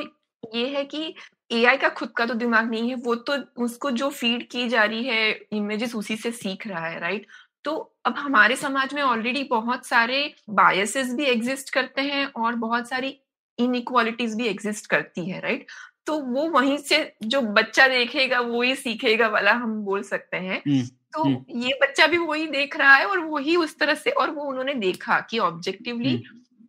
ये 0.55 0.67
है 0.67 0.85
कि 0.85 1.15
एआई 1.51 1.77
का 1.77 1.89
खुद 1.89 2.09
का 2.09 2.25
तो 2.25 2.33
दिमाग 2.33 2.69
नहीं 2.69 2.89
है 2.89 2.95
वो 2.95 3.15
तो 3.15 3.63
उसको 3.63 3.91
जो 3.91 4.09
फ़ीड 4.09 4.49
की 4.49 4.69
जा 4.69 4.83
रही 4.83 5.03
है 5.03 5.39
इमेजेस 5.51 5.95
उसी 5.95 6.15
से 6.15 6.31
सीख 6.31 6.67
रहा 6.67 6.87
है 6.87 6.99
राइट 6.99 7.27
तो 7.63 7.95
अब 8.05 8.15
हमारे 8.17 8.55
समाज 8.55 8.93
में 8.93 9.01
ऑलरेडी 9.01 9.43
बहुत 9.43 9.85
सारे 9.85 10.35
बायसेस 10.49 11.13
भी 11.13 11.25
एग्जिस्ट 11.25 11.69
करते 11.69 12.01
हैं 12.01 12.25
और 12.25 12.55
बहुत 12.55 12.89
सारी 12.89 13.19
इनइक्वालिटीज 13.59 14.35
भी 14.35 14.47
एग्जिस्ट 14.47 14.87
करती 14.87 15.29
है 15.29 15.39
राइट 15.39 15.65
तो 16.05 16.19
वो 16.19 16.49
वहीं 16.49 16.77
से 16.77 17.13
जो 17.23 17.41
बच्चा 17.41 17.87
देखेगा 17.87 18.39
वो 18.39 18.61
ही 18.61 18.75
सीखेगा 18.75 19.27
वाला 19.27 19.51
हम 19.51 19.73
बोल 19.73 20.03
सकते 20.03 20.37
हैं। 20.37 20.61
तो 20.87 21.45
ये 21.49 21.79
बच्चा 21.81 22.07
भी 22.07 22.17
वही 22.17 22.47
देख 22.47 22.77
रहा 22.77 22.95
है 22.95 23.05
और 23.05 23.19
वही 23.19 23.55
उस 23.55 23.79
तरह 23.79 23.95
से 23.95 24.09
और 24.09 24.31
वो 24.31 24.43
उन्होंने 24.43 24.73
देखा 24.73 25.19
कि 25.19 25.39
ऑब्जेक्टिवली 25.39 26.23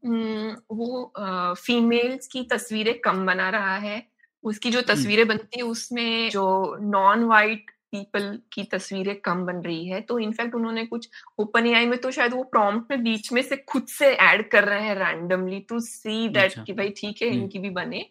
वो 0.05 1.13
फीमेल्स 1.57 2.27
की 2.27 2.43
तस्वीरें 2.51 2.99
कम 3.01 3.25
बना 3.27 3.49
रहा 3.51 3.77
है। 3.79 4.03
उसकी 4.45 4.71
जो 4.71 4.81
तस्वीरें 4.85 5.27
बनती 5.29 5.59
है 5.59 5.65
उसमें 5.67 6.29
जो 6.31 6.77
नॉन 6.83 7.25
वाइट 7.25 7.71
पीपल 7.93 8.39
की 8.53 8.63
तस्वीरें 8.65 9.15
कम 9.21 9.45
बन 9.47 9.57
रही 9.63 9.89
है। 9.89 10.01
तो 10.01 10.19
इनफैक्ट 10.19 10.55
उन्होंने 10.55 10.85
कुछ 10.87 11.09
ओपन 11.41 11.67
एआई 11.67 11.87
में 11.87 11.99
तो 11.99 12.11
शायद 12.11 12.33
वो 12.35 12.43
प्रॉम्प्ट 12.45 12.91
में 12.91 13.03
बीच 13.05 13.33
में 13.33 13.43
से 13.43 13.57
खुद 13.69 13.87
से 13.89 14.07
ऐड 14.07 14.49
कर 14.51 14.65
रहे 14.65 14.83
हैं 14.83 14.95
रैंडमली 14.97 15.61
टू 15.69 15.81
सी 15.81 16.29
दैट 16.31 16.59
कि 16.67 16.73
भाई 16.73 16.89
ठीक 16.97 17.23
है 17.23 17.29
इनकी 17.29 17.59
भी 17.59 17.71
बने। 17.73 18.07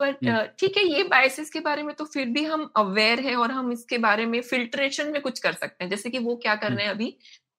बट 0.00 0.24
ठीक 0.60 0.76
है 0.76 0.84
ये 0.84 1.02
बायसेस 1.04 1.50
के 1.50 1.60
बारे 1.60 1.82
में 1.82 1.94
तो 1.94 2.04
फिर 2.04 2.26
भी 2.28 2.44
हम 2.44 2.70
अवेयर 2.76 3.20
है 3.20 3.34
और 3.36 3.50
हम 3.50 3.72
इसके 3.72 3.98
बारे 4.00 4.26
में 4.26 4.40
फिल्ट्रेशन 4.42 5.10
में 5.12 5.20
कुछ 5.22 5.38
कर 5.38 5.52
सकते 5.52 5.84
हैं। 5.84 5.90
जैसे 5.90 6.10
कि 6.10 6.18
वो 6.18 6.36
क्या 6.36 6.54
कर 6.56 6.72
रहे 6.72 6.84
हैं 6.84 6.92
अभी? 6.92 7.16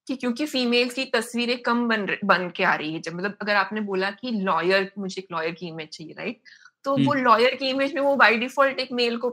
कि 0.08 0.16
क्योंकि 0.16 0.46
फीमेल्स 0.46 0.94
की 0.94 1.04
तस्वीरें 1.04 1.58
कम 1.62 1.88
बन 1.88 2.06
बन 2.24 2.50
के 2.56 2.64
आ 2.64 2.74
रही 2.74 2.92
है 2.94 3.00
जब 3.00 3.14
मतलब 3.14 3.36
अगर 3.42 3.56
आपने 3.56 3.80
बोला 3.80 4.10
कि 4.10 4.30
लॉयर 4.30 4.90
मुझे 4.98 5.20
एक 5.22 5.28
लॉयर 5.32 5.52
की 5.52 5.68
इमेज 5.68 5.88
चाहिए 5.88 6.14
राइट 6.18 6.40
तो 6.84 6.96
वो 6.96 7.14
लॉयर 7.14 7.54
की 7.54 7.68
इमेज 7.68 7.94
में 7.94 8.00
वो 8.02 8.16
बाय 8.16 8.36
डिफ़ॉल्ट 8.36 8.78
एक 8.78 8.92
मेल 8.92 9.16
को 9.16 9.30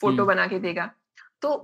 फ़ोटो 0.00 0.24
बना 0.26 0.46
के 0.46 0.58
देगा। 0.58 0.90
तो 1.42 1.62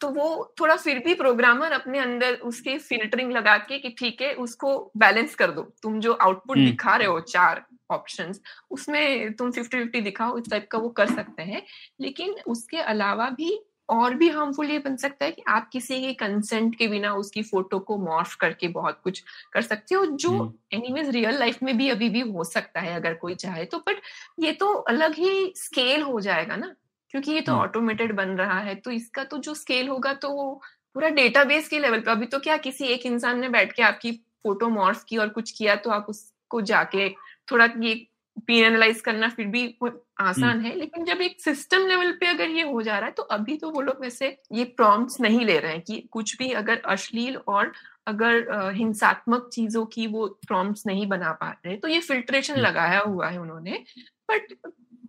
तो 0.00 0.08
वो 0.08 0.54
थोड़ा 0.60 0.76
फिर 0.76 0.98
भी 0.98 1.14
प्रोग्रामर 1.14 1.72
अपने 1.72 1.98
अंदर 1.98 2.34
उसके 2.44 2.76
फिल्टरिंग 2.78 3.32
लगा 3.32 3.56
के 3.58 3.78
कि 3.78 3.88
ठीक 3.98 4.22
है 4.22 4.32
उसको 4.34 4.92
बैलेंस 4.96 5.34
कर 5.34 5.50
दो। 5.50 5.62
तुम 5.82 6.00
जो 6.00 6.12
आउटपुट 6.12 6.58
दिखा 6.58 6.96
रहे 6.96 7.08
हो 7.08 7.20
चार 7.20 7.64
ऑप्शंस 7.90 8.40
उसमें 8.70 9.32
तुम 9.32 9.50
फिफ्टी 9.50 9.78
फिफ्टी 9.78 10.00
दिखाओ 10.00 10.38
इस 10.38 10.50
टाइप 10.50 10.68
का 10.70 10.78
वो 10.78 10.88
कर 10.90 11.06
सकते 11.06 11.42
हैं। 11.42 11.62
लेकिन 12.00 12.34
उसके 12.46 12.78
अलावा 12.78 13.28
भी 13.30 13.58
और 13.88 14.14
भी 14.14 14.28
हार्मफुल 14.28 14.70
ये 14.70 14.78
बन 14.78 14.96
सकता 14.96 15.24
है 15.24 15.32
कि 15.32 15.42
आप 15.48 15.68
किसी 15.68 16.00
के 16.00 16.12
कंसेंट 16.14 16.76
के 16.76 16.88
बिना 16.88 17.14
उसकी 17.14 17.42
फ़ोटो 17.42 17.78
को 17.78 17.98
मॉर्फ 17.98 18.34
करके 18.34 18.68
बहुत 18.68 19.00
कुछ 19.04 19.22
कर 19.52 19.62
सकते 19.62 19.94
हो 19.94 20.06
जो 20.06 20.54
एनीवेज 20.72 21.08
रियल 21.08 21.38
लाइफ 21.38 21.62
में 21.62 21.78
भी 21.78 21.88
अभी 21.90 22.08
भी 22.08 22.20
हो 22.20 22.44
सकता 22.44 22.80
है 22.80 22.94
अगर 22.94 23.14
कोई 23.14 23.34
चाहे 23.34 23.64
तो 23.64 23.78
बट 23.78 23.96
ये 24.40 24.52
तो 24.52 24.72
अलग 24.72 25.14
ही 25.14 25.52
स्केल 25.56 26.02
हो 26.02 26.20
जाएगा 26.20 26.56
ना 26.56 26.74
क्योंकि 27.10 27.32
ये 27.32 27.40
तो 27.40 27.52
ऑटोमेटेड 27.52 28.12
बन 28.12 28.28
रहा 28.28 28.58
है 28.58 28.74
तो 28.74 28.90
इसका 28.90 29.24
तो 29.24 29.38
जो 29.38 29.54
स्केल 29.54 29.88
होगा 29.88 30.12
तो 30.12 30.60
पूरा 30.94 31.08
डेटाबेस 31.08 31.68
के 31.68 31.78
लेवल 31.78 32.00
पे। 32.00 32.10
अभी 32.10 32.26
तो 32.26 32.38
क्या 32.38 32.56
किसी 32.56 32.84
एक 32.84 33.06
इंसान 33.06 33.40
ने 33.40 33.48
बैठ 33.48 33.72
के 33.72 33.82
आपकी 33.82 34.12
फ़ोटो 34.12 34.68
मॉर्फ 34.68 35.04
की 35.08 35.16
और 35.16 35.28
कुछ 35.28 35.50
किया 35.50 35.76
तो 35.76 35.90
आप 35.90 36.06
उसको 36.08 36.60
जाके 36.60 37.08
थोड़ा 37.52 37.68
ये 37.80 38.06
पीएनलाइज 38.46 39.00
करना 39.00 39.28
फिर 39.28 39.46
भी 39.46 39.78
आसान 40.20 40.60
है 40.60 40.74
लेकिन 40.74 41.04
जब 41.04 41.20
एक 41.20 41.40
सिस्टम 41.40 41.86
लेवल 41.86 42.12
पे 42.12 42.26
अगर 42.26 42.48
ये 42.48 42.62
हो 42.62 42.82
जा 42.82 42.98
रहा 42.98 43.06
है 43.06 43.12
तो 43.12 43.22
अभी 43.22 43.56
तो 43.56 43.70
वो 43.70 43.80
लोग 43.80 44.00
वैसे 44.00 44.38
ये 44.52 44.64
प्रॉम्प्ट्स 44.64 45.20
नहीं 45.20 45.40
ले 45.40 45.58
रहे 45.58 45.72
हैं 45.72 45.80
कि 45.80 46.08
कुछ 46.10 46.38
भी 46.38 46.52
अगर 46.52 46.82
अश्लील 46.84 47.36
और 47.36 47.72
अगर 48.06 48.46
हिंसात्मक 48.74 49.50
चीज़ों 49.52 49.86
की 49.86 50.06
वो 50.06 50.26
प्रॉम्प्ट्स 50.46 50.86
नहीं 50.86 51.06
बना 51.06 51.32
पा 51.32 51.50
रहे 51.50 51.76
तो 51.76 51.88
ये 51.88 52.00
फिल्ट्रेशन 52.00 52.56
लगाया 52.56 53.00
हुआ 53.00 53.28
है 53.28 53.40
उन्होंने। 53.40 53.84
बट 54.30 54.54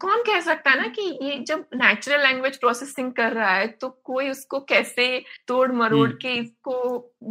कौन 0.02 0.22
कह 0.22 0.40
सकता 0.42 0.72
है 0.72 0.78
ना 0.78 0.88
कि 0.88 1.02
ये 1.22 1.38
जब 1.48 1.64
नेचुरल 1.76 2.22
लैंग्वेज 2.22 2.58
प्रोसेसिंग 2.58 3.12
कर 3.12 3.34
रहा 3.34 3.52
है 3.52 3.68
तो 3.82 3.90
कोई 4.04 4.30
उसको 4.30 4.60
कैसे 4.70 5.08
तोड़ 5.48 5.72
मरोड़ 5.72 6.10
के 6.22 6.34
इसको 6.34 6.76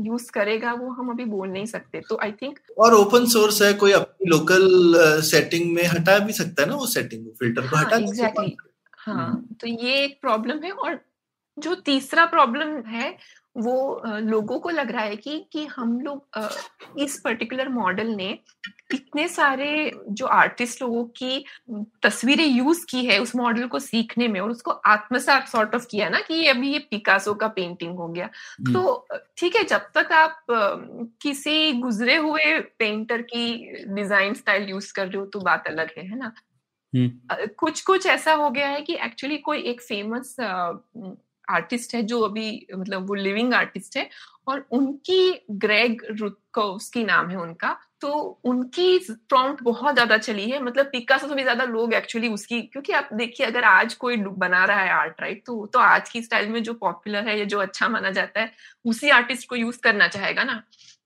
यूज़ 0.04 0.30
करेगा 0.32 0.72
वो 0.72 0.90
हम 0.90 1.10
अभी 1.10 1.24
बोल 1.24 1.48
नहीं 1.48 1.66
सकते। 1.66 2.00
तो 2.08 2.18
आई 2.22 2.32
थिंक 2.32 2.58
और 2.78 2.94
ओपन 2.94 3.26
सोर्स 3.26 3.62
है 3.62 3.72
कोई 3.74 3.92
अपनी 3.92 4.30
लोकल 4.30 5.20
सेटिंग 5.22 5.72
में 5.74 5.84
हटा 5.86 6.18
भी 6.18 6.32
सकता 6.32 6.62
है 6.62 6.68
ना 6.68 6.76
वो 6.76 6.86
सेटिंग 6.86 7.26
फ़िल्टर 7.32 7.68
को 7.68 7.76
हाँ, 7.76 7.84
हटा 7.84 7.96
एग्जैक्टली 7.96 8.56
हाँ। 8.98 9.46
तो 9.60 9.66
ये 9.66 10.04
एक 10.04 10.18
प्रॉब्लम 10.20 10.62
है 10.64 10.70
और 10.72 11.00
जो 11.56 11.74
तीसरा 11.84 12.24
प्रॉब्लम 12.26 12.80
है 12.86 13.16
वो 13.56 14.02
लोगों 14.20 14.58
को 14.60 14.70
लग 14.70 14.90
रहा 14.90 15.02
है 15.02 15.16
कि 15.16 15.38
कि 15.52 15.64
हम 15.66 16.00
लोग 16.00 16.98
इस 16.98 17.20
पर्टिकुलर 17.24 17.68
मॉडल 17.68 18.06
ने 18.06 18.38
इतने 18.94 19.28
सारे 19.28 19.90
जो 20.10 20.26
आर्टिस्ट 20.26 20.82
लोगों 20.82 21.04
की 21.16 21.44
तस्वीरें 22.02 22.46
यूज़ 22.46 22.84
की 22.90 23.04
है 23.06 23.18
उस 23.18 23.34
मॉडल 23.36 23.66
को 23.66 23.78
सीखने 23.78 24.28
में 24.28 24.40
और 24.40 24.50
उसको 24.50 24.70
आत्मसात 24.86 25.48
सॉर्ट 25.48 25.74
ऑफ़ 25.74 25.86
किया 25.90 26.08
ना 26.08 26.20
कि 26.20 26.46
अभी 26.46 26.72
ये 26.72 26.78
पिकासो 26.90 27.34
का 27.34 27.48
पेंटिंग 27.48 27.96
हो 27.98 28.08
गया। 28.08 28.28
तो 28.72 29.06
ठीक 29.38 29.56
है 29.56 29.64
जब 29.64 29.90
तक 29.94 30.12
आप 30.12 30.46
किसी 31.22 31.72
गुजरे 31.72 32.16
हुए 32.16 32.58
पेंटर 32.78 33.22
की 33.22 33.46
डिज़ाइन 33.94 34.34
स्टाइल 34.34 34.68
यूज़ 34.70 34.92
कर 34.94 35.06
रहे 35.08 35.18
हो 35.18 35.26
तो 35.26 35.40
बात 35.40 35.66
अलग 35.66 35.90
है 35.98 36.06
है 36.08 36.18
ना? 36.18 36.32
कुछ 37.58 37.80
कुछ 37.82 38.06
ऐसा 38.06 38.32
हो 38.34 38.50
गया 38.50 38.68
है 38.68 38.80
कि 38.82 38.94
एक्चुअली 38.94 39.36
कोई 39.38 39.62
एक 39.62 39.80
फ़ेमस 39.82 40.36
आर्टिस्ट 41.48 41.94
है 41.94 42.02
जो 42.04 42.20
अभी 42.20 42.66
मतलब 42.74 43.08
वो 43.08 43.14
लिविंग 43.16 43.54
आर्टिस्ट 43.54 43.96
है 43.96 44.08
और 44.48 44.66
उनकी 44.72 45.32
ग्रेग 45.52 46.02
उसकी 46.58 47.04
नाम 47.04 47.30
है 47.30 47.36
उनका 47.36 47.76
तो 48.00 48.10
उनकी 48.44 48.98
प्रॉम्प्ट 49.08 49.62
बहुत 49.62 49.94
ज़्यादा 49.94 50.16
चली 50.18 50.48
है। 50.50 50.62
मतलब 50.62 50.86
पिकासो 50.86 51.28
से 51.28 51.34
भी 51.34 51.42
ज़्यादा 51.42 51.64
लोग 51.64 51.94
एक्चुअली 51.94 52.28
उसकी 52.28 52.60
क्योंकि 52.62 52.92
आप 52.92 53.08
देखिए 53.14 53.46
अगर 53.46 53.64
आज 53.64 53.94
कोई 53.96 54.16
बना 54.16 54.64
रहा 54.64 54.80
है 54.80 54.90
आर्ट 54.92 55.20
राइट 55.20 55.42
तो 55.46 55.64
तो 55.66 55.78
आज 55.80 56.08
की 56.10 56.22
स्टाइल 56.22 56.48
में 56.48 56.62
जो 56.62 56.74
पॉपुलर 56.76 57.28
है 57.28 57.38
या 57.38 57.44
जो 57.46 57.58
अच्छा 57.60 57.88
माना 57.88 58.10
जाता 58.10 58.40
है 58.40 58.52
उसी 58.84 59.10
आर्टिस्ट 59.10 59.48
को 59.48 59.56
यूज़ 59.56 59.78
करना 59.82 60.08
चाहेगा 60.08 60.44
ना। 60.44 60.62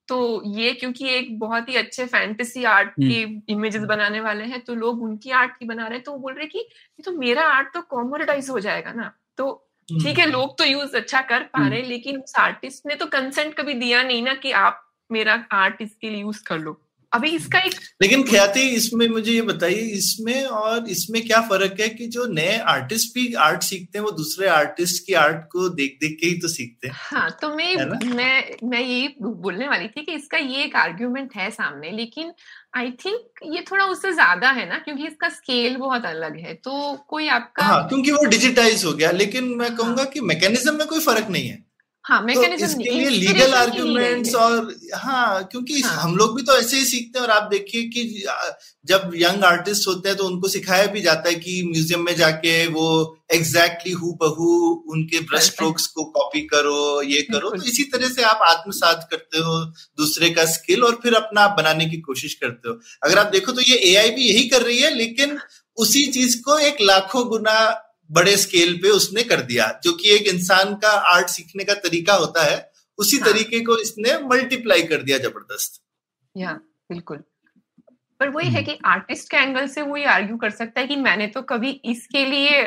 तो 0.09 0.43
ये 0.49 0.73
क्योंकि 0.73 1.09
एक 1.09 1.39
बहुत 1.39 1.69
ही 1.69 1.77
अच्छे 1.77 2.07
फैंटेसी 2.07 2.65
आर्ट 2.67 2.91
के 2.93 3.21
इमेजेस 3.53 3.83
बनाने 3.85 4.21
वाले 4.21 4.45
हैं 4.45 4.61
तो 4.61 4.75
लोग 4.77 5.03
उनकी 5.03 5.31
आर्ट 5.33 5.57
की 5.59 5.67
बना 5.67 5.87
रहे 5.87 5.95
हैं 5.95 6.05
तो 6.05 6.13
वो 6.13 6.19
बोल 6.19 6.35
रहे 6.35 6.47
कि 6.47 6.59
ये 6.59 7.03
तो 7.03 7.13
मेरा 7.13 7.43
आर्ट 7.49 7.73
तो 7.75 7.81
कॉमोडिटाइज 7.91 8.51
हो 8.51 8.61
जाएगा 8.61 8.93
ना। 8.93 9.13
तो 9.39 9.47
ठीक 9.99 10.19
है 10.19 10.27
लोग 10.27 10.57
तो 10.59 10.65
यूज़ 10.65 10.97
अच्छा 10.97 11.21
कर 11.23 11.43
पा 11.53 11.67
रहे 11.67 11.81
हैं 11.81 11.89
लेकिन 11.89 12.19
उस 12.21 12.35
आर्टिस्ट 12.39 12.87
ने 12.87 12.95
तो 12.97 13.07
कंसेंट 13.09 13.55
कभी 13.55 13.75
दिया 13.75 14.03
नहीं 14.03 14.23
ना 14.23 14.35
कि 14.37 14.53
आप 14.59 14.87
मेरा 15.11 15.35
आर्ट 15.55 15.83
इसके 15.83 16.11
लिए 16.11 16.21
यूज़ 16.21 16.43
कर 16.45 16.59
लो। 16.59 16.81
अभी 17.13 17.31
इसका 17.31 17.59
एक 17.59 17.73
लेकिन 18.03 18.23
ख्याति 18.23 18.61
इसमें 18.71 19.07
मुझे 19.09 19.33
ये 19.33 19.43
बताइए 19.43 19.87
इसमें 19.95 20.45
और 20.45 20.89
इसमें 20.89 21.21
क्या 21.27 21.41
फ़र्क 21.41 21.81
है 21.81 21.89
कि 21.89 22.07
जो 22.07 22.27
नए 22.33 22.57
आर्टिस्ट 22.69 23.15
भी 23.15 23.33
आर्ट 23.41 23.63
सीखते 23.63 23.99
हैं 23.99 24.05
वो 24.05 24.11
दूसरे 24.11 24.49
आर्टिस्ट 24.49 25.07
की 25.07 25.13
आर्ट 25.13 25.45
को 25.53 25.69
देख 25.71 25.97
देख 26.01 26.17
के 26.21 26.27
ही 26.27 26.39
तो 26.41 26.49
सीखते 26.49 26.89
हैं। 26.89 26.95
हाँ 26.97 27.31
तो 27.41 27.49
मैं 27.55 27.75
मैं 28.15 28.69
मैं 28.69 28.81
यही 28.81 29.09
बोलने 29.23 29.69
वाली 29.69 29.89
थी 29.89 30.05
कि 30.05 30.13
इसका 30.13 30.39
ये 30.39 30.63
एक 30.65 30.77
आर्ग्यूमेंट 30.77 31.35
है 31.37 31.51
सामने 31.51 31.91
लेकिन 31.91 32.33
आई 32.77 32.91
थिंक 33.05 33.43
ये 33.55 33.65
थोड़ा 33.71 33.85
उससे 33.85 34.13
ज़्यादा 34.13 34.51
है 34.51 34.69
ना 34.69 34.79
क्योंकि 34.79 35.07
इसका 35.07 35.29
स्केल 35.29 35.77
बहुत 35.77 36.05
अलग 36.05 36.39
है 36.39 36.55
तो 36.55 36.93
कोई 37.09 37.29
आपका 37.29 37.65
हाँ 37.65 37.89
क्योंकि 37.89 38.13
वो 38.13 38.25
डिजिटाइज 38.27 38.85
हो 38.85 38.93
गया 38.93 39.11
लेकिन 39.11 39.45
मैं 39.57 39.75
कहूँगा 39.77 40.03
हाँ. 40.03 40.11
कि 40.11 40.21
मैकेनिज्म 40.21 40.75
में 40.75 40.87
कोई 40.87 41.01
फ़र्क 41.01 41.31
नहीं 41.31 41.49
है। 41.49 41.70
हाँ 42.05 42.21
तो 42.21 42.27
मैकेनिज्म 42.27 42.67
इसके 42.67 42.91
लिए 42.91 43.09
लीगल 43.09 43.55
आर्ग्यूमेंट्स 43.55 44.35
और 44.35 44.75
हाँ 44.95 45.43
क्योंकि 45.45 45.81
हाँ. 45.81 45.97
हम 45.97 46.17
लोग 46.17 46.37
भी 46.37 46.43
तो 46.43 46.57
ऐसे 46.59 46.77
ही 46.77 46.85
सीखते 46.85 47.19
हैं 47.19 47.27
और 47.27 47.33
आप 47.33 47.49
देखिए 47.51 47.83
कि 47.89 48.25
जब 48.85 49.11
यंग 49.15 49.45
आर्टिस्ट 49.45 49.89
होते 49.89 50.09
हैं 50.09 50.17
तो 50.19 50.25
उनको 50.25 50.49
सिखाया 50.49 50.87
भी 50.87 51.01
जाता 51.01 51.29
है 51.29 51.35
कि 51.35 51.63
म्यूज़ियम 51.65 52.05
में 52.05 52.15
जाके 52.17 52.67
वो 52.67 52.87
एग्जैक्टली 53.33 53.93
हु 53.93 54.13
बहू 54.23 54.49
उनके 54.93 55.21
ब्रश 55.21 55.43
स्ट्रोक्स 55.43 55.87
को 55.87 56.05
कॉपी 56.05 56.41
करो 56.47 57.03
ये 57.03 57.21
करो। 57.23 57.51
तो 57.51 57.63
इसी 57.63 57.85
तरह 57.85 58.09
से 58.09 58.23
आप 58.23 58.41
आत्मसात 58.43 59.07
करते 59.11 59.39
हो 59.39 59.61
दूसरे 59.99 60.31
का 60.31 60.45
स्किल 60.45 60.85
और 60.85 60.99
फिर 61.03 61.15
अपना 61.15 61.41
आप 61.41 61.57
बनाने 61.57 61.87
की 61.87 62.01
कोशिश 62.01 62.35
करते 62.35 62.69
हो। 62.69 62.79
अगर 63.03 63.19
आप 63.19 63.27
देखो 63.27 63.53
तो 63.53 63.61
ये 63.61 63.77
एआई 63.91 64.11
भी 64.11 64.29
यही 64.29 64.49
कर 64.49 64.63
रही 64.63 64.79
है 64.79 64.95
लेकिन 64.95 65.39
उसी 65.79 66.07
चीज़ 66.07 66.41
को 66.43 66.59
एक 66.59 66.81
लाखों 66.81 67.29
गुना 67.29 67.59
बड़े 68.11 68.37
स्केल 68.37 68.77
पे 68.77 68.91
उसने 68.91 69.23
कर 69.23 69.41
दिया। 69.43 69.67
जो 69.85 69.93
कि 69.93 70.11
एक 70.11 70.27
इंसान 70.29 70.75
का 70.75 70.91
आर्ट 71.15 71.29
सीखने 71.29 71.65
का 71.65 71.75
तरीका 71.81 72.15
होता 72.15 72.43
है 72.43 72.59
उसी 72.99 73.17
हाँ. 73.17 73.33
तरीके 73.33 73.61
को 73.61 73.77
इसने 73.79 74.19
मल्टीप्लाई 74.27 74.83
कर 74.83 75.03
दिया 75.03 75.19
ज़बरदस्त। 75.19 75.81
या 76.35 76.53
बिल्कुल। 76.91 77.23
पर 78.21 78.29
वही 78.29 78.51
है 78.51 78.63
कि 78.63 78.79
आर्टिस्ट 78.87 79.31
के 79.31 79.37
एंगल 79.37 79.67
से 79.69 79.83
वो 79.83 79.97
ये 79.97 80.05
आर्ग्यू 80.11 80.37
कर 80.37 80.51
सकता 80.51 80.81
है 80.81 80.87
कि 80.87 80.97
मैंने 80.99 81.27
तो 81.27 81.43
कभी 81.43 81.71
इसके 81.85 82.25
लिए 82.25 82.59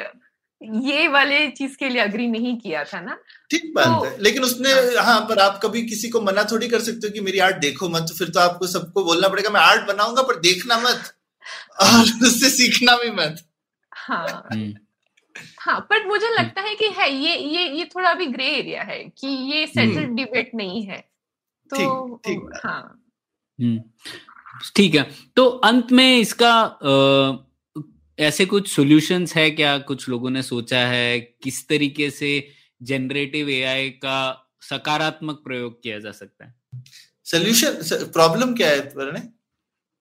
ये 0.62 1.08
वाले 1.08 1.48
चीज़ 1.50 1.76
के 1.78 1.89
लिए 1.89 2.02
अग्री 2.02 2.28
नहीं 2.28 2.56
किया 2.58 2.84
था 2.84 3.00
ना? 3.02 3.18
ठीक 3.50 3.72
बात 3.76 3.86
तो, 3.88 4.06
है 4.06 4.22
लेकिन 4.24 4.44
उसने 4.44 4.72
हाँ। 5.00 5.20
पर 5.30 5.39
आप 5.39 5.60
कभी 5.64 5.82
किसी 5.86 6.10
को 6.10 6.22
मना 6.22 6.44
थोड़ी 6.44 6.68
कर 6.68 6.82
सकते 6.82 7.08
हो 7.08 7.14
कि 7.14 7.22
मेरी 7.22 7.39
आर्ट 7.39 7.58
देखो 7.58 7.89
मत 7.89 8.06
तो 8.10 8.16
फिर 8.16 8.30
तो 8.30 8.39
आपको 8.39 8.68
सबको 8.68 9.04
बोलना 9.04 9.28
पड़ेगा 9.28 9.50
मैं 9.50 9.62
आर्ट 9.62 9.88
बनाऊँगा 9.88 10.22
पर 10.22 10.39
देखना 10.39 10.78
मत 10.80 11.14
और 11.82 12.02
उससे 12.28 12.50
सीखना 12.50 12.96
भी 12.96 13.12
मत। 13.14 13.44
हाँ। 13.91 14.50
हाँ 15.60 15.80
पर 15.90 16.08
मुझे 16.08 16.30
लगता 16.30 16.62
है 16.62 16.76
कि 16.76 16.88
है 16.88 17.14
ये 17.14 17.38
ये 17.38 17.70
ये 17.70 17.86
थोड़ा 17.86 18.10
अभी 18.10 18.26
ग्रे 18.26 18.48
एरिया 18.48 18.84
है 18.84 19.04
कि 19.04 19.28
ये 19.28 19.68
सेटल्ड 19.68 20.10
डिबेट 20.10 20.52
नहीं 20.56 20.84
है। 20.84 20.98
तो 21.70 22.16
ठीक 22.16 22.40
ठीक 22.40 22.62
हाँ। 22.66 23.04
ठीक 24.76 24.96
है। 24.96 25.12
तो 25.36 25.46
अंत 25.46 25.92
में 25.92 26.18
इसका 26.18 26.54
आ, 26.54 27.46
ऐसे 28.20 28.46
कुछ 28.46 28.76
सॉल्यूशंस 28.76 29.36
है 29.36 29.52
क्या? 29.52 29.78
कुछ 29.78 30.10
लोगों 30.10 30.30
ने 30.30 30.42
सोचा 30.42 30.80
है 30.80 31.20
किस 31.20 31.68
तरीके 31.68 32.10
से 32.10 32.48
जनरेटिव 32.82 33.50
एआई 33.50 33.90
का 33.90 34.50
सकारात्मक 34.62 35.36
प्रयोग 35.36 35.84
किया 35.84 36.00
जा 36.00 36.12
सकता 36.12 36.46
है? 36.46 36.56
सोल्यूशन 37.26 37.70
प्रॉब्लम 38.12 38.54
क्या 38.54 38.70
है 38.70 38.82
प्रणय 38.82 39.33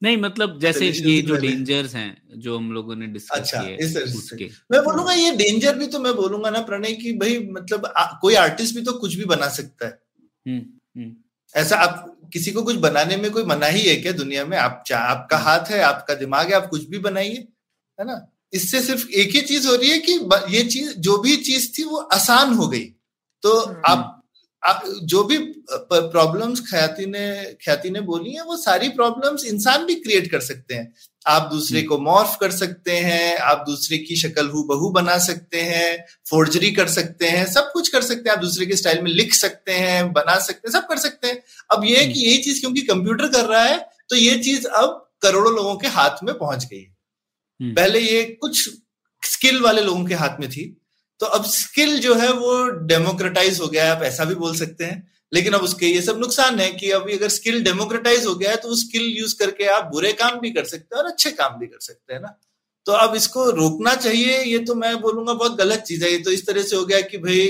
नहीं 0.03 0.17
मतलब 0.17 0.61
जैसे 0.61 0.87
ये 0.87 1.23
जो 1.23 1.37
डेंजर्स 1.37 1.95
हैं 1.95 2.23
जो 2.37 2.59
हम 2.59 2.73
लोगों 2.73 2.97
ने 2.97 3.07
डिस्कस 3.07 3.39
अच्छा, 3.39 3.63
किए 3.63 3.77
इस 3.77 3.97
उसके 3.97 4.51
मैं 4.73 4.85
बोलूँगा 4.85 5.13
ये 5.13 5.33
डेंजर 5.33 5.79
भी 5.79 5.87
तो 5.87 5.99
मैं 5.99 6.15
बोलूँगा 6.17 6.51
ना 6.51 6.61
प्रणय 6.61 6.93
कि 6.93 7.13
भाई 7.13 7.49
मतलब 7.51 7.87
आ, 7.87 8.19
कोई 8.19 8.35
आर्टिस्ट 8.35 8.75
भी 8.75 8.83
तो 8.83 8.93
कुछ 8.93 9.15
भी 9.15 9.25
बना 9.25 9.49
सकता 9.49 9.87
है। 9.87 10.03
हम्म, 10.49 10.65
हम्म। 11.01 11.17
ऐसा 11.55 11.77
आप 11.77 12.19
किसी 12.33 12.51
को 12.51 12.63
कुछ 12.63 12.77
बनाने 12.77 13.17
में 13.17 13.31
कोई 13.31 13.45
मना 13.45 13.67
ही 13.67 13.81
है 13.81 13.97
क्या 13.97 14.13
दुनिया 14.13 14.45
में? 14.45 14.59
आप 14.59 14.85
चाह 14.87 15.01
आपका 15.01 15.39
हाथ 15.39 15.61
है 15.61 15.83
आपका 15.83 16.15
दिमाग 16.15 16.47
है 16.47 16.53
आप 16.53 16.67
कुछ 16.67 16.89
भी 16.89 16.99
बनाइए 16.99 17.49
है 18.01 18.07
ना? 18.07 18.29
इससे 18.53 18.81
सिर्फ़ 18.81 19.09
एक 19.09 19.31
ही 19.31 19.41
चीज़ 19.41 19.69
हो 19.69 19.77
रही 19.77 19.91
है 19.91 19.99
कि 19.99 20.13
ये 20.57 20.65
चीज़ 20.65 20.93
जो 20.93 21.19
भी 21.19 21.37
चीज़ 21.37 21.79
थी 21.79 21.85
वो 21.85 21.97
आसान 21.97 22.55
हो 22.55 22.69
गई। 22.69 22.85
तो 23.43 23.59
आप 23.87 24.22
आप 24.63 24.83
जो 25.03 25.23
भी 25.25 25.39
प्रॉब्लम्स 25.93 26.61
ख्याति 26.71 27.07
ने 27.07 27.57
ख्याति 27.65 27.91
ने 27.91 28.01
बोली 28.01 28.33
है 28.33 28.43
वो 28.45 28.57
सारी 28.57 28.89
प्रॉब्लम्स 28.89 29.45
इंसान 29.45 29.87
भी 29.87 29.95
क्रिएट 29.95 30.31
कर 30.31 30.41
सकते 30.41 30.75
हैं। 30.75 30.93
आप 31.27 31.49
दूसरे 31.53 31.83
को 31.83 31.99
मॉर्फ 31.99 32.37
कर 32.41 32.51
सकते 32.51 32.97
हैं 32.97 33.37
आप 33.39 33.65
दूसरे 33.67 33.99
की 33.99 34.17
शक्ल 34.17 34.49
हु 34.49 34.63
बहू 34.65 34.91
बना 34.91 35.19
सकते 35.19 35.61
हैं 35.61 36.05
फोर्जरी 36.31 36.71
कर 36.71 36.89
सकते 36.89 37.29
हैं 37.29 37.45
सब 37.53 37.71
कुछ 37.73 37.89
कर 37.89 38.03
सकते 38.03 38.29
हैं 38.29 38.37
आप 38.37 38.43
दूसरे 38.43 38.67
के 38.67 38.77
स्टाइल 38.77 39.03
में 39.03 39.11
लिख 39.11 39.35
सकते 39.35 39.73
हैं 39.73 40.13
बना 40.13 40.39
सकते 40.39 40.69
हैं 40.69 40.73
सब 40.73 40.87
कर 40.89 40.99
सकते 40.99 41.29
हैं। 41.29 41.43
अब 41.71 41.85
ये 41.85 42.07
कि 42.07 42.21
यही 42.21 42.39
चीज़ 42.39 42.61
क्योंकि 42.61 42.83
कंप्यूटर 42.83 43.29
कर 43.29 43.45
रहा 43.45 43.63
है 43.63 43.79
तो 44.11 44.17
ये 44.17 44.39
चीज़ 44.39 44.67
अब 44.67 45.11
करोड़ों 45.23 45.55
लोगों 45.55 45.77
के 45.77 45.89
हाथ 45.89 46.23
में 46.25 46.35
पहुँच 46.39 46.65
गई 46.65 46.79
है। 46.79 47.75
पहले 47.75 48.01
ये 48.01 48.23
कुछ 48.41 48.69
स्किल 49.23 49.61
वाले 49.61 49.83
लोगों 49.83 50.05
के 50.05 50.15
हाथ 50.15 50.41
में 50.41 50.49
थी 50.51 50.82
तो 51.23 51.27
अब 51.27 51.45
स्किल 51.45 51.99
जो 51.99 52.15
है 52.15 52.33
वो 52.33 52.55
डेमोक्रेटाइज 52.87 53.61
हो 53.61 53.67
गया 53.67 53.85
है 53.85 53.91
आप 53.91 54.03
ऐसा 54.03 54.25
भी 54.25 54.35
बोल 54.35 54.55
सकते 54.57 54.85
हैं। 54.85 55.11
लेकिन 55.33 55.53
अब 55.53 55.63
उसके 55.63 55.87
ये 55.87 56.01
सब 56.03 56.19
नुकसान 56.19 56.59
है 56.61 56.71
कि 56.73 56.91
अभी 56.91 57.17
अगर 57.17 57.29
स्किल 57.29 57.63
डेमोक्रेटाइज 57.65 58.27
हो 58.27 58.35
गया 58.35 58.51
है 58.51 58.57
तो 58.57 58.69
वो 58.69 58.77
स्किल 58.77 59.03
यूज़ 59.19 59.35
करके 59.39 59.67
आप 59.67 59.85
बुरे 59.85 60.13
काम 60.13 60.41
भी 60.41 60.51
कर 60.51 60.65
सकते 60.65 60.97
हैं 60.97 61.03
और 61.03 61.11
अच्छे 61.11 61.31
काम 61.31 61.59
भी 61.59 61.67
कर 61.67 61.79
सकते 61.81 62.15
हैं 62.15 62.21
ना। 62.21 62.39
तो 62.87 62.93
अब 62.93 63.15
इसको 63.15 63.51
रोकना 63.51 63.95
चाहिए 63.95 64.43
ये 64.43 64.59
तो 64.59 64.75
मैं 64.75 65.01
बोलूँगा 65.01 65.35
बहुत 65.35 65.57
गलत 65.59 65.79
चीज़ 65.79 66.05
है। 66.05 66.11
ये 66.13 66.19
तो 66.19 66.31
इस 66.31 66.47
तरह 66.47 66.63
से 66.63 66.77
हो 66.77 66.85
गया 66.85 67.01
कि 67.01 67.19
भाई 67.19 67.47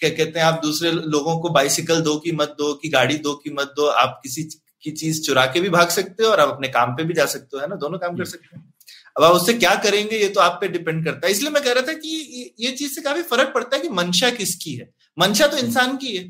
क्या 0.00 0.10
कहते 0.10 0.40
हैं 0.40 0.46
आप 0.46 0.60
दूसरे 0.62 0.92
लोगों 0.92 1.38
को 1.38 1.48
बाइसिकल 1.48 2.00
दो 2.00 2.16
की 2.16 2.32
मत 2.32 2.54
दो 2.58 2.74
की 2.74 2.88
गाड़ी 2.88 3.18
दो 3.18 3.34
की 3.34 3.50
मत 3.50 3.72
दो 3.76 3.86
आप 3.86 4.20
किसी 4.22 4.42
की 4.82 4.90
चीज़ 4.90 5.22
चुरा 5.22 5.46
के 5.46 5.60
भी 5.60 5.68
भाग 5.68 5.88
सकते 5.88 6.24
हो 6.24 6.30
और 6.30 6.40
आप 6.40 6.48
अपने 6.48 6.68
काम 6.68 6.94
पे 6.96 7.04
भी 7.04 7.14
जा 7.14 7.26
सकते 7.26 7.56
हो 7.56 7.62
है 7.62 7.68
ना? 7.68 7.76
दोनों 7.76 7.98
काम 7.98 8.16
कर 8.16 8.24
सकते 8.24 8.56
हैं। 8.56 8.73
अब 9.16 9.24
आप 9.24 9.32
उससे 9.32 9.52
क्या 9.54 9.74
करेंगे 9.82 10.18
ये 10.18 10.28
तो 10.28 10.40
आप 10.40 10.58
पे 10.60 10.68
डिपेंड 10.68 11.04
करता 11.04 11.26
है। 11.26 11.32
इसलिए 11.32 11.50
मैं 11.50 11.62
कह 11.62 11.72
रहा 11.72 11.86
था 11.88 11.92
कि 11.94 12.54
ये 12.60 12.70
चीज़ 12.72 12.92
से 12.92 13.02
काफ़ी 13.02 13.22
फ़र्क 13.24 13.52
पड़ता 13.54 13.76
है 13.76 13.82
कि 13.82 13.88
मंशा 13.90 14.30
किसकी 14.32 14.74
है। 14.74 14.88
मंशा 15.18 15.46
तो 15.46 15.56
इंसान 15.58 15.96
की 15.96 16.16
है। 16.16 16.24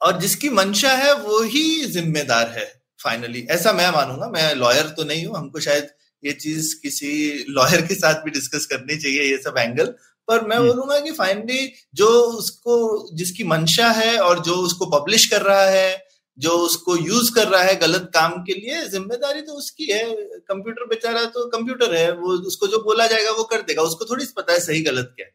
और 0.00 0.18
जिसकी 0.20 0.48
मंशा 0.50 0.92
है 0.96 1.14
वो 1.16 1.42
ही 1.44 1.64
जिम्मेदार 1.86 2.50
है 2.50 2.66
फाइनली 3.04 3.46
ऐसा 3.50 3.72
मैं 3.72 3.90
मानूँगा। 3.90 4.28
मैं 4.30 4.54
लॉयर 4.54 4.88
तो 4.96 5.04
नहीं 5.04 5.24
हूँ। 5.26 5.36
हमको 5.36 5.60
शायद 5.60 5.88
ये 6.22 6.32
चीज़ 6.34 6.74
किसी 6.82 7.12
लॉयर 7.48 7.80
के 7.86 7.94
साथ 7.94 8.22
भी 8.24 8.30
डिस्कस 8.30 8.66
करनी 8.66 8.96
चाहिए 8.96 9.22
ये 9.22 9.38
सब 9.38 9.54
एंगल 9.58 9.94
पर 10.28 10.46
मैं 10.46 10.58
बोलूँगा 10.60 10.98
कि 11.00 11.12
फाइनली 11.12 11.72
जो 11.94 12.08
उसको 12.32 12.74
जिसकी 13.16 13.44
मंशा 13.44 13.88
है 13.92 14.16
और 14.18 14.42
जो 14.42 14.54
उसको 14.64 14.86
पब्लिश 14.90 15.26
कर 15.26 15.42
रहा 15.42 15.64
है 15.66 15.90
जो 16.38 16.50
उसको 16.58 16.96
यूज़ 16.96 17.30
कर 17.34 17.48
रहा 17.48 17.62
है 17.62 17.74
गलत 17.76 18.10
काम 18.14 18.32
के 18.42 18.54
लिए 18.54 18.82
ज़िम्मेदारी 18.88 19.40
तो 19.42 19.52
उसकी 19.52 19.86
है। 19.86 20.04
कंप्यूटर 20.48 20.86
बेचारा 20.86 21.24
तो 21.26 21.46
कंप्यूटर 21.50 21.94
है 21.94 22.12
वो 22.12 22.32
उसको 22.46 22.66
जो 22.66 22.82
बोला 22.84 23.06
जाएगा 23.06 23.30
वो 23.30 23.44
कर 23.44 23.62
देगा। 23.62 23.82
उसको 23.82 24.04
थोड़ी 24.04 24.24
पता 24.36 24.52
है 24.52 24.60
सही 24.60 24.82
गलत 24.82 25.12
क्या 25.16 25.26
है। 25.26 25.32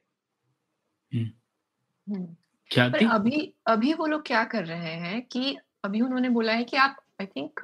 क्या 2.72 2.88
पर 2.90 3.06
अभी 3.06 3.54
अभी 3.68 3.94
वो 3.94 4.06
लोग 4.06 4.26
क्या 4.28 4.44
कर 4.46 4.66
रहे 4.66 4.94
हैं 4.96 5.22
कि 5.22 5.56
अभी 5.86 6.02
उन्होंने 6.02 6.30
बोला 6.30 6.54
है 6.54 6.64
कि 6.64 6.78
आप 6.78 6.98
आई 7.22 7.26
थिंक 7.26 7.60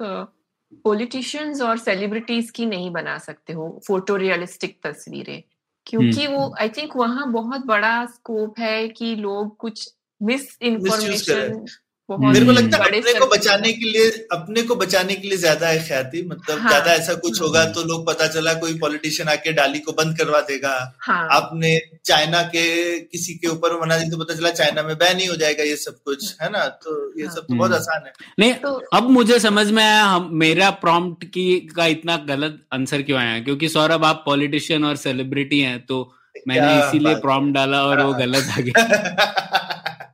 पॉलिटिशियंस 0.84 1.60
और 1.60 1.78
सेलिब्रिटीज 1.78 2.50
की 2.50 2.66
नहीं 2.66 2.90
बना 2.90 3.18
सकते 3.18 3.52
हो 3.52 3.68
फ़ोटो 3.86 4.16
रियलिस्टिक 4.16 4.78
तस्वीरें। 4.82 5.42
क्योंकि 5.86 6.26
वो 6.26 6.54
आई 6.60 6.68
थिंक 6.68 6.96
वहाँ 6.96 7.30
बहुत 7.32 7.64
बड़ा 7.66 8.04
स्कोप 8.06 8.58
है 8.58 8.88
कि 8.88 9.14
लोग 9.16 9.56
कुछ 9.56 9.88
मिस 10.20 10.46
इन्फॉर्मेशन 10.62 11.64
मेरे 12.08 12.44
को 12.46 12.52
लगता 12.52 12.76
है 12.76 12.84
अपने 12.86 13.12
को 13.14 13.26
बचाने 13.26 13.72
के 13.72 13.86
लिए 13.86 14.08
अपने 14.32 14.62
को 14.62 14.74
बचाने 14.76 15.14
के 15.14 15.28
लिए 15.28 15.36
ज़्यादा 15.38 15.68
है 15.68 15.78
ख्याति। 15.86 16.22
मतलब 16.22 16.58
हाँ, 16.58 16.68
ज़्यादा 16.68 16.92
ऐसा 16.92 17.14
कुछ 17.14 17.40
होगा 17.42 17.64
तो 17.72 17.82
लोग 17.82 18.06
पता 18.06 18.26
चला 18.26 18.52
कोई 18.54 18.74
पॉलिटिशियन 18.78 19.28
आके 19.28 19.52
डाली 19.52 19.78
को 19.78 19.92
बंद 19.92 20.16
करवा 20.18 20.40
देगा। 20.40 20.72
हाँ, 21.00 21.28
आपने 21.32 21.78
चाइना 22.04 22.42
के 22.48 22.64
किसी 23.00 23.34
के 23.34 23.48
ऊपर 23.48 23.80
मना 23.80 23.96
दी 23.98 24.10
तो 24.10 24.18
पता 24.18 24.34
चला 24.34 24.50
चाइना 24.50 24.82
में 24.82 24.94
बैन 24.96 25.18
ही 25.18 25.26
हो 25.26 25.36
जाएगा 25.36 25.64
ये 25.64 25.76
सब 25.76 25.96
कुछ 26.04 26.34
है 26.42 26.50
ना? 26.50 26.66
तो 26.66 27.20
ये 27.20 27.26
हाँ, 27.26 27.34
सब 27.34 27.40
तो 27.40 27.54
बहुत 27.54 27.72
आसान 27.72 28.06
है। 28.06 28.12
नहीं 28.38 28.54
तो 28.56 28.74
अब 28.94 29.10
मुझे 29.10 29.38
समझ 29.40 29.70
में 29.70 29.82
आया 29.84 30.04
हम 30.04 30.28
मेरा 30.38 30.70
प्रॉम्प्ट 30.84 31.24
की 31.26 31.46
का 31.76 31.86
इतना 31.96 32.16
गलत 32.28 32.60
आंसर 32.72 33.02
क्यों 33.02 33.18
आया? 33.20 33.38
क्योंकि 33.40 33.68
सौरभ 33.68 34.04
आप 34.04 34.22
पॉलिटिशियन 34.26 34.84
और 34.84 34.96
सेलिब्रिटी 34.98 35.60
हैं 35.60 35.78
तो 35.86 36.02
मैंने 36.48 36.78
इसीलिए 36.78 37.14
प्रॉम्प्ट 37.20 37.54
डाला 37.54 37.82
और 37.84 38.02
वो 38.02 38.12
गलत 38.14 38.52
आ 38.58 38.60
गया। 38.60 40.12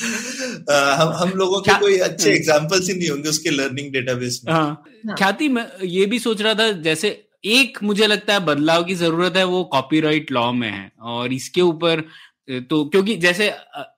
हम 0.70 1.12
हम 1.14 1.32
लोगों 1.36 1.60
के 1.60 1.78
कोई 1.80 1.98
अच्छे 2.00 2.30
एग्जांपल्स 2.30 2.88
ही 2.88 2.94
नहीं 2.94 3.08
होंगे 3.10 3.28
उसके 3.28 3.50
लर्निंग 3.50 3.92
डेटाबेस 3.92 4.40
में। 4.44 4.52
हाँ, 4.52 4.82
हाँ। 5.06 5.16
ख्याति 5.16 5.48
मैं 5.48 5.66
ये 5.84 6.06
भी 6.06 6.18
सोच 6.18 6.42
रहा 6.42 6.54
था 6.54 6.70
जैसे 6.82 7.08
एक 7.48 7.78
मुझे 7.82 8.06
लगता 8.06 8.32
है 8.34 8.40
बदलाव 8.46 8.84
की 8.84 8.94
ज़रूरत 8.94 9.36
है 9.36 9.44
वो 9.44 9.62
कॉपीराइट 9.72 10.32
लॉ 10.32 10.50
में 10.52 10.70
है। 10.70 10.90
और 11.00 11.32
इसके 11.32 11.60
ऊपर 11.62 12.04
तो 12.70 12.84
क्योंकि 12.84 13.14
जैसे 13.16 13.46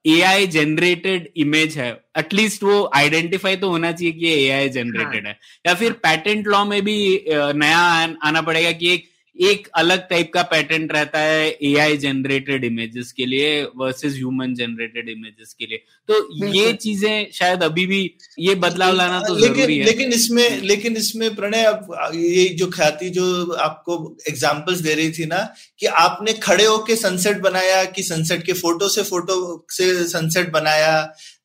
ए 0.07 0.21
आई 0.23 0.47
जनरेटेड 0.47 1.29
इमेज 1.37 1.77
है 1.79 1.91
एटलीस्ट 2.19 2.63
वो 2.63 2.91
आइडेंटिफाई 2.95 3.57
तो 3.57 3.69
होना 3.71 3.93
चाहिए 3.93 4.13
कि 4.13 4.33
ए 4.33 4.51
आई 4.51 4.69
जनरेटेड 4.71 5.27
है। 5.27 5.37
या 5.67 5.75
फिर 5.75 5.93
पैटेंट 6.03 6.47
लॉ 6.49 6.65
में 6.65 6.81
भी 6.85 6.99
नया 7.29 7.79
आना 8.23 8.43
पड़ेगा 8.43 8.73
कि 8.73 8.93
एक 8.95 9.11
एक 9.37 9.69
अलग 9.75 10.09
टाइप 10.09 10.31
का 10.35 10.43
पैटर्न 10.43 10.87
रहता 10.89 11.19
है 11.19 11.49
एआई 11.65 11.97
जनरेटेड 11.97 12.65
इमेजेस 12.65 13.13
के 13.13 13.27
लिए 13.27 13.63
वर्सेस 13.77 14.15
ह्यूमन 14.15 14.55
जनरेटेड 14.55 15.09
इमेजेस 15.09 15.53
के 15.59 15.67
लिए। 15.67 15.79
तो 16.09 16.47
ये 16.47 16.73
चीज़ें 16.73 17.31
शायद 17.33 17.63
अभी 17.63 17.87
भी 17.87 18.01
ये 18.39 18.55
बदलाव 18.55 18.95
लाना 18.95 19.21
तो 19.21 19.35
लेकिन, 19.35 19.55
ज़रूरी 19.55 19.79
है। 19.79 19.85
लेकिन 19.85 20.13
इसमें 20.13 20.61
लेकिन 20.63 20.97
इसमें 20.97 21.35
प्रणय 21.37 21.65
अब 21.65 22.11
ये 22.15 22.49
जो 22.49 22.67
ख्याति 22.71 23.11
जो 23.11 23.53
आपको 23.53 23.97
एग्जांपल्स 24.29 24.81
दे 24.81 24.95
रही 24.95 25.11
थी 25.11 25.27
ना 25.27 25.39
कि 25.79 25.87
आपने 25.87 26.33
खड़े 26.33 26.65
होके 26.65 26.97
सनसेट 26.97 27.41
बनाया 27.41 27.85
कि 27.85 28.03
सनसेट 28.03 28.45
के 28.47 28.53
फ़ोटो 28.53 28.89
से 28.89 29.03
फ़ोटो 29.03 29.67
से 29.71 30.05
सनसेट 30.09 30.51
बनाया 30.53 31.01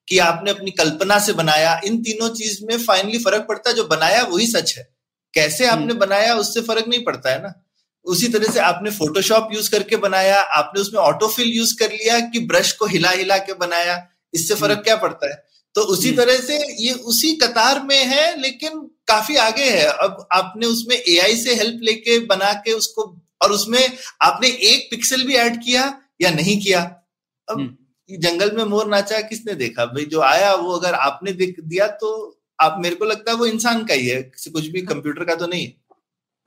कि 0.08 0.18
आपने 0.18 0.52
अपनी 0.52 0.72
कल्पना 0.72 1.20
से 1.20 1.34
बनाया 1.34 1.80
इन 1.86 2.02
तीनों 2.02 2.30
चीज़ 2.30 2.60
में 2.66 2.78
फाइनली 2.78 3.18
फ़र्क 3.18 3.46
पड़ता 3.50 3.70
है। 3.70 3.76
जो 3.76 3.84
बनाया 3.84 4.24
वही 4.24 4.48
सच 4.48 4.78
है। 4.78 4.88
कैसे 5.34 5.66
आपने 5.66 5.94
बनाया 5.94 6.36
उससे 6.36 6.62
फ़र्क 6.62 6.88
नहीं 6.88 7.04
पड़ता 7.04 7.32
है 7.32 7.42
ना। 7.42 7.54
उसी 8.08 8.28
तरह 8.30 8.51
से 8.51 8.60
आपने 8.62 8.91
फोटोशॉप 8.91 9.49
यूज़ 9.53 9.70
करके 9.72 9.95
बनाया 9.99 10.39
आपने 10.58 10.82
उसमें 10.82 10.99
ऑटोफिल 11.01 11.47
यूज़ 11.49 11.76
कर 11.80 11.91
लिया 11.93 12.20
कि 12.28 12.39
ब्रश 12.47 12.72
को 12.74 12.86
हिला 12.88 13.10
हिला 13.12 13.38
के 13.39 13.53
बनाया 13.55 13.97
इससे 14.34 14.55
फ़र्क 14.55 14.72
हम्म। 14.72 14.84
क्या 14.84 14.95
पड़ता 14.97 15.30
है 15.30 15.36
तो 15.76 15.82
उसी 15.88 16.10
हम्म। 16.10 16.18
तरह 16.18 16.38
से 16.41 16.58
ये 16.80 16.93
उसी 17.05 17.34
कतार 17.38 17.82
में 17.84 18.03
है 18.05 18.26
लेकिन 18.38 18.80
काफ़ी 19.08 19.36
आगे 19.39 19.66
है 19.66 19.86
अब 19.97 20.28
आपने 20.34 20.68
उसमें 20.68 20.95
एआई 20.95 21.36
से 21.38 21.55
हेल्प 21.55 21.82
लेके 21.84 22.20
बना 22.28 22.53
के 22.62 22.74
उसको 22.74 23.03
और 23.41 23.51
उसमें 23.51 23.82
आपने 24.22 24.47
एक 24.68 24.88
पिक्सल 24.91 25.24
भी 25.24 25.36
ऐड 25.38 25.62
किया 25.64 25.84
या 26.22 26.32
नहीं 26.32 26.60
किया 26.62 26.82
अब 27.47 27.60
हम्म। 27.60 28.18
जंगल 28.20 28.51
में 28.51 28.64
मोर 28.66 28.88
नाचा 28.88 29.20
किसने 29.24 29.53
देखा 29.55 29.86
भाई 29.88 30.05
जो 30.08 30.22
आया 30.24 30.53
वो 30.55 30.74
अगर 30.74 30.93
आपने 31.01 31.32
देख 31.36 31.60
दिया 31.62 31.88
तो 31.97 32.12
आप 32.60 32.78
मेरे 32.80 32.95
को 32.95 33.05
लगता 33.05 33.32
है 33.32 33.38
वो 33.38 33.45
इंसान 33.47 33.84
का 33.86 33.93
ही 33.93 34.08
है 34.08 34.22
कुछ 34.34 34.68
भी 34.68 34.82
कंप्यूटर 34.84 35.24
का 35.24 35.36
तो 35.36 35.47
नहीं 35.47 35.66
है 35.66 35.76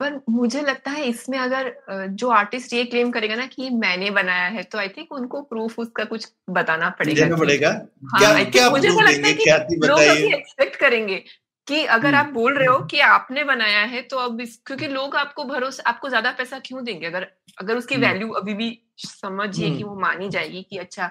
पर 0.01 0.19
मुझे 0.29 0.61
लगता 0.61 0.91
है 0.91 1.03
इसमें 1.05 1.37
अगर 1.39 1.73
जो 2.13 2.29
आर्टिस्ट 2.29 2.73
ये 2.73 2.83
क्लेम 2.85 3.11
करेगा 3.11 3.35
ना 3.35 3.45
कि 3.45 3.69
मैंने 3.75 4.09
बनाया 4.11 4.47
है 4.47 4.63
तो 4.63 4.77
आई 4.77 4.87
थिंक 4.87 5.11
उनको 5.11 5.41
प्रूफ 5.43 5.79
उसका 5.79 6.03
कुछ 6.03 6.27
बताना 6.49 6.89
पड़ेगा 6.89 7.35
पड़ेगा 7.35 7.69
हाँ, 7.69 8.19
क्या 8.19 8.43
क्या 8.43 8.69
मुझे 8.69 8.87
proof 8.89 8.99
तो 8.99 9.05
लगता 9.05 9.27
है 9.27 9.33
कि 9.33 9.87
लोग 9.87 9.99
एक्सपेक्ट 10.33 10.75
करेंगे 10.75 11.23
कि 11.67 11.83
अगर 11.87 12.15
आप 12.15 12.25
हम्म। 12.25 12.33
बोल 12.33 12.53
रहे 12.53 12.67
हो 12.67 12.77
कि 12.85 12.99
आपने 12.99 13.43
बनाया 13.43 13.83
है 13.85 14.01
तो 14.01 14.17
अब 14.17 14.41
इस 14.41 14.55
क्योंकि 14.65 14.87
लोग 14.87 15.15
आपको 15.15 15.43
भरोसा 15.43 15.83
आपको 15.89 16.09
ज़्यादा 16.09 16.31
पैसा 16.31 16.59
क्यों 16.59 16.83
देंगे 16.83 17.05
अगर 17.07 17.27
अगर 17.57 17.77
उसकी 17.77 17.95
हम्म। 17.95 18.07
वैल्यू 18.07 18.29
अभी 18.33 18.53
भी 18.53 18.69
समझिए 18.99 19.69
कि 19.69 19.73
हम्म। 19.73 19.89
वो 19.89 19.99
मानी 19.99 20.29
जाएगी 20.29 20.61
कि 20.61 20.77
अच्छा 20.77 21.07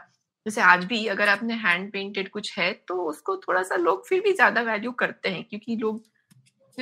जैसे 0.47 0.61
आज 0.63 0.85
भी 0.85 1.07
अगर 1.07 1.29
आपने 1.29 1.55
हैंड 1.55 1.91
पेंटेड 1.93 2.29
कुछ 2.31 2.59
है 2.59 2.73
तो 2.89 2.95
उसको 3.05 3.37
थोड़ा 3.39 3.63
सा 3.63 3.77
लोग 3.79 4.07
फिर 4.09 4.21
भी 4.21 4.33
ज़्यादा 4.33 4.61
वैल्यू 4.63 4.93
करते 4.99 5.29
हैं 5.29 5.45
क्योंकि 5.45 5.77
लोग 5.77 6.03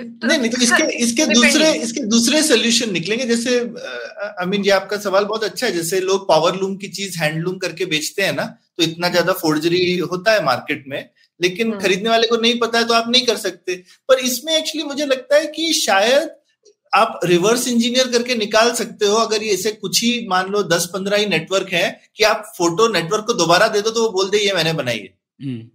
नहीं 0.02 0.38
नहीं 0.38 0.50
तो 0.50 0.60
इसके 0.62 0.84
इसके 1.04 1.26
दूसरे 1.26 1.72
इसके 1.72 2.00
दूसरे 2.00 2.42
सोल्यूशन 2.42 2.92
निकलेंगे 2.92 3.24
जैसे 3.24 3.58
आई 3.58 4.46
मीन 4.46 4.64
ये 4.64 4.70
आपका 4.70 4.96
सवाल 4.96 5.24
बहुत 5.24 5.44
अच्छा 5.44 5.66
है 5.66 5.72
जैसे 5.72 6.00
लोग 6.00 6.28
पावर 6.28 6.56
लूम 6.56 6.76
की 6.76 6.88
चीज़ 6.88 7.18
हैंडलूम 7.18 7.58
करके 7.58 7.84
बेचते 7.84 8.22
हैं 8.22 8.32
ना 8.32 8.44
तो 8.78 8.82
इतना 8.82 9.08
ज़्यादा 9.08 9.32
फोर्जरी 9.32 9.98
होता 9.98 10.32
है 10.32 10.44
मार्केट 10.44 10.84
में 10.88 11.08
लेकिन 11.40 11.70
हम्म। 11.70 11.80
खरीदने 11.80 12.10
वाले 12.10 12.26
को 12.26 12.36
नहीं 12.36 12.58
पता 12.58 12.78
है 12.78 12.84
तो 12.84 12.94
आप 12.94 13.08
नहीं 13.08 13.26
कर 13.26 13.36
सकते। 13.36 13.74
पर 14.08 14.18
इसमें 14.18 14.56
एक्चुअली 14.56 14.88
मुझे 14.88 15.06
लगता 15.06 15.36
है 15.36 15.46
कि 15.46 15.72
शायद 15.72 16.30
आप 16.92 17.20
रिवर्स 17.24 17.68
इंजीनियर 17.68 18.08
करके 18.08 18.34
निकाल 18.34 18.72
सकते 18.74 19.06
हो 19.06 19.16
अगर 19.16 19.42
ये 19.42 19.54
ऐसे 19.54 19.70
कुछ 19.70 20.02
ही 20.04 20.26
मान 20.28 20.50
लो 20.50 20.62
दस 20.62 20.90
पंद्रह 20.94 21.16
ही 21.16 21.26
नेटवर्क 21.26 21.72
है 21.72 22.00
कि 22.16 22.24
आप 22.24 22.52
फ़ोटो 22.58 22.88
नेटवर्क 22.88 23.24
को 23.24 23.32
दोबारा 23.32 23.68
दे 23.68 23.80
दो 23.80 23.90
तो 23.90 24.02
वो 24.02 24.08
बोल 24.08 24.30
दे 24.30 24.38
ये 24.38 24.52
मैंने 24.52 24.72
बनाई 24.72 24.98
है। 24.98 25.14
हम्म, 25.42 25.68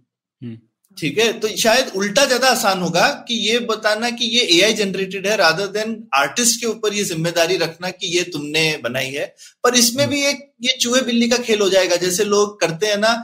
ठीक 0.96 1.18
है? 1.18 1.32
तो 1.40 1.48
शायद 1.56 1.90
उल्टा 1.96 2.24
ज़्यादा 2.26 2.48
आसान 2.48 2.80
होगा 2.80 3.06
कि 3.28 3.34
ये 3.48 3.58
बताना 3.68 4.10
कि 4.10 4.24
ये 4.28 4.42
एआई 4.56 4.72
जनरेटेड 4.74 5.26
है 5.26 5.36
रादर 5.36 5.66
देन 5.68 5.96
आर्टिस्ट 6.14 6.60
के 6.60 6.66
ऊपर 6.66 6.94
ये 6.94 7.04
ज़िम्मेदारी 7.04 7.56
रखना 7.56 7.90
कि 7.92 8.16
ये 8.16 8.22
तुमने 8.32 8.62
बनाई 8.82 9.10
है। 9.10 9.24
पर 9.64 9.74
इसमें 9.74 10.06
भी 10.08 10.22
एक 10.24 10.44
ये 10.62 10.76
चूहे 10.80 11.00
बिल्ली 11.02 11.28
का 11.28 11.36
खेल 11.38 11.60
हो 11.60 11.68
जाएगा। 11.70 11.96
जैसे 11.96 12.24
लोग 12.26 12.60
करते 12.60 12.86
हैं 12.86 12.98
ना 12.98 13.14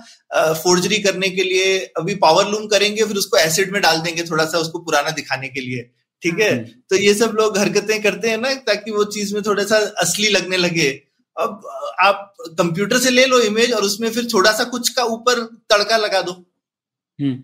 फोर्जरी 0.54 0.98
करने 1.02 1.28
के 1.30 1.42
लिए 1.44 1.78
अभी 1.98 2.14
पावर 2.16 2.48
लूम 2.48 2.66
करेंगे 2.66 3.04
फिर 3.04 3.16
उसको 3.16 3.36
एसिड 3.38 3.72
में 3.72 3.80
डाल 3.82 4.00
देंगे 4.00 4.22
थोड़ा 4.24 4.44
सा 4.46 4.58
उसको 4.58 4.78
पुराना 4.80 5.10
दिखाने 5.12 5.48
के 5.48 5.60
लिए। 5.60 5.82
ठीक 6.22 6.40
है? 6.40 6.50
हम्म। 6.50 6.64
तो 6.90 6.96
ये 6.96 7.14
सब 7.14 7.36
लोग 7.36 7.58
हरकतें 7.58 8.00
करते 8.02 8.30
हैं 8.30 8.38
ना 8.38 8.54
ताकि 8.66 8.90
वो 8.90 9.04
चीज़ 9.12 9.34
में 9.34 9.42
थोड़ा 9.42 9.64
सा 9.64 9.76
असली 10.00 10.28
लगने 10.30 10.56
लगे। 10.56 10.88
अब 11.36 11.62
आप 12.00 12.34
कंप्यूटर 12.58 12.98
से 12.98 13.10
ले 13.10 13.24
लो 13.26 13.38
इमेज 13.42 13.72
और 13.72 13.82
उसमें 13.82 14.10
फिर 14.10 14.24
थोड़ा 14.34 14.52
सा 14.52 14.64
कुछ 14.66 14.88
का 14.88 15.04
ऊपर 15.12 15.42
तड़का 15.70 15.96
लगा 15.98 16.22
दो। 16.22 16.32
हम्म। 16.32 17.42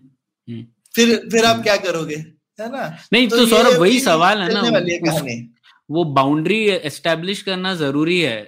फिर 0.93 1.15
फिर 1.31 1.45
आप 1.45 1.53
हम्म। 1.53 1.63
क्या 1.63 1.75
करोगे? 1.77 2.15
है 2.59 2.69
ना? 2.71 2.83
नहीं 3.13 3.27
तो 3.29 3.37
ये 3.37 3.49
सौरभ 3.49 3.79
वही 3.79 3.99
सवाल 3.99 4.41
है 4.41 4.53
ना 4.53 4.61
वो 5.89 6.03
बाउंड्री 6.13 6.57
एस्टेब्लिश 6.69 7.41
करना 7.41 7.73
ज़रूरी 7.75 8.19
है। 8.21 8.39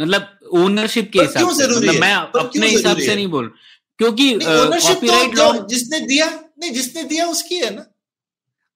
मतलब 0.00 0.26
ओनरशिप 0.54 1.10
के 1.12 1.20
हिसाब 1.20 1.50
से 1.50 1.66
मतलब 1.68 2.00
मैं 2.00 2.12
अपने 2.14 2.68
हिसाब 2.68 2.98
से 2.98 3.14
नहीं 3.14 3.26
बोल 3.28 3.52
क्योंकि 3.98 4.32
कॉपीराइट 4.42 5.36
तो 5.36 5.52
लॉ 5.52 5.66
जिसने 5.68 6.00
दिया 6.06 6.26
नहीं 6.26 6.70
जिसने 6.72 7.02
दिया 7.04 7.26
उसकी 7.26 7.56
है 7.56 7.74
ना। 7.74 7.84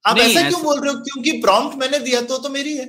आप 0.04 0.18
ऐसा 0.18 0.48
क्यों 0.48 0.62
बोल 0.62 0.80
रहे 0.80 0.92
हो? 0.92 1.00
क्योंकि 1.00 1.32
प्रॉम्प्ट 1.40 1.78
मैंने 1.78 1.98
दिया 1.98 2.20
तो 2.22 2.38
तो 2.38 2.48
मेरी 2.48 2.76
है। 2.76 2.86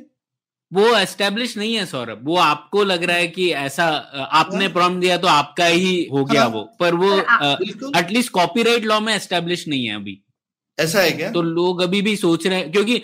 वो 0.72 0.86
एस्टेब्लिश 0.98 1.58
नहीं 1.58 1.74
है 1.76 1.86
सौरभ 1.86 2.22
वो 2.24 2.38
आपको 2.40 2.84
लग 2.84 3.04
रहा 3.04 3.18
है 3.18 3.28
कि 3.28 3.50
ऐसा 3.60 3.86
आपने 3.86 4.66
हाँ। 4.66 4.74
प्रॉम्प्ट 4.74 5.02
दिया 5.02 5.18
तो 5.18 5.28
आपका 5.30 5.66
ही 5.66 6.08
हो 6.12 6.24
गया 6.26 6.42
हाँ। 6.42 6.50
वो 6.50 6.64
पर 6.80 6.96
वो 6.96 7.18
एटलीस्ट 8.00 8.32
कॉपीराइट 8.32 8.86
लॉ 8.86 9.00
में 9.00 9.14
एस्टेब्लिश 9.16 9.68
नहीं 9.68 9.86
है 9.86 9.96
अभी 9.96 10.22
ऐसा 10.78 11.02
है 11.02 11.12
क्या 11.12 11.30
तो 11.32 11.42
लोग 11.42 11.82
अभी 11.82 12.02
भी 12.02 12.16
सोच 12.16 12.46
रहे 12.48 12.60
हैं 12.60 12.72
क्योंकि 12.72 13.02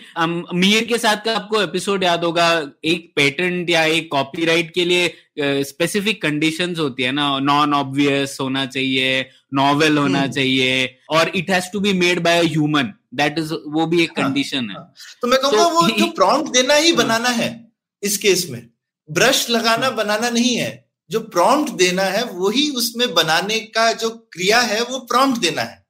मीर 0.55 0.83
के 0.83 0.97
साथ 0.97 1.23
का 1.25 1.35
आपको 1.35 1.61
एपिसोड 1.61 2.03
याद 2.03 2.23
होगा 2.23 2.47
एक 2.85 3.11
पेटेंट 3.15 3.69
या 3.69 3.83
एक 3.89 4.09
कॉपीराइट 4.11 4.73
के 4.73 4.85
लिए 4.85 5.63
स्पेसिफिक 5.63 6.21
कंडीशंस 6.21 6.79
होती 6.79 7.03
है 7.03 7.11
ना 7.11 7.37
नॉन 7.41 7.73
ऑब्वियस 7.73 8.37
होना 8.41 8.65
चाहिए 8.67 9.25
नॉवेल 9.53 9.97
होना 9.97 10.19
हम्म। 10.19 10.31
चाहिए 10.31 10.97
और 11.09 11.31
it 11.35 11.49
has 11.49 11.71
to 11.73 11.79
be 11.79 11.93
made 11.95 12.19
by 12.19 12.45
human 12.45 12.93
that 13.13 13.39
is 13.39 13.53
वो 13.53 13.85
भी 13.85 14.03
एक 14.03 14.19
हाँ, 14.19 14.27
कंडीशन 14.27 14.69
है 14.69 14.75
हाँ। 14.75 14.93
तो 15.21 15.27
मैं 15.27 15.39
कहूँगा 15.39 15.63
तो 15.63 15.69
वो 15.69 15.87
जो 15.89 16.11
प्रॉम्प्ट 16.11 16.51
देना 16.53 16.73
ही 16.73 16.87
हाँ। 16.87 16.97
बनाना 16.97 17.29
है 17.29 17.71
इस 18.03 18.17
केस 18.17 18.47
में 18.49 18.69
ब्रश 19.11 19.49
लगाना 19.49 19.85
हाँ। 19.85 19.95
बनाना 19.95 20.29
नहीं 20.29 20.55
है 20.57 20.89
जो 21.09 21.19
प्रॉम्प्ट 21.19 21.73
देना 21.73 22.03
है 22.03 22.23
वही 22.23 22.69
उसमें 22.69 23.13
बनाने 23.13 23.59
का 23.59 23.93
जो 23.93 24.09
क्रिया 24.09 24.59
है 24.59 24.81
वो 24.83 24.99
प्रॉम्प्ट 24.99 25.41
देना 25.41 25.61
है 25.61 25.85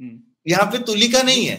हम्म। 0.00 0.20
यहाँ 0.50 0.66
पे 0.66 0.78
तुलिका 0.78 1.22
नहीं 1.22 1.46
है 1.46 1.56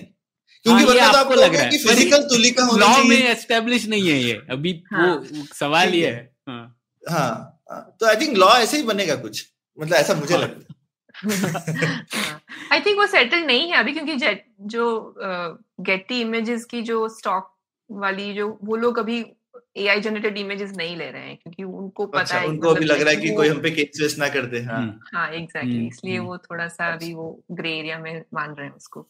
क्योंकि 0.66 0.84
हाँ, 0.84 0.94
ये 0.94 1.00
वरना 1.00 1.12
तो 1.12 1.18
आपको 1.18 1.34
लग 1.34 1.56
रहा 1.56 1.64
है। 1.64 1.70
कि 1.70 1.78
फ़िज़िकल 1.78 2.24
तुलिका 2.24 2.64
होना 2.64 2.98
लॉ 2.98 3.04
में 3.04 3.18
एस्टेब्लिश 3.18 3.86
नहीं 3.88 4.10
है 4.10 4.20
ये 4.20 4.42
अभी 4.50 4.84
हाँ। 4.92 5.16
वो 5.16 5.46
सवाल 5.56 5.94
ये 5.94 6.08
है। 6.08 6.14
है 6.14 6.36
हाँ। 6.50 6.82
हाँ 7.04 7.62
हाँ, 7.72 7.98
तो 8.00 8.06
आई 8.06 8.16
थिंक 8.16 8.38
लॉ 8.38 8.50
ऐसे 8.58 8.78
ही 8.78 8.84
बनेगा 8.84 9.16
कुछ 9.16 9.46
मतलब 9.80 9.96
ऐसा 9.96 10.14
मुझे 10.14 10.34
हाँ। 10.36 10.44
लगता 10.44 10.60
है 10.64 10.76
आई 12.76 12.82
थिंक 12.82 12.97
वो 12.97 13.05
सेटल 13.07 13.39
नहीं 13.39 13.69
है 13.71 13.78
अभी 13.78 13.93
क्योंकि 13.93 14.15
जे- 14.15 14.38
जो 14.61 14.86
गेटी 15.82 16.21
इमेजेस 16.21 16.65
की 16.65 16.82
जो 16.82 17.07
स्टॉक 17.09 17.51
वाली 17.89 18.34
जो 18.34 18.47
वो 18.63 18.76
लोग 18.76 18.99
अभी 18.99 19.26
एआई 19.78 20.01
जनरेटेड 20.01 20.38
इमेजेस 20.38 20.71
नहीं 20.78 20.95
ले 20.97 21.09
रहे 21.11 21.21
हैं 21.21 21.38
क्योंकि 21.38 21.63
उनको 21.63 22.05
पता 22.05 22.19
अच्छा 22.21 22.38
है 22.39 22.47
उनको 22.47 22.69
अभी 22.69 22.86
मतलब 22.86 22.95
लग 22.95 23.01
रहा 23.01 23.09
है 23.09 23.15
कि 23.15 23.30
कोई 23.30 23.47
हम 23.47 23.61
पे 23.61 23.71
केसेस 23.71 24.15
ना 24.19 24.28
कर 24.30 24.45
दे 24.45 24.61
हाँ। 24.61 24.80
हम्म, 24.82 24.99
हाँ 25.13 25.30
एग्जैक्टली 25.32 25.76
हम्म, 25.78 25.88
इसलिए 25.88 26.17
हम्म। 26.17 26.28
वो 26.28 26.38
थोड़ा 26.38 26.67
सा 26.67 26.93
अभी 26.93 27.13
वो 27.13 27.43
ग्रे 27.51 27.78
एरिया 27.80 27.99
में 27.99 28.23
मान 28.34 28.53
रहे 28.53 28.67
हैं 28.67 28.73
उसको। 28.76 29.07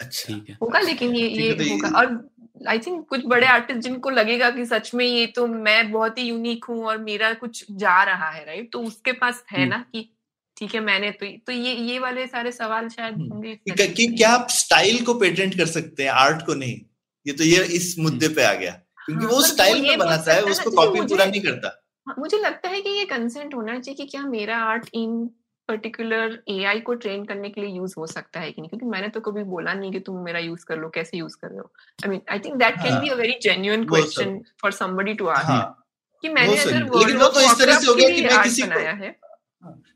अच्छा। 0.00 0.56
होगा 0.62 0.80
लेकिन 0.80 1.14
ये 1.14 1.28
ये 1.28 1.52
तो 1.54 1.62
ये- 1.62 1.72
होगा। 1.72 1.98
और 1.98 2.30
आई 2.68 2.78
थिंक 2.78 3.06
कुछ 3.08 3.24
बड़े 3.26 3.46
आर्टिस्ट 3.46 3.80
जिनको 3.80 4.10
लगेगा 4.10 4.50
कि 4.50 4.66
सच 4.66 4.94
में 4.94 5.04
ये 5.06 5.26
तो 5.26 5.46
मैं 5.46 5.92
बहुत 5.92 6.18
ही 6.18 6.22
यूनिक 6.22 6.64
हूँ 6.64 6.84
और 6.84 6.98
मेरा 6.98 7.32
कुछ 7.34 7.64
जा 7.70 8.02
रहा 8.04 8.30
है 8.30 8.44
राइट 8.46 8.72
तो 8.72 8.80
उसके 8.82 9.12
पास 9.12 9.44
है। 9.52 9.66
ना 9.66 9.84
कि 9.92 10.08
ठीक 10.56 10.74
है 10.74 10.80
मैंने 10.80 11.10
तो 11.10 11.26
तो 11.26 11.52
ये 11.52 11.74
ये 11.74 11.98
वाले 11.98 12.26
सारे 12.26 12.52
सवाल 12.52 12.88
शायद 12.88 13.14
हम्म। 13.14 13.32
होंगे 13.32 13.54
कि, 13.54 14.06
क्या 14.06 14.30
आप 14.30 14.46
स्टाइल 14.50 15.04
को 15.04 15.14
पेटेंट 15.14 15.56
कर 15.56 15.66
सकते 15.66 16.02
हैं 16.02 16.10
आर्ट 16.10 16.46
को 16.46 16.54
नहीं? 16.54 16.80
ये 17.26 17.32
तो 17.32 17.44
ये 17.44 17.64
इस 17.64 17.96
मुद्दे 17.98 18.28
पे 18.28 18.44
आ 18.44 18.54
गया। 18.54 18.70
क्योंकि 19.06 19.24
हाँ, 19.24 19.32
वो 19.32 19.42
स्टाइल 19.42 19.82
में 19.82 19.98
बनाता 19.98 20.32
है 20.32 20.42
उसको 20.42 20.70
कॉपी 20.70 21.00
पूरा 21.00 21.24
नहीं 21.24 21.40
करता। 21.40 21.84
हाँ, 22.08 22.14
मुझे 22.18 22.38
लगता 22.38 22.68
है 22.68 22.80
कि 22.80 22.90
ये 22.90 23.04
कंसेंट 23.04 23.54
होना 23.54 23.78
चाहिए 23.78 23.96
कि 23.96 24.06
क्या 24.06 24.22
मेरा 24.22 24.56
आर्ट 24.58 24.88
इन 24.94 25.30
पर्टिकुलर 25.68 26.42
एआई 26.48 26.80
को 26.80 26.94
ट्रेन 26.94 27.24
करने 27.24 27.48
के 27.48 27.60
लिए 27.60 27.70
यूज़ 27.70 27.94
हो 27.98 28.06
सकता 28.06 28.40
है 28.40 28.52
कि 28.52 28.60
नहीं? 28.62 28.68
क्योंकि 28.68 28.86
मैंने 28.86 29.08
तो 29.08 29.20
कभी 29.20 29.42
बोला 29.44 29.74
नहीं 29.74 29.92
कि 29.92 30.00
तुम 30.00 30.16
मेरा 30.16 30.38
यूज़ 30.38 30.64
कर 30.64 30.78
लो 30.78 30.88
कैसे 30.88 31.16
यूज़ 31.16 31.36
कर 31.36 31.48
रहे 31.48 31.58
हो? 31.58 31.72
I 32.04 32.10
mean 32.10 32.20
I 32.30 32.38
think 32.38 32.54
that 32.54 32.74
can 32.74 33.00
be 33.00 33.08
a 33.08 33.14
very 33.14 33.38
genuine 33.42 33.84
question 33.84 34.40
for 34.62 34.72
somebody 34.72 35.14
to 35.14 35.26
ask 35.26 35.82
कि 36.22 36.28
मैंने। 36.28 36.56
अगर 36.56 36.72
लेकिन 36.72 37.16
वो 37.16 37.28
तो 37.28 37.40
इस 37.40 37.58
तरह 37.58 37.78
से 37.78 37.86
हो 37.86 37.94
गया 37.94 38.08
कि 38.08 38.22
मैं 38.22 38.42
किसी 38.42 38.62
को- 38.62 38.70
बनाया 38.70 38.92
है। 38.92 39.25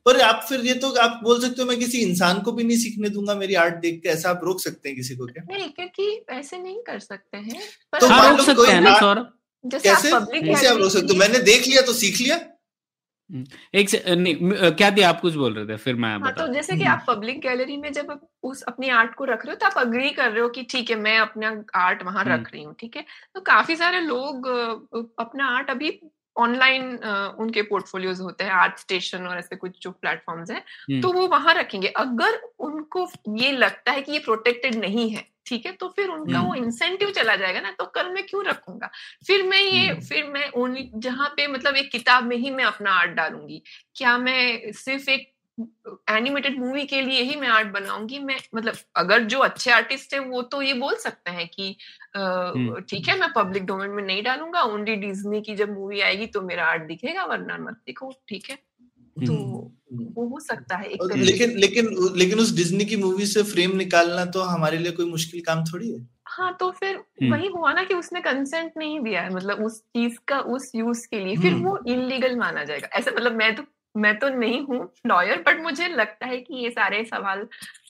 पर 0.07 0.21
आप 0.21 0.45
फिर 0.49 0.61
ये 0.61 0.75
तो 0.75 0.91
आप 1.01 1.21
बोल 1.23 1.41
सकते 1.41 1.63
हो 1.63 1.69
मैं 1.69 1.79
किसी 1.79 1.99
इंसान 1.99 2.41
को 2.41 2.53
भी 2.53 2.65
नहीं 2.65 2.77
सीखने 2.77 3.09
दूँगा 3.09 3.35
मेरी 3.35 3.55
आर्ट 3.55 3.75
देख 3.75 4.01
के 4.03 4.09
ऐसा 4.09 4.31
आप 4.31 4.41
रोक 4.45 4.61
सकते 4.61 4.89
हैं 4.89 4.97
किसी 4.97 5.17
को 5.17 5.27
क्या? 5.27 5.45
नहीं 5.51 5.69
क्योंकि 5.71 6.25
ऐसे 6.31 6.59
नहीं 6.59 6.83
कर 6.83 6.99
सकते 6.99 7.37
हैं 7.39 7.61
पर 7.93 8.01
तो 8.01 8.07
आप- 8.07 8.17
मान 8.17 8.29
रोक 8.31 8.39
लो 8.39 8.45
सकते 8.45 8.57
कोई 8.57 8.69
हैं 8.69 8.81
ना 8.81 8.99
सौरभ 8.99 9.33
कैसे? 9.65 10.11
कैसे 10.43 10.67
आप 10.69 10.79
रोक 10.79 10.91
सकते 10.91 11.13
हो। 11.13 11.19
मैंने 11.19 11.39
देख 11.45 11.67
लिया 11.67 11.83
तो 11.83 11.93
सीख 11.93 12.21
लिया। 12.21 12.41
एक 13.75 13.89
से, 13.91 14.03
नहीं 14.09 14.53
क्या 14.73 14.91
थी 14.91 15.01
आप 15.01 15.21
कुछ 15.21 15.35
बोल 15.35 15.55
रहे 15.55 15.67
थे 15.67 15.77
फिर 15.77 15.95
मैं 15.95 16.09
हाँ 16.19 16.33
तो 16.35 16.47
जैसे 16.55 16.77
कि 16.77 16.85
आप 16.85 17.05
पब्लिक 17.09 17.41
गैलरी 17.41 17.77
में 17.77 17.93
जब 17.93 18.09
उस 18.43 18.63
अपनी 18.63 18.89
आर्ट 18.91 19.15
को 19.15 19.25
रख 19.25 19.45
रहे 19.47 19.53
हो 19.53 19.57
तो 19.57 19.67
आप 19.67 19.79
अग्री 19.79 20.11
कर 20.11 20.31
रहे 20.31 20.43
हो 20.43 20.49
कि 20.49 20.63
ठीक 20.63 20.91
है 20.91 20.97
मैं 20.97 21.19
अपना 21.19 21.53
आर्ट 21.75 22.03
वहाँ 22.03 22.25
हम्म। 22.25 22.35
रख 22.35 22.53
रही 22.53 22.63
हूँ 22.63 22.75
ठीक 22.81 22.97
है? 22.97 23.05
तो 23.35 23.41
काफ़ी 23.41 23.77
सारे 23.77 24.01
लोग 24.01 24.49
अपना 25.19 25.49
आर्ट 25.49 25.71
अभी 25.71 25.91
ऑनलाइन 26.37 26.97
उनके 27.39 27.63
पोर्टफोलियोज 27.63 28.21
होते 28.21 28.45
हैं 28.45 28.53
आर्ट 28.53 28.79
स्टेशन 28.79 29.27
और 29.27 29.39
ऐसे 29.39 29.57
कुछ 29.57 29.83
जो 29.83 29.91
प्लेटफॉर्म्स 29.93 30.51
हैं 30.51 30.59
हम्म, 30.59 31.01
तो 31.01 31.13
वो 31.13 31.27
वहाँ 31.29 31.55
रखेंगे 31.55 31.89
अगर 31.97 32.41
उनको 32.61 33.09
ये 33.37 33.53
लगता 33.53 33.93
है 33.93 34.03
कि 34.03 34.13
ये 34.13 34.19
प्रोटेक्टेड 34.19 34.75
नहीं 34.75 35.11
है 35.11 35.25
ठीक 35.47 35.67
है 35.67 35.73
तो 35.73 35.89
फिर 35.89 36.09
उनका 36.09 36.39
हम्म। 36.39 36.49
वो 36.49 36.55
इंसेंटिव 36.55 37.11
चला 37.11 37.35
जाएगा 37.37 37.61
ना 37.61 37.71
तो 37.71 37.85
कल 37.87 38.09
मैं 38.09 38.27
क्यों 38.27 38.45
रखूँगा 38.45 38.91
फिर 39.27 39.43
मैं 39.43 39.61
ये 39.61 39.87
हम्म। 39.89 40.01
फिर 40.01 40.25
मैं 40.25 40.49
ओनली 40.57 40.91
जहाँ 40.97 41.29
पे 41.29 41.47
मतलब 41.47 41.77
एक 41.77 41.91
किताब 41.93 42.25
में 42.25 42.37
ही 42.37 42.51
मैं 42.51 42.65
अपना 42.65 42.91
आर्ट 42.91 43.11
डालूँगी 43.11 43.63
क्या 43.97 44.17
मैं 44.19 44.73
सिर्फ़ 44.75 45.11
एक 45.11 45.33
एनिमेटेड 46.11 46.59
मूवी 46.59 46.85
के 46.87 47.01
लिए 47.01 47.23
ही 47.23 47.37
मैं 47.37 47.49
आर्ट 47.49 47.69
बनाऊँगी। 47.69 48.19
मैं 48.19 48.37
मतलब 48.55 48.75
अगर 48.97 49.25
जो 49.25 49.39
अच्छे 49.39 49.71
आर्टिस्ट 49.71 50.15
है 50.15 50.21
वो 50.21 50.43
तो 50.45 50.63
ये 50.63 50.73
बोल 50.75 50.95
सकते 50.97 51.31
हैं 51.31 51.47
कि 51.49 51.77
हम्म। 52.17 52.81
ठीक 52.81 53.09
है 53.09 53.19
मैं 53.19 53.29
पब्लिक 53.33 53.67
डोमेन 53.67 53.91
में 53.91 54.03
नहीं 54.03 54.23
डालूँगा 54.23 54.63
ओनली 54.63 54.97
डिज्नी 54.99 55.41
की 55.41 55.57
जब 55.57 55.73
मूवी 55.73 56.01
आएगी 56.01 56.27
तो 56.27 56.43
मेरा 56.43 56.67
आर्ट 56.67 56.83
दिखेगा 56.83 57.25
वरना 57.25 57.59
मत 57.59 57.81
दिखो 57.87 58.13
ठीक 58.29 58.51
है? 58.51 58.59
तो 59.17 59.35
वो 60.15 60.27
हो 60.29 60.39
सकता 60.41 60.77
है 60.77 60.87
एक 60.87 61.03
लेकिन 61.17 61.51
लेकिन 61.59 61.89
लेकिन 62.17 62.39
उस 62.39 62.55
डिज्नी 62.57 62.85
की 62.85 62.97
मूवी 62.97 63.27
से 63.27 63.43
फ्रेम 63.43 63.77
निकालना 63.77 64.25
तो 64.25 64.43
हमारे 64.43 64.79
लिए 64.79 64.93
कोई 64.93 65.07
मुश्किल 65.07 65.41
काम 65.41 65.65
थोड़ी 65.65 65.91
है। 65.91 66.07
हाँ 66.29 66.53
तो 66.61 66.71
फिर 66.71 66.95
हम्म। 66.97 67.33
वही 67.33 67.49
हुआ 67.49 67.73
ना 67.73 67.83
कि 67.85 67.95
उसने 67.95 68.21
कंसेंट 68.21 68.73
नहीं 68.77 69.01
दिया 69.01 69.23
है 69.23 69.35
मतलब 69.35 69.65
उस 69.65 69.81
चीज़ 69.81 70.19
का 70.29 70.39
उस 70.49 70.71
यूज़ 70.75 71.07
के 71.09 71.25
लिए। 71.25 71.37
फिर 71.37 71.53
हम्म। 71.53 71.65
वो 71.65 71.79
इलीगल 71.89 72.37
माना 72.37 72.65
जाएगा। 72.65 72.89
ऐसा 72.93 73.11
मतलब 73.11 73.37
मैं 73.37 73.55
तो 73.55 73.63
मैं 73.95 74.19
तो 74.19 74.29
नहीं 74.31 74.61
हूँ 74.63 74.89
लॉयर 75.07 75.43
बट 75.47 75.61
मुझे 75.61 75.89
लगता 75.89 76.27
है 76.27 76.39
कि 76.39 76.55
ये 76.57 76.71
सारे 76.71 77.05
सवाल 77.05 77.47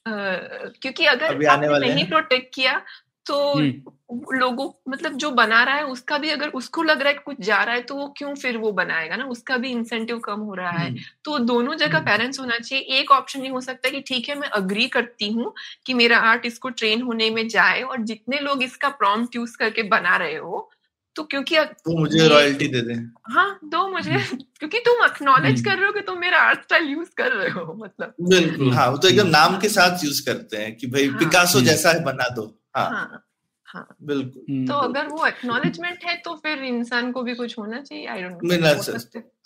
क्योंकि 0.07 1.07
अगर 1.07 1.47
आपने 1.47 1.79
नहीं 1.79 2.09
प्रोटेक्ट 2.09 2.55
किया 2.55 2.81
तो 3.27 3.37
हम्म। 3.51 4.37
लोगों 4.37 4.69
मतलब 4.89 5.13
जो 5.15 5.31
बना 5.31 5.63
रहा 5.65 5.75
है 5.75 5.85
उसका 5.87 6.17
भी 6.19 6.31
अगर 6.31 6.49
उसको 6.51 6.83
लग 6.83 7.01
रहा 7.01 7.09
है 7.09 7.19
कुछ 7.19 7.41
जा 7.41 7.63
रहा 7.63 7.75
है 7.75 7.83
तो 7.83 7.95
वो 7.95 8.07
क्यों 8.17 8.35
फिर 8.35 8.57
वो 8.57 8.73
बनाएगा 8.73 9.17
ना 9.17 9.25
उसका 9.27 9.57
भी 9.57 9.71
इंसेंटिव 9.71 10.19
कम 10.19 10.41
हो 10.41 10.55
रहा 10.55 10.71
है 10.71 10.89
हम्म। 10.89 11.01
तो 11.25 11.39
दोनों 11.41 11.75
जगह 11.75 11.97
हम्म। 11.97 12.07
पेरेंट्स 12.07 12.41
होना 12.41 12.59
चाहिए 12.59 12.99
एक 12.99 13.11
ऑप्शन 13.11 13.43
ये 13.43 13.51
हो 13.51 13.61
सकता 13.61 13.89
है 13.89 13.93
कि 13.93 14.01
ठीक 14.09 14.29
है 14.29 14.35
मैं 14.35 14.49
अग्री 14.55 14.89
करती 14.89 15.31
हूँ 15.31 15.53
कि 15.87 15.95
मेरा 15.95 16.19
आर्ट 16.31 16.47
इसको 16.47 16.69
ट्रेन 16.73 17.03
होने 17.03 17.31
में 17.31 17.47
जाए 17.49 17.83
और 17.83 18.03
जितने 18.05 18.41
लोग 18.41 18.63
इसका 18.63 18.89
प्रॉम्प्ट 18.99 19.37
यूज़ 19.37 19.57
करके 19.57 19.83
बना 19.89 20.17
रहे 20.17 20.37
हो 20.37 20.69
तो 21.17 21.23
क्योंकि 21.23 21.57
तो 21.59 21.99
मुझे 21.99 22.29
रॉयल्टी 22.29 22.69
दे 22.69 22.81
दें। 22.81 23.11
हाँ 23.31 23.59
दो 23.65 23.89
मुझे। 23.89 24.11
क्योंकि 24.59 24.79
तुम 24.79 25.05
अक्नॉलेज 25.05 25.53
हम्म। 25.53 25.71
कर 25.71 25.77
रहे 25.77 25.87
हो 25.87 25.93
कि 25.93 26.01
तुम 26.01 26.19
मेरा 26.19 26.39
आर्ट 26.39 26.63
स्टाइल 26.63 26.85
यूज़ 26.85 27.09
कर 27.17 27.33
रहे 27.33 27.51
हो 27.51 27.75
मतलब। 27.85 28.15
बिल्कुल। 28.21 28.71
हाँ 28.73 28.91
वो 28.91 28.97
तो 28.97 29.09
एकदम 29.09 29.27
नाम 29.27 29.59
के 29.59 29.69
साथ 29.69 30.05
यूज़ 30.05 30.27
करते 30.27 30.57
हैं 30.57 30.77
कि 30.77 30.87
भाई 30.87 31.07
हाँ। 31.07 31.19
पिकासो 31.19 31.59
हम्म। 31.59 31.69
जैसा 31.69 31.91
है 31.91 32.05
बना 32.05 32.29
दो। 32.29 32.61
हाँ। 32.77 32.91
हाँ 32.91 33.27
हाँ। 33.67 33.97
बिल्कुल। 34.03 34.43
हम्म। 34.51 34.67
तो 34.67 34.75
अगर 34.75 35.07
वो 35.07 35.27
एक्नॉलेजमेंट 35.27 35.99
है 36.05 36.15
तो 36.17 36.35
फिर 36.35 36.65
इंसान 36.65 37.13
को 37.13 37.23
भी 37.23 37.35
कुछ 37.35 37.59
होना 37.59 37.81
चाहिए। 37.81 38.07
आई 38.07 38.23
डोंट 38.23 38.39
मिलना। 38.45 38.69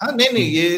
हाँ 0.03 0.13
नहीं 0.17 0.31
नहीं 0.33 0.45
ये 0.45 0.69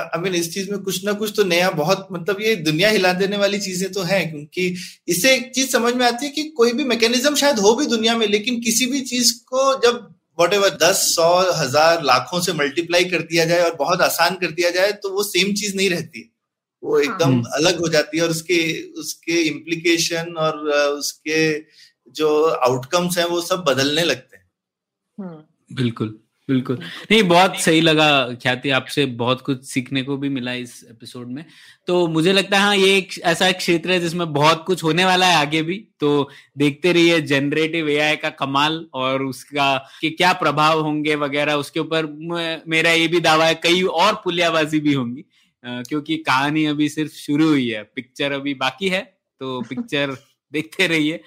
आई 0.00 0.20
मीन 0.20 0.34
इस 0.34 0.54
चीज़ 0.54 0.70
में 0.70 0.80
कुछ 0.80 1.04
ना 1.04 1.12
कुछ 1.12 1.32
तो 1.36 1.44
नया 1.44 1.70
बहुत 1.70 2.08
मतलब 2.12 2.40
ये 2.40 2.56
दुनिया 2.56 2.88
हिला 2.88 3.12
देने 3.12 3.36
वाली 3.36 3.58
चीज़ें 3.58 3.92
तो 3.92 4.02
हैं 4.02 4.30
क्योंकि 4.30 4.76
इससे 5.08 5.34
एक 5.34 5.52
चीज़ 5.54 5.70
समझ 5.70 5.94
में 5.94 6.06
आती 6.06 6.26
है 6.26 6.32
कि 6.32 6.44
कोई 6.44 6.72
भी 6.72 6.84
मैकेनिज्म 6.84 7.34
शायद 7.34 7.58
हो 7.58 7.74
भी 7.74 7.86
दुनिया 7.86 8.16
में 8.16 8.26
लेकिन 8.28 8.60
किसी 8.60 8.86
भी 8.86 9.00
चीज़ 9.00 9.32
को 9.44 9.80
जब 9.80 10.14
वट 10.40 10.54
एवर 10.54 10.76
दस 10.82 11.02
सौ 11.14 11.28
हज़ार 11.54 12.02
लाखों 12.04 12.40
से 12.40 12.52
मल्टीप्लाई 12.54 13.04
कर 13.04 13.22
दिया 13.24 13.44
जाए 13.44 13.62
और 13.62 13.74
बहुत 13.76 14.00
आसान 14.02 14.34
कर 14.36 14.50
दिया 14.52 14.70
जाए 14.70 14.92
तो 15.02 15.10
वो 15.10 15.22
सेम 15.24 15.54
चीज़ 15.54 15.76
नहीं 15.76 15.90
रहती। 15.90 16.26
वो 16.82 16.98
एकदम 16.98 17.34
हाँ। 17.34 17.52
अलग 17.54 17.80
हो 17.80 17.88
जाती 17.88 18.18
है 18.18 18.22
और 18.24 18.30
उसके 18.30 18.60
उसके 19.00 19.40
इम्प्लीकेशन 19.42 20.34
और 20.38 20.58
उसके 20.70 21.40
जो 22.14 22.28
आउटकम्स 22.68 23.18
हैं 23.18 23.24
वो 23.26 23.40
सब 23.42 23.64
बदलने 23.68 24.04
लगते 24.04 24.36
हैं। 24.36 24.44
हम्म। 25.18 25.76
बिल्कुल। 25.76 26.18
बिल्कुल। 26.50 26.76
नहीं 27.10 27.22
बहुत 27.22 27.56
सही 27.60 27.80
लगा 27.80 28.06
ख्याति 28.42 28.70
आपसे 28.70 29.04
बहुत 29.18 29.40
कुछ 29.40 29.64
सीखने 29.64 30.02
को 30.02 30.16
भी 30.16 30.28
मिला 30.28 30.52
इस 30.54 30.72
एपिसोड 30.90 31.28
में। 31.28 31.44
तो 31.86 32.06
मुझे 32.08 32.32
लगता 32.32 32.58
है 32.58 32.62
हाँ 32.64 32.76
ये 32.76 32.96
एक 32.96 33.18
ऐसा 33.24 33.48
एक 33.48 33.56
क्षेत्र 33.56 33.92
है 33.92 33.98
जिसमें 34.00 34.32
बहुत 34.32 34.64
कुछ 34.66 34.84
होने 34.84 35.04
वाला 35.04 35.26
है 35.26 35.36
आगे 35.36 35.62
भी। 35.62 35.76
तो 36.00 36.28
देखते 36.58 36.92
रहिए 36.92 37.20
जनरेटिव 37.22 37.88
एआई 37.88 38.16
का 38.16 38.30
कमाल 38.30 38.84
और 38.94 39.22
उसका 39.24 39.76
कि 40.00 40.10
क्या 40.10 40.32
प्रभाव 40.32 40.80
होंगे 40.80 41.14
वगैरह 41.14 41.54
उसके 41.54 41.80
ऊपर 41.80 42.06
मेरा 42.66 42.90
ये 42.92 43.06
भी 43.08 43.20
दावा 43.20 43.46
है 43.46 43.54
कई 43.62 43.82
और 43.82 44.14
पुलियाबाजी 44.24 44.80
भी 44.80 44.92
होंगी। 44.92 45.24
क्योंकि 45.64 46.16
कहानी 46.16 46.64
अभी 46.66 46.88
सिर्फ़ 46.88 47.12
शुरू 47.12 47.48
हुई 47.48 47.68
है 47.68 47.82
पिक्चर 47.94 48.32
अभी 48.32 48.54
बाकी 48.54 48.88
है 48.88 49.00
तो 49.40 49.60
पिक्चर 49.68 50.16
देखते 50.52 50.86
रहिए। 50.86 51.20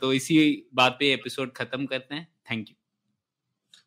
तो 0.00 0.12
इसी 0.12 0.38
बात 0.74 0.96
पे 1.00 1.12
एपिसोड 1.12 1.52
खत्म 1.52 1.86
करते 1.86 2.14
हैं। 2.14 2.26
Thank 2.50 2.68
you. 2.68 2.74